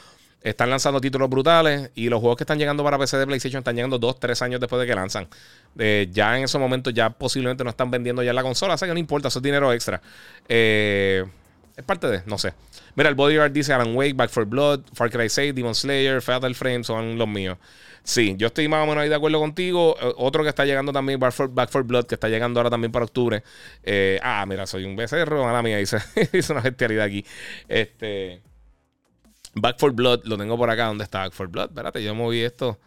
[0.42, 3.76] Están lanzando títulos brutales y los juegos que están llegando para PC de PlayStation están
[3.76, 5.28] llegando dos, tres años después de que lanzan.
[5.78, 8.94] Eh, ya en esos momentos ya posiblemente no están vendiendo ya la consola, sea que
[8.94, 10.00] no importa, eso es dinero extra.
[10.48, 11.26] Eh,
[11.76, 12.54] es parte de, no sé.
[12.94, 16.54] Mira, el Bodyguard dice Alan Wake, Back for Blood, Far Cry 6, Demon Slayer, Fatal
[16.54, 17.58] Frame son los míos.
[18.02, 19.94] Sí, yo estoy más o menos ahí de acuerdo contigo.
[20.00, 21.32] Eh, otro que está llegando también, Back
[21.70, 23.42] for, Blood, que está llegando ahora también para octubre.
[24.22, 25.44] Ah, mira, soy un becerro.
[25.44, 25.98] Mala mía, hice,
[26.32, 27.26] hice una bestialidad aquí.
[27.68, 28.40] Este.
[29.54, 30.86] Back for Blood, lo tengo por acá.
[30.86, 31.70] ¿Dónde está Back for Blood?
[31.70, 32.78] Espérate, yo moví esto.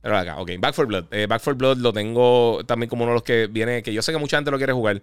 [0.00, 0.52] Pero acá, ok.
[0.58, 1.04] Back for Blood.
[1.10, 4.02] Eh, Back for Blood lo tengo también como uno de los que viene, que yo
[4.02, 5.00] sé que mucha gente lo quiere jugar.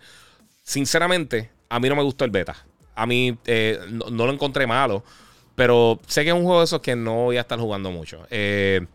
[0.63, 2.55] Sinceramente, a mí no me gustó el beta.
[2.95, 3.37] A mí
[3.89, 5.03] no, no, lo encontré malo.
[5.55, 8.25] Pero sé que es un juego de esos que no voy a estar jugando mucho.
[8.29, 8.85] Eh,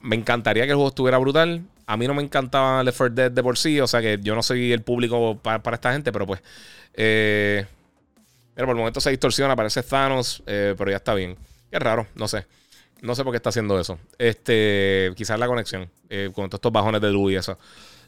[0.00, 1.62] me encantaría que el juego estuviera brutal.
[1.86, 4.34] A mí no me encantaba Left 4 Dead de por sí, o sea que yo
[4.34, 6.42] no soy el público para, esta gente, pero pues.
[6.94, 7.66] Eh,
[8.54, 11.36] pero por el momento se distorsiona, parece Thanos, eh, pero ya está bien.
[11.70, 12.46] Qué raro, no sé.
[13.00, 13.98] No sé por qué está haciendo eso.
[14.18, 17.58] Este, quizás la conexión eh, con todos estos bajones de luz y eso.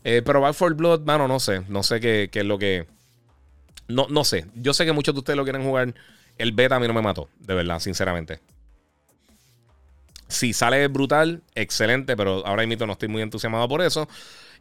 [0.03, 1.63] pero Back 4 Blood, mano, no sé.
[1.69, 2.87] No sé qué, qué, es lo que.
[3.89, 4.47] No, no sé.
[4.55, 5.95] Yo sé que muchos de ustedes lo quieren jugar.
[6.39, 8.41] El beta a mí no me mató, de verdad, sinceramente.
[10.29, 14.09] Si sale brutal, excelente, pero ahora mismo no estoy muy entusiasmado por eso.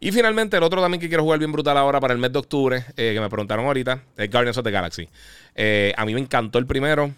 [0.04, 2.38] Y finalmente, el otro también que quiero jugar bien brutal ahora para el mes de
[2.38, 5.08] octubre, eh, que me preguntaron ahorita, es Guardians of the Galaxy.
[5.56, 7.12] Eh, a mí me encantó el primero.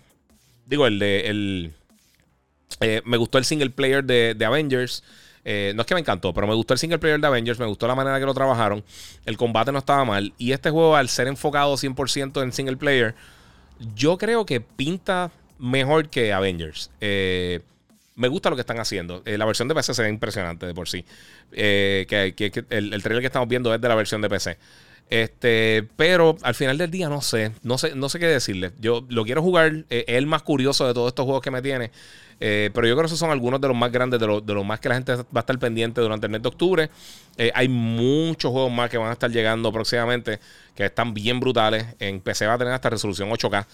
[0.67, 1.21] Digo, el de.
[1.21, 1.73] El,
[2.81, 5.01] eh, me gustó el single player de, Avengers.
[5.43, 7.57] no es que me encantó, pero me gustó el single player de Avengers.
[7.57, 8.83] Me gustó la manera que lo trabajaron.
[9.25, 10.31] El combate no estaba mal.
[10.37, 13.15] Y este juego, al ser enfocado 100% en single player,
[13.95, 16.91] yo creo que pinta mejor que Avengers.
[17.01, 17.61] Eh
[18.15, 19.21] me gusta lo que están haciendo.
[19.25, 21.05] Eh, la versión de PC se ve impresionante de por sí.
[21.51, 24.57] Eh, que, el, el, trailer que estamos viendo es de la versión de PC.
[25.09, 28.71] Este, pero al final del día no sé, no sé, no sé qué decirle.
[28.79, 31.61] Yo lo quiero jugar, eh, es el más curioso de todos estos juegos que me
[31.61, 31.91] tiene.
[32.41, 34.53] Eh, pero yo creo que esos son algunos de los más grandes, de, los, de
[34.53, 36.89] los más que la gente va a estar pendiente durante el mes de octubre.
[37.37, 40.39] Eh, hay muchos juegos más que van a estar llegando próximamente
[40.75, 41.85] que están bien brutales.
[41.99, 43.65] En PC va a tener hasta resolución 8K.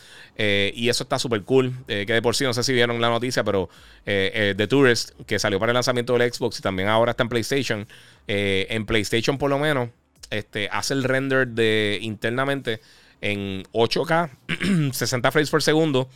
[0.75, 1.73] y eso está súper cool.
[1.87, 3.69] que de por sí, no sé si vieron la noticia, pero
[4.03, 7.87] The Tourist, que salió para el lanzamiento del Xbox y también ahora está en PlayStation.
[8.27, 9.89] en PlayStation, por lo menos,
[10.31, 12.81] este, hace el render de internamente
[13.21, 16.09] en 8K, 60 frames por segundo,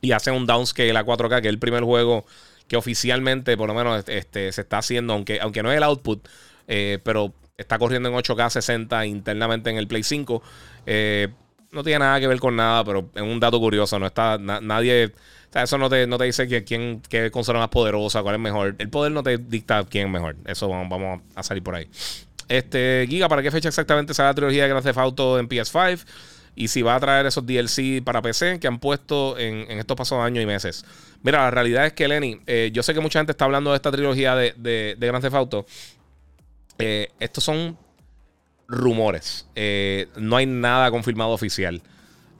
[0.00, 2.24] y hace un downscale a 4K, que es el primer juego
[2.68, 6.26] que oficialmente, por lo menos, este, se está haciendo, aunque, aunque no es el output,
[6.66, 10.42] eh, pero está corriendo en 8K 60 internamente en el Play 5.
[10.86, 11.28] Eh,
[11.72, 13.98] no tiene nada que ver con nada, pero es un dato curioso.
[13.98, 15.12] No está nadie.
[15.52, 18.76] eso no te, no te dice que quién, qué consola más poderosa, cuál es mejor.
[18.78, 20.36] El poder no te dicta quién es mejor.
[20.46, 21.88] Eso vamos, vamos a salir por ahí.
[22.48, 26.04] Este, Giga, ¿para qué fecha exactamente sale la trilogía de Grand Theft Auto en PS5?
[26.56, 30.24] Y si va a traer esos DLC para PC que han puesto en, estos pasados
[30.24, 30.84] años y meses.
[31.22, 33.76] Mira, la realidad es que, Lenny, eh, yo sé que mucha gente está hablando de
[33.76, 35.66] esta trilogía de, de, de Grand Theft Auto.
[36.78, 37.76] Eh, estos son
[38.68, 39.46] rumores.
[39.54, 41.82] Eh, no hay nada confirmado oficial.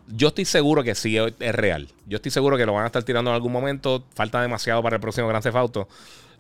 [0.08, 1.88] Yo estoy seguro que sí es real.
[2.06, 4.04] Yo estoy seguro que lo van a estar tirando en algún momento.
[4.14, 5.88] Falta demasiado para el próximo Grand Theft Auto.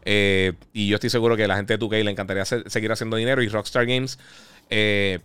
[0.04, 3.16] Eh, y yo estoy seguro que a la gente de 2K le encantaría seguir haciendo
[3.16, 4.18] dinero y Rockstar Games.
[4.70, 5.20] Eh,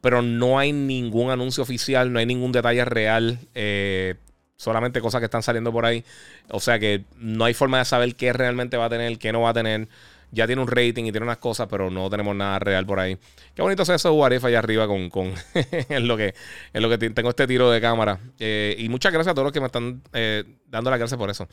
[0.00, 3.38] pero no hay ningún anuncio oficial, no hay ningún detalle real.
[3.54, 4.16] Eh,
[4.56, 6.04] solamente cosas que están saliendo por ahí.
[6.50, 9.42] O sea que no hay forma de saber qué realmente va a tener, qué no
[9.42, 9.88] va a tener
[10.32, 13.18] ya tiene un rating y tiene unas cosas, pero no tenemos nada real por ahí.
[13.54, 16.34] Qué bonito es eso de allá arriba con, con en lo que
[16.72, 18.20] en lo que tengo este tiro de cámara.
[18.38, 21.30] Eh, y muchas gracias a todos los que me están eh, dando las gracias por
[21.30, 21.48] eso.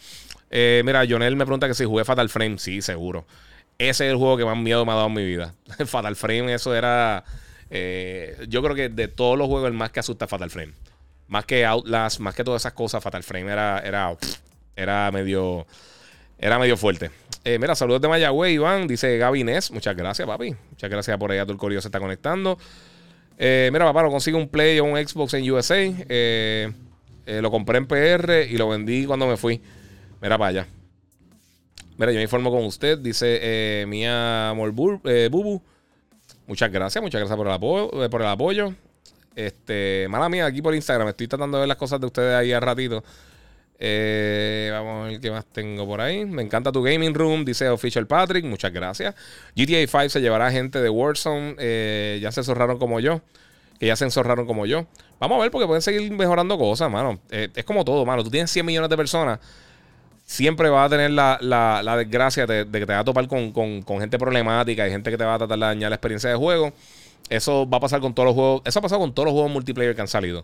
[0.50, 2.60] Eh, mira, Jonel me pregunta que si jugué Fatal Frame.
[2.60, 3.26] Sí, seguro.
[3.78, 5.54] Ese es el juego que más miedo me ha dado en mi vida.
[5.86, 7.24] Fatal Frame, eso era.
[8.48, 10.74] yo creo que de todos los juegos, el más que asusta Fatal Frame.
[11.28, 14.16] Más que Outlast, más que todas esas cosas, Fatal Frame era, era,
[14.76, 15.66] era medio.
[16.40, 17.10] Era medio fuerte.
[17.50, 18.88] Eh, mira, saludos de Mayagüey, Iván.
[18.88, 19.72] Dice Gaby Inés.
[19.72, 20.54] Muchas gracias, papi.
[20.70, 21.46] Muchas gracias por allá.
[21.46, 22.58] Correo se está conectando.
[23.38, 25.78] Eh, mira, papá, lo consigo un Play o un Xbox en USA.
[25.80, 26.70] Eh,
[27.26, 29.62] lo compré en PR y lo vendí cuando me fui.
[30.22, 30.68] Mira para allá.
[31.98, 32.98] Mira, yo me informo con usted.
[32.98, 35.62] Dice Mía Amor Bubu.
[36.48, 38.10] Muchas gracias, muchas gracias por el apoyo.
[38.10, 38.74] Por el apoyo.
[39.38, 41.08] Este, mala mía, aquí por Instagram.
[41.08, 43.06] Estoy tratando de ver las cosas de ustedes ahí a ratito.
[43.80, 46.26] Eh, vamos a ver qué más tengo por ahí.
[46.26, 48.46] Me encanta tu gaming room, dice Official Patrick.
[48.46, 49.16] Muchas gracias.
[49.56, 51.56] GTA 5 se llevará gente de Warzone.
[51.60, 53.22] Eh, ya se zorraron como yo.
[53.80, 54.88] Que ya se enzorraron como yo.
[55.20, 57.20] Vamos a ver porque pueden seguir mejorando cosas, mano.
[57.30, 58.24] Eh, es como todo, mano.
[58.24, 59.40] Tú tienes 100 millones de personas.
[60.26, 64.88] Siempre vas a tener la, desgracia de, que te vas a topar con, gente problemática
[64.88, 66.74] y gente que te va a tratar de dañar la experiencia de juego.
[67.30, 68.62] Eso va a pasar con todos los juegos.
[68.66, 70.44] Eso ha pasado con todos los juegos multiplayer que han salido.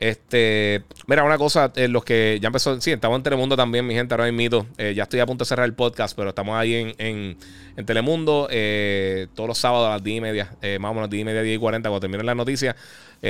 [0.00, 3.94] Este, mira, una cosa, eh, los que ya empezó, sí, estamos en Telemundo también, mi
[3.94, 4.66] gente, ahora mismo.
[4.76, 7.38] Eh, ya estoy a punto de cerrar el podcast, pero estamos ahí en,
[7.76, 11.22] en, Telemundo eh, todos los sábados a las 10 y media, más o menos 10
[11.22, 12.76] y media, 10 y 40, cuando terminen las noticias.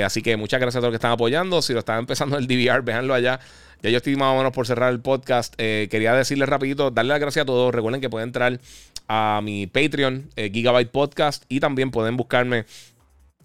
[0.03, 1.61] así que muchas gracias a todos los que están apoyando.
[1.61, 3.39] Si lo están empezando el DVR, véanlo allá.
[3.81, 5.55] Ya yo estoy más o menos por cerrar el podcast.
[5.55, 7.73] quería decirles rapidito, darle las gracias a todos.
[7.73, 8.59] Recuerden que pueden entrar
[9.07, 12.65] a mi Patreon, Gigabyte Podcast, y también pueden buscarme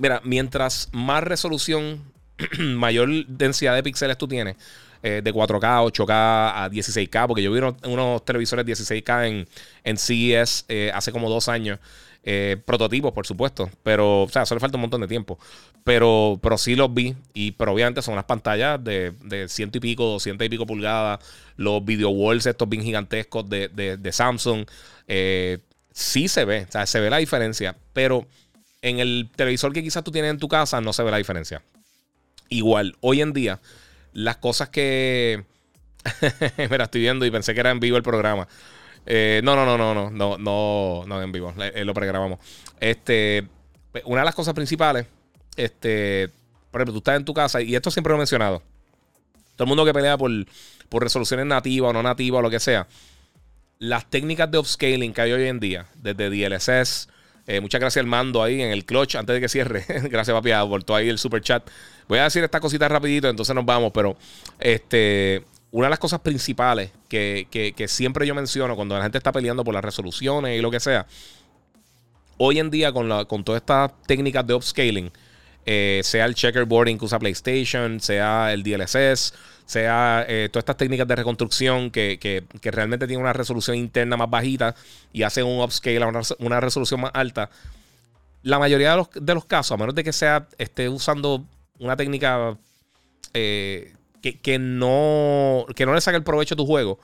[0.00, 2.02] Mira, mientras más resolución
[2.58, 4.56] mayor densidad de píxeles tú tienes,
[5.02, 9.48] eh, de 4K, 8K a 16K, porque yo vi unos, televisores 16K en,
[9.84, 11.78] en CES eh, hace como dos años.
[12.22, 15.38] Eh, prototipos, por supuesto, pero, o sea, solo falta un montón de tiempo.
[15.84, 19.80] Pero, pero sí los vi, y pero obviamente son unas pantallas de, de ciento y
[19.80, 21.20] pico, doscientos y pico pulgadas,
[21.56, 24.66] los video walls estos bien gigantescos de, de Samsung.
[25.92, 28.26] sí se ve, o sea, se ve la diferencia, pero
[28.82, 31.62] en el televisor que quizás tú tienes en tu casa no se ve la diferencia.
[32.50, 33.60] Igual, hoy en día,
[34.12, 35.44] las cosas que.
[36.70, 38.48] Mira, estoy viendo y pensé que era en vivo el programa.
[39.06, 41.54] Eh, no, no, no, no, no, no, no, no en vivo.
[41.58, 42.40] Eh, lo pregrabamos.
[42.80, 43.46] Este,
[44.04, 45.06] una de las cosas principales,
[45.56, 46.30] este,
[46.70, 48.62] por ejemplo, tú estás en tu casa y esto siempre lo he mencionado.
[49.54, 50.30] Todo el mundo que pelea por,
[50.88, 52.88] por resoluciones nativas o no nativas o lo que sea.
[53.78, 57.08] Las técnicas de upscaling que hay hoy en día, desde DLSS,
[57.46, 59.84] eh, muchas gracias al mando ahí en el clutch antes de que cierre.
[60.10, 60.50] gracias, papi,
[60.84, 61.68] todo ahí el super chat.
[62.08, 64.16] Voy a decir esta cosita rapidito, entonces nos vamos, pero
[64.58, 69.64] este, una de las cosas principales que, siempre yo menciono cuando la gente está peleando
[69.64, 71.06] por las resoluciones y lo que sea,
[72.38, 75.12] hoy en día con, la, con todas estas técnicas de upscaling,
[75.66, 79.34] eh, sea el checkerboarding que usa PlayStation, sea el DLSS,
[79.70, 84.74] sea eh, todas estas técnicas de reconstrucción que, realmente tienen una resolución interna más bajita
[85.12, 87.50] y hacen un upscale a una, resolución más alta.
[88.42, 91.44] La mayoría de los, de los, casos, a menos de que sea esté usando
[91.78, 92.56] una técnica
[93.32, 96.98] eh, que, no, que no le saque el provecho a tu juego,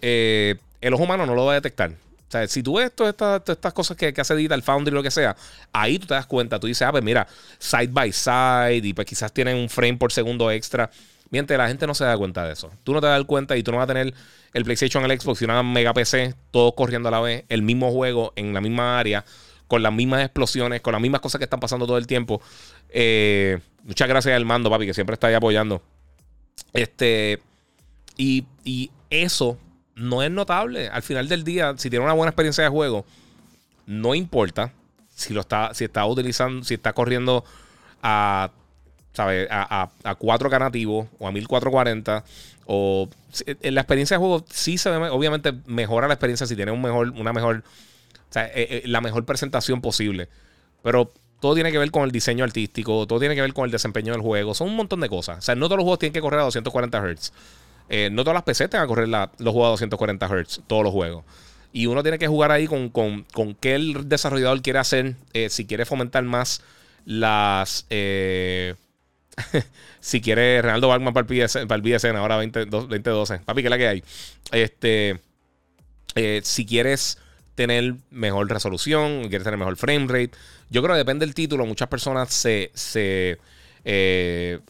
[0.00, 1.90] eh, el ojo humano no lo va a detectar.
[1.90, 5.02] O sea, si tú ves todas estas, cosas que, que hace Digital Foundry y lo
[5.02, 5.34] que sea,
[5.72, 6.60] ahí tú te das cuenta.
[6.60, 7.26] Tú dices, ah, pues mira,
[7.58, 10.88] side by side y pues quizás tienen un frame por segundo extra.
[11.34, 12.70] Mientras la gente no se da cuenta de eso.
[12.84, 14.14] Tú no te das cuenta y tú no vas a tener
[14.52, 17.90] el PlayStation, el Xbox y una mega PC, todos corriendo a la vez, el mismo
[17.90, 19.24] juego en la misma área,
[19.66, 22.40] con las mismas explosiones, con las mismas cosas que están pasando todo el tiempo.
[22.88, 25.82] Eh, muchas gracias al mando, papi, que siempre está ahí apoyando.
[26.72, 27.42] Este.
[28.16, 29.58] Y, y eso
[29.96, 30.86] no es notable.
[30.86, 33.04] Al final del día, si tiene una buena experiencia de juego,
[33.86, 34.72] no importa
[35.08, 37.44] si lo está, si está utilizando, si está corriendo
[38.04, 38.52] a
[39.14, 39.48] ¿sabes?
[39.50, 42.24] A, a, 4K nativo o a 1440.
[42.66, 43.08] O
[43.46, 46.82] en la experiencia de juego sí se ve, obviamente mejora la experiencia si tiene un
[46.82, 50.28] mejor, una mejor, o sea, eh, eh, la mejor presentación posible.
[50.82, 53.70] Pero todo tiene que ver con el diseño artístico, todo tiene que ver con el
[53.70, 54.54] desempeño del juego.
[54.54, 55.38] Son un montón de cosas.
[55.38, 57.32] O sea, no todos los juegos tienen que correr a 240 Hz.
[57.90, 60.92] Eh, no todas las PC tienen que correr los juegos a 240 Hz, todos los
[60.92, 61.24] juegos.
[61.72, 65.16] Y uno tiene que jugar ahí con, con, con qué el desarrollador quiere hacer,
[65.48, 66.62] si quiere fomentar más
[67.04, 67.84] las...
[70.00, 73.38] si quiere Ronaldo Bagman para el, BSN, ahora 20, 2012.
[73.40, 74.04] Papi, que es la que hay.
[74.52, 75.20] Este.
[76.16, 77.18] Eh, si quieres
[77.54, 80.30] tener mejor resolución, quieres tener mejor frame rate.
[80.70, 81.66] Yo creo que depende del título.
[81.66, 83.38] Muchas personas se, se
[83.84, 84.60] eh,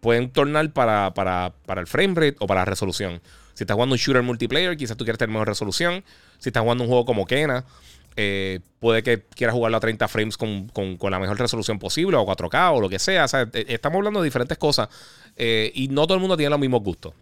[0.00, 3.20] pueden tornar para, para, para, el frame rate o para la resolución.
[3.54, 6.02] Si estás jugando un shooter multiplayer, quizás tú quieres tener mejor resolución.
[6.38, 7.64] Si estás jugando un juego como Kena,
[8.16, 10.70] eh, puede que quieras jugarlo a 30 frames con,
[11.00, 13.26] la mejor resolución posible o 4K o lo que sea.
[13.32, 14.88] Eh, estamos hablando de diferentes cosas
[15.36, 17.14] eh, y no todo el mundo tiene los mismos gustos.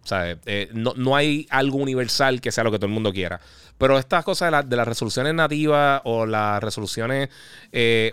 [0.72, 3.40] no, hay algo universal que sea lo que todo el mundo quiera.
[3.76, 7.28] Pero estas cosas de, las resoluciones nativas o las resoluciones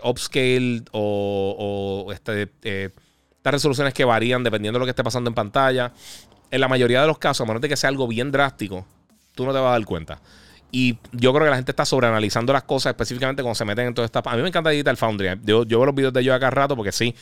[0.03, 5.91] upscale o, este, estas resoluciones que varían dependiendo de lo que esté pasando en pantalla,
[6.51, 8.85] en la mayoría de los casos, a menos de que sea algo bien drástico,
[9.33, 10.21] tú no te vas a dar cuenta.
[10.71, 13.93] Y yo creo que la gente está sobreanalizando las cosas, específicamente cuando se meten en
[13.93, 14.21] toda esta.
[14.25, 15.39] A mí me encanta Digital Foundry.
[15.43, 17.15] Yo, yo veo los videos de ellos acá rato porque sí,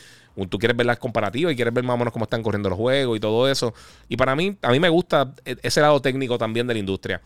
[0.48, 2.78] tú quieres ver las comparativas y quieres ver más o menos cómo están corriendo los
[2.78, 3.72] juegos y todo eso.
[4.08, 7.20] Y para mí, a mí me gusta e, ese lado técnico también de la industria.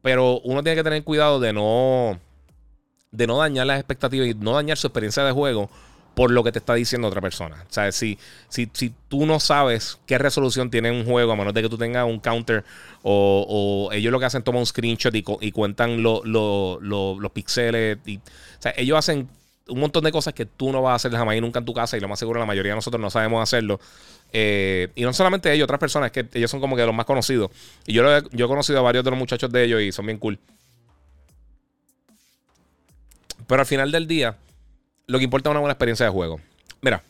[0.00, 2.20] Pero uno tiene que tener cuidado de no,
[3.10, 5.70] de no dañar las expectativas y no dañar su experiencia de juego
[6.14, 7.64] por lo que te está diciendo otra persona.
[7.68, 8.18] O sea, si,
[8.48, 11.76] si, si tú no sabes qué resolución tiene un juego, a menos de que tú
[11.76, 12.64] tengas un counter
[13.02, 17.98] o, ellos lo que hacen, toman un screenshot y, cuentan los píxeles.
[17.98, 19.28] o sea, ellos hacen
[19.68, 21.72] un montón de cosas que tú no vas a hacer jamás y nunca en tu
[21.72, 23.80] casa y lo más seguro la mayoría de nosotros no sabemos hacerlo.
[24.32, 27.50] Eh, y no solamente ellos, otras personas, que ellos son como que los más conocidos.
[27.86, 30.18] Y yo, yo he conocido a varios de los muchachos de ellos y son bien
[30.18, 30.38] cool.
[33.46, 34.36] Pero al final del día
[35.06, 36.40] lo que importa es una buena experiencia de juego.
[36.80, 37.02] Mira,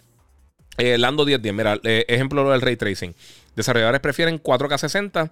[0.77, 3.15] eh, Lando 1010, mira, eh, ejemplo del ray tracing.
[3.55, 5.31] Desarrolladores prefieren 4K 60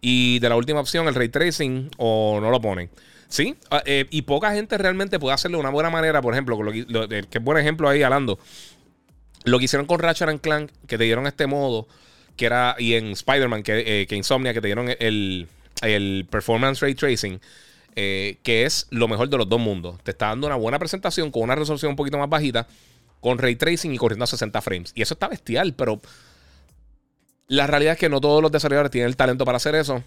[0.00, 2.90] y de la última opción, el ray tracing, o no lo ponen.
[3.28, 6.20] Sí, ah, eh, y poca gente realmente puede hacerlo de una buena manera.
[6.20, 8.38] Por ejemplo, que, es buen ejemplo ahí, Alando.
[9.44, 11.86] Lo que hicieron con Ratchet and Clank, que te dieron este modo,
[12.36, 15.48] que era, y en Spider-Man, que, que Insomnia, que te dieron el,
[15.82, 17.40] el Performance Ray Tracing.
[17.96, 20.00] Eh, que es lo mejor de los dos mundos.
[20.02, 22.66] Te está dando una buena presentación con una resolución un poquito más bajita,
[23.20, 24.92] con ray tracing y corriendo a 60 frames.
[24.96, 26.00] Y eso está bestial, pero
[27.46, 30.02] la realidad es que no todos los desarrolladores tienen el talento para hacer eso.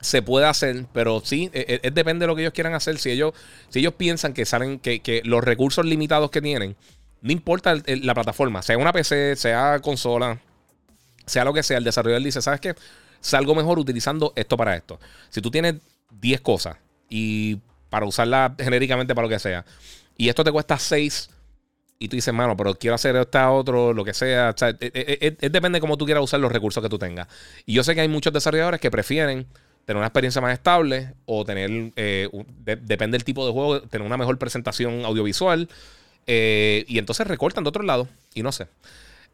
[0.00, 2.98] Se puede hacer, pero sí, e, e, depende de lo que ellos quieran hacer.
[2.98, 3.32] Si ellos,
[3.70, 6.76] si ellos piensan que salen, que, los recursos limitados que tienen,
[7.22, 10.40] no importa la plataforma, sea una PC, sea consola,
[11.26, 12.74] sea lo que sea, el desarrollador dice, ¿sabes qué?
[13.20, 15.00] Salgo mejor utilizando esto para esto.
[15.30, 15.76] Si tú tienes
[16.20, 16.76] 10 cosas
[17.14, 17.60] y
[17.90, 19.64] para usarla genéricamente para lo que sea.
[20.16, 21.30] Y esto te cuesta 6
[22.00, 24.52] y tú dices, mano, pero quiero hacer esta otro, lo que sea.
[24.52, 26.88] O sea es, e, e, e, depende de cómo tú quieras usar los recursos que
[26.88, 27.28] tú tengas.
[27.66, 29.46] Y yo sé que hay muchos desarrolladores que prefieren
[29.84, 32.28] tener una experiencia más estable o tener, eh,
[32.64, 35.68] depende del tipo de juego, tener una mejor presentación audiovisual.
[36.26, 38.08] Eh, y entonces recortan de otro lado.
[38.34, 38.66] Y no sé.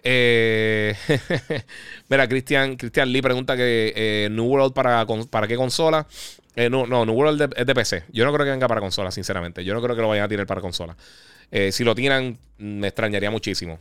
[0.02, 0.94] Eh,
[2.08, 6.06] mira, Cristian, Cristian Lee pregunta que New World para, para qué consola.
[6.56, 8.04] Eh, no, no, New World es de PC.
[8.12, 9.64] Yo no creo que venga para consola, sinceramente.
[9.64, 10.96] Yo no creo que lo vayan a tirar para consola.
[11.50, 13.78] Eh, si lo tiran, me extrañaría muchísimo.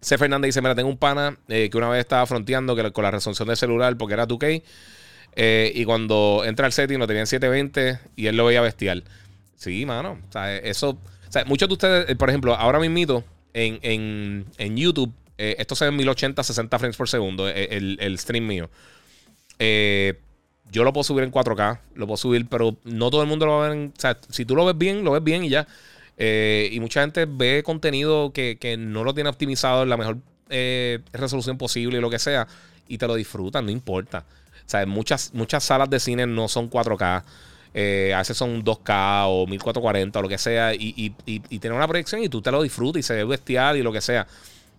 [0.00, 0.16] C.
[0.18, 3.10] Fernández dice: Mira, tengo un pana eh, que una vez estaba fronteando que, con la
[3.10, 4.62] resolución del celular porque era 2K.
[5.74, 9.04] y cuando entra al setting lo tenía en 720 y él lo veía bestial.
[9.56, 10.18] Sí, mano.
[10.28, 10.90] O sea, eso.
[10.90, 15.84] O sea, muchos de ustedes, por ejemplo, ahora mismo en, en, en YouTube, esto se
[15.84, 18.70] ve en 1080, 60 frames por segundo, el, el stream mío.
[19.58, 20.18] Eh
[20.72, 23.58] yo lo puedo subir en 4K, lo puedo subir, pero no todo el mundo lo
[23.58, 23.88] va a ver.
[23.88, 25.68] o sea, si tú lo ves bien, lo ves bien y ya.
[26.16, 30.16] Eh, y mucha gente ve contenido que, no lo tiene optimizado en la mejor
[30.48, 32.48] eh, resolución posible y lo que sea,
[32.88, 34.24] y te lo disfrutan, no importa.
[34.66, 37.22] O sea, muchas, muchas salas de cine no son 4K.
[37.74, 41.88] Eh, a veces son 2K o 1440 o lo que sea, y, y, tiene una
[41.88, 44.26] proyección y tú te lo disfrutas y se ve bestial y lo que sea.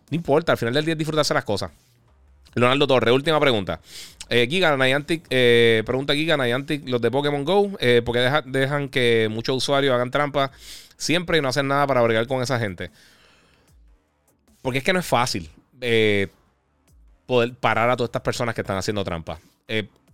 [0.10, 1.72] No importa, al final del día disfrutarse las cosas.
[2.56, 3.80] Leonardo Torre, última pregunta.
[4.30, 9.28] Eh, Giga, Niantic, eh, pregunta Giga, Niantic, los de Pokémon Go, eh, porque dejan que
[9.30, 10.52] muchos usuarios hagan trampa
[10.98, 12.92] siempre y no hacen nada para bregar con esa gente.
[14.62, 15.50] Porque es que no es fácil
[15.82, 16.28] eh,
[17.26, 19.40] poder parar a todas estas personas que están haciendo trampa.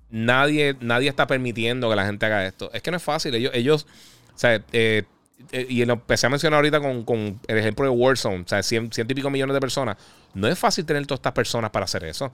[0.10, 2.72] nadie, nadie está permitiendo que la gente haga esto.
[2.74, 3.36] Es que no es fácil.
[3.36, 3.86] Ellos, ellos
[4.34, 4.64] o sea,
[5.52, 9.04] y lo empecé a mencionar ahorita con, el ejemplo de Warzone, o sea, ciento y
[9.06, 9.98] pico millones de personas.
[10.34, 12.32] No es fácil tener todas estas personas para hacer eso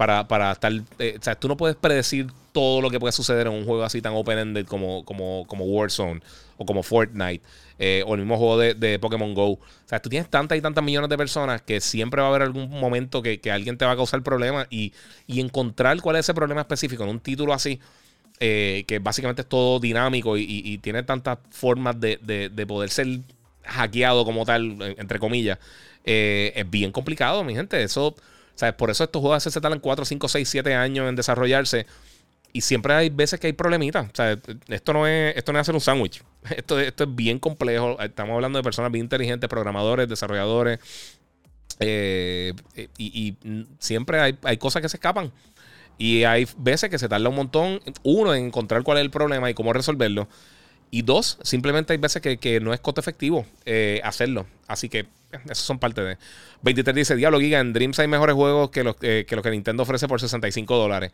[0.00, 0.72] para, para estar.
[0.98, 3.84] Eh, o sea, tú no puedes predecir todo lo que puede suceder en un juego
[3.84, 6.22] así tan open-ended como, como, como Warzone
[6.56, 7.44] o como Fortnite
[7.78, 9.50] eh, o el mismo juego de, de, Pokémon Go.
[9.50, 12.40] O sea, tú tienes tantas y tantas millones de personas que siempre va a haber
[12.40, 14.94] algún momento que, alguien te va a causar problemas y,
[15.26, 17.78] y, encontrar cuál es ese problema específico en un título así.
[18.42, 22.16] Eh, que básicamente es todo dinámico y, tiene tantas formas de,
[22.50, 23.20] de, poder ser
[23.64, 25.58] hackeado como tal, entre comillas,
[26.04, 27.82] es bien complicado, mi gente.
[27.82, 28.16] Eso
[28.76, 31.86] por eso estos juegos se tardan 4, 5, 6, 7 años en desarrollarse.
[32.52, 34.10] y siempre hay veces que hay problemitas.
[34.68, 36.22] Esto no es, esto no es hacer un sándwich.
[36.56, 38.00] Esto, esto es bien complejo.
[38.00, 40.80] Estamos hablando de personas bien inteligentes, programadores, desarrolladores.
[41.78, 42.52] Eh,
[42.98, 43.36] y,
[43.78, 45.30] siempre hay, hay, cosas que se escapan.
[46.00, 49.50] Y hay veces que se tarda un montón, uno, en encontrar cuál es el problema
[49.50, 50.28] y cómo resolverlo.
[50.90, 54.46] Y dos, simplemente hay veces que, no es costo efectivo eh, hacerlo.
[54.66, 55.04] Así que
[55.44, 56.16] esas son parte de.
[56.62, 59.82] 23 dice: Diablo Giga, en Dreams hay mejores juegos que los, que, los que Nintendo
[59.82, 61.12] ofrece por 65 dólares.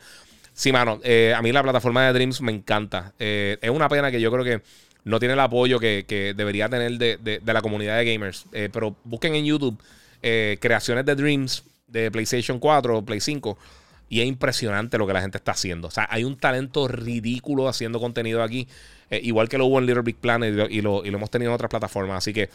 [0.54, 3.12] Sí, mano, eh, a mí la plataforma de Dreams me encanta.
[3.18, 4.62] Eh, es una pena que yo creo que
[5.02, 8.44] no tiene el apoyo que, debería tener de, la comunidad de gamers.
[8.52, 9.82] Eh, pero busquen en YouTube
[10.20, 13.58] creaciones de Dreams de PlayStation 4 o Play 5.
[14.08, 15.88] Y es impresionante lo que la gente está haciendo.
[15.88, 18.68] O sea, hay un talento ridículo haciendo contenido aquí.
[19.10, 21.54] igual que lo hubo en Little Big Planet y lo, y lo hemos tenido en
[21.54, 22.18] otras plataformas.
[22.18, 22.48] Así que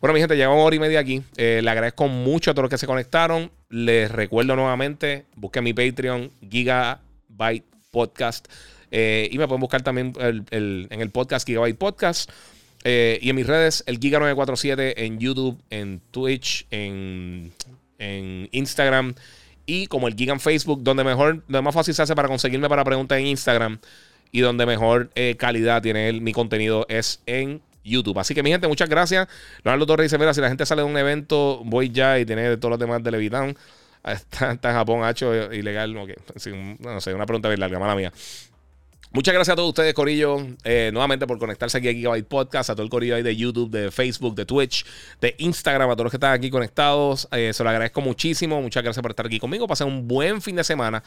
[0.00, 1.22] bueno, mi gente, llevamos hora y media aquí.
[1.36, 3.50] Eh, le agradezco mucho a todos los que se conectaron.
[3.68, 8.46] Les recuerdo nuevamente, busquen mi Patreon, Gigabyte Podcast.
[8.92, 12.30] Eh, y me pueden buscar también en el podcast Gigabyte Podcast.
[12.84, 17.52] Eh, y en mis redes, el Giga947 en YouTube, en Twitch, en,
[18.52, 19.16] Instagram.
[19.68, 22.70] Y como el Giga en Facebook, donde mejor, donde más fácil se hace para conseguirme
[22.70, 23.78] para preguntas en Instagram.
[24.32, 28.18] Y donde mejor calidad tiene mi contenido es en YouTube.
[28.18, 29.28] Así que, mi gente, muchas gracias.
[29.62, 32.56] Leonardo Torres dice: Mira, si la gente sale de un evento, voy ya y tiene
[32.56, 33.56] todos los demás de Levitán.
[34.04, 35.92] Está, está en Japón, hecho ilegal.
[35.92, 38.10] no sé, una pregunta bien larga, mala mía.
[39.10, 42.74] Muchas gracias a todos ustedes, Corillo, eh, nuevamente por conectarse aquí a Gigabyte Podcast, a
[42.74, 44.84] todo el Corillo ahí de YouTube, de Facebook, de Twitch,
[45.18, 47.26] de Instagram, a todos los que están aquí conectados.
[47.32, 48.60] Eh, se lo agradezco muchísimo.
[48.60, 49.66] Muchas gracias por estar aquí conmigo.
[49.66, 51.02] Pasen un buen fin de semana.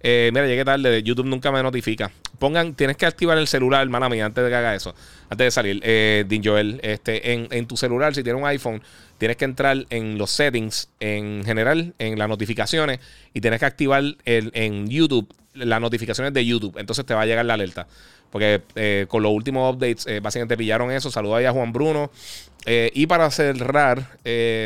[0.00, 2.10] Eh, mira, llegué tarde, YouTube nunca me notifica.
[2.40, 4.92] Pongan, tienes que activar el celular, hermana mía, antes de que haga eso.
[5.30, 8.82] Antes de salir, eh, Din Joel, este, en, en tu celular, si tienes un iPhone,
[9.16, 12.98] tienes que entrar en los settings en general, en las notificaciones,
[13.32, 16.76] y tienes que activar el, en YouTube las notificaciones de YouTube.
[16.78, 17.86] Entonces te va a llegar la alerta.
[18.30, 21.10] Porque eh, con los últimos updates, eh, básicamente pillaron eso.
[21.10, 22.10] Saludos a Juan Bruno.
[22.66, 24.18] Eh, y para cerrar,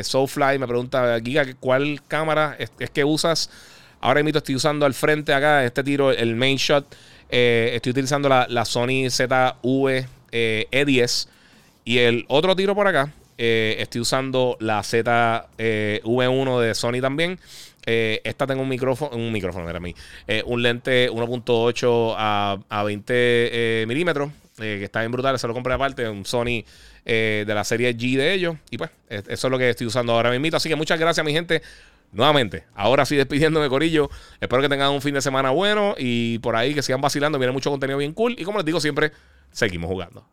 [0.03, 3.51] Soulfly me pregunta, Giga, ¿cuál cámara es, que usas?
[4.01, 6.87] Ahora mismo estoy usando al frente acá, este tiro, el main shot.
[7.29, 11.29] estoy utilizando la, la Sony ZV E10.
[11.85, 17.39] Y el otro tiro por acá, estoy usando la ZV1 de Sony también.
[17.91, 19.95] Eh, esta tengo un micrófono, un micrófono, era mí,
[20.27, 25.55] eh, un lente 1.8 a, a, 20 eh, milímetros, que está bien brutal, se lo
[25.55, 26.65] compré aparte, un Sony
[27.07, 28.57] de la serie G de ellos.
[28.71, 30.55] Y pues, eso es lo que estoy usando ahora mismo.
[30.55, 31.63] Así que muchas gracias, mi gente.
[32.13, 34.11] Nuevamente, ahora sí despidiéndome, Corillo.
[34.39, 37.39] Espero que tengan un fin de semana bueno y por ahí que sigan vacilando.
[37.39, 38.37] Viene mucho contenido bien cool.
[38.39, 39.13] Y como les digo siempre,
[39.51, 40.29] seguimos jugando.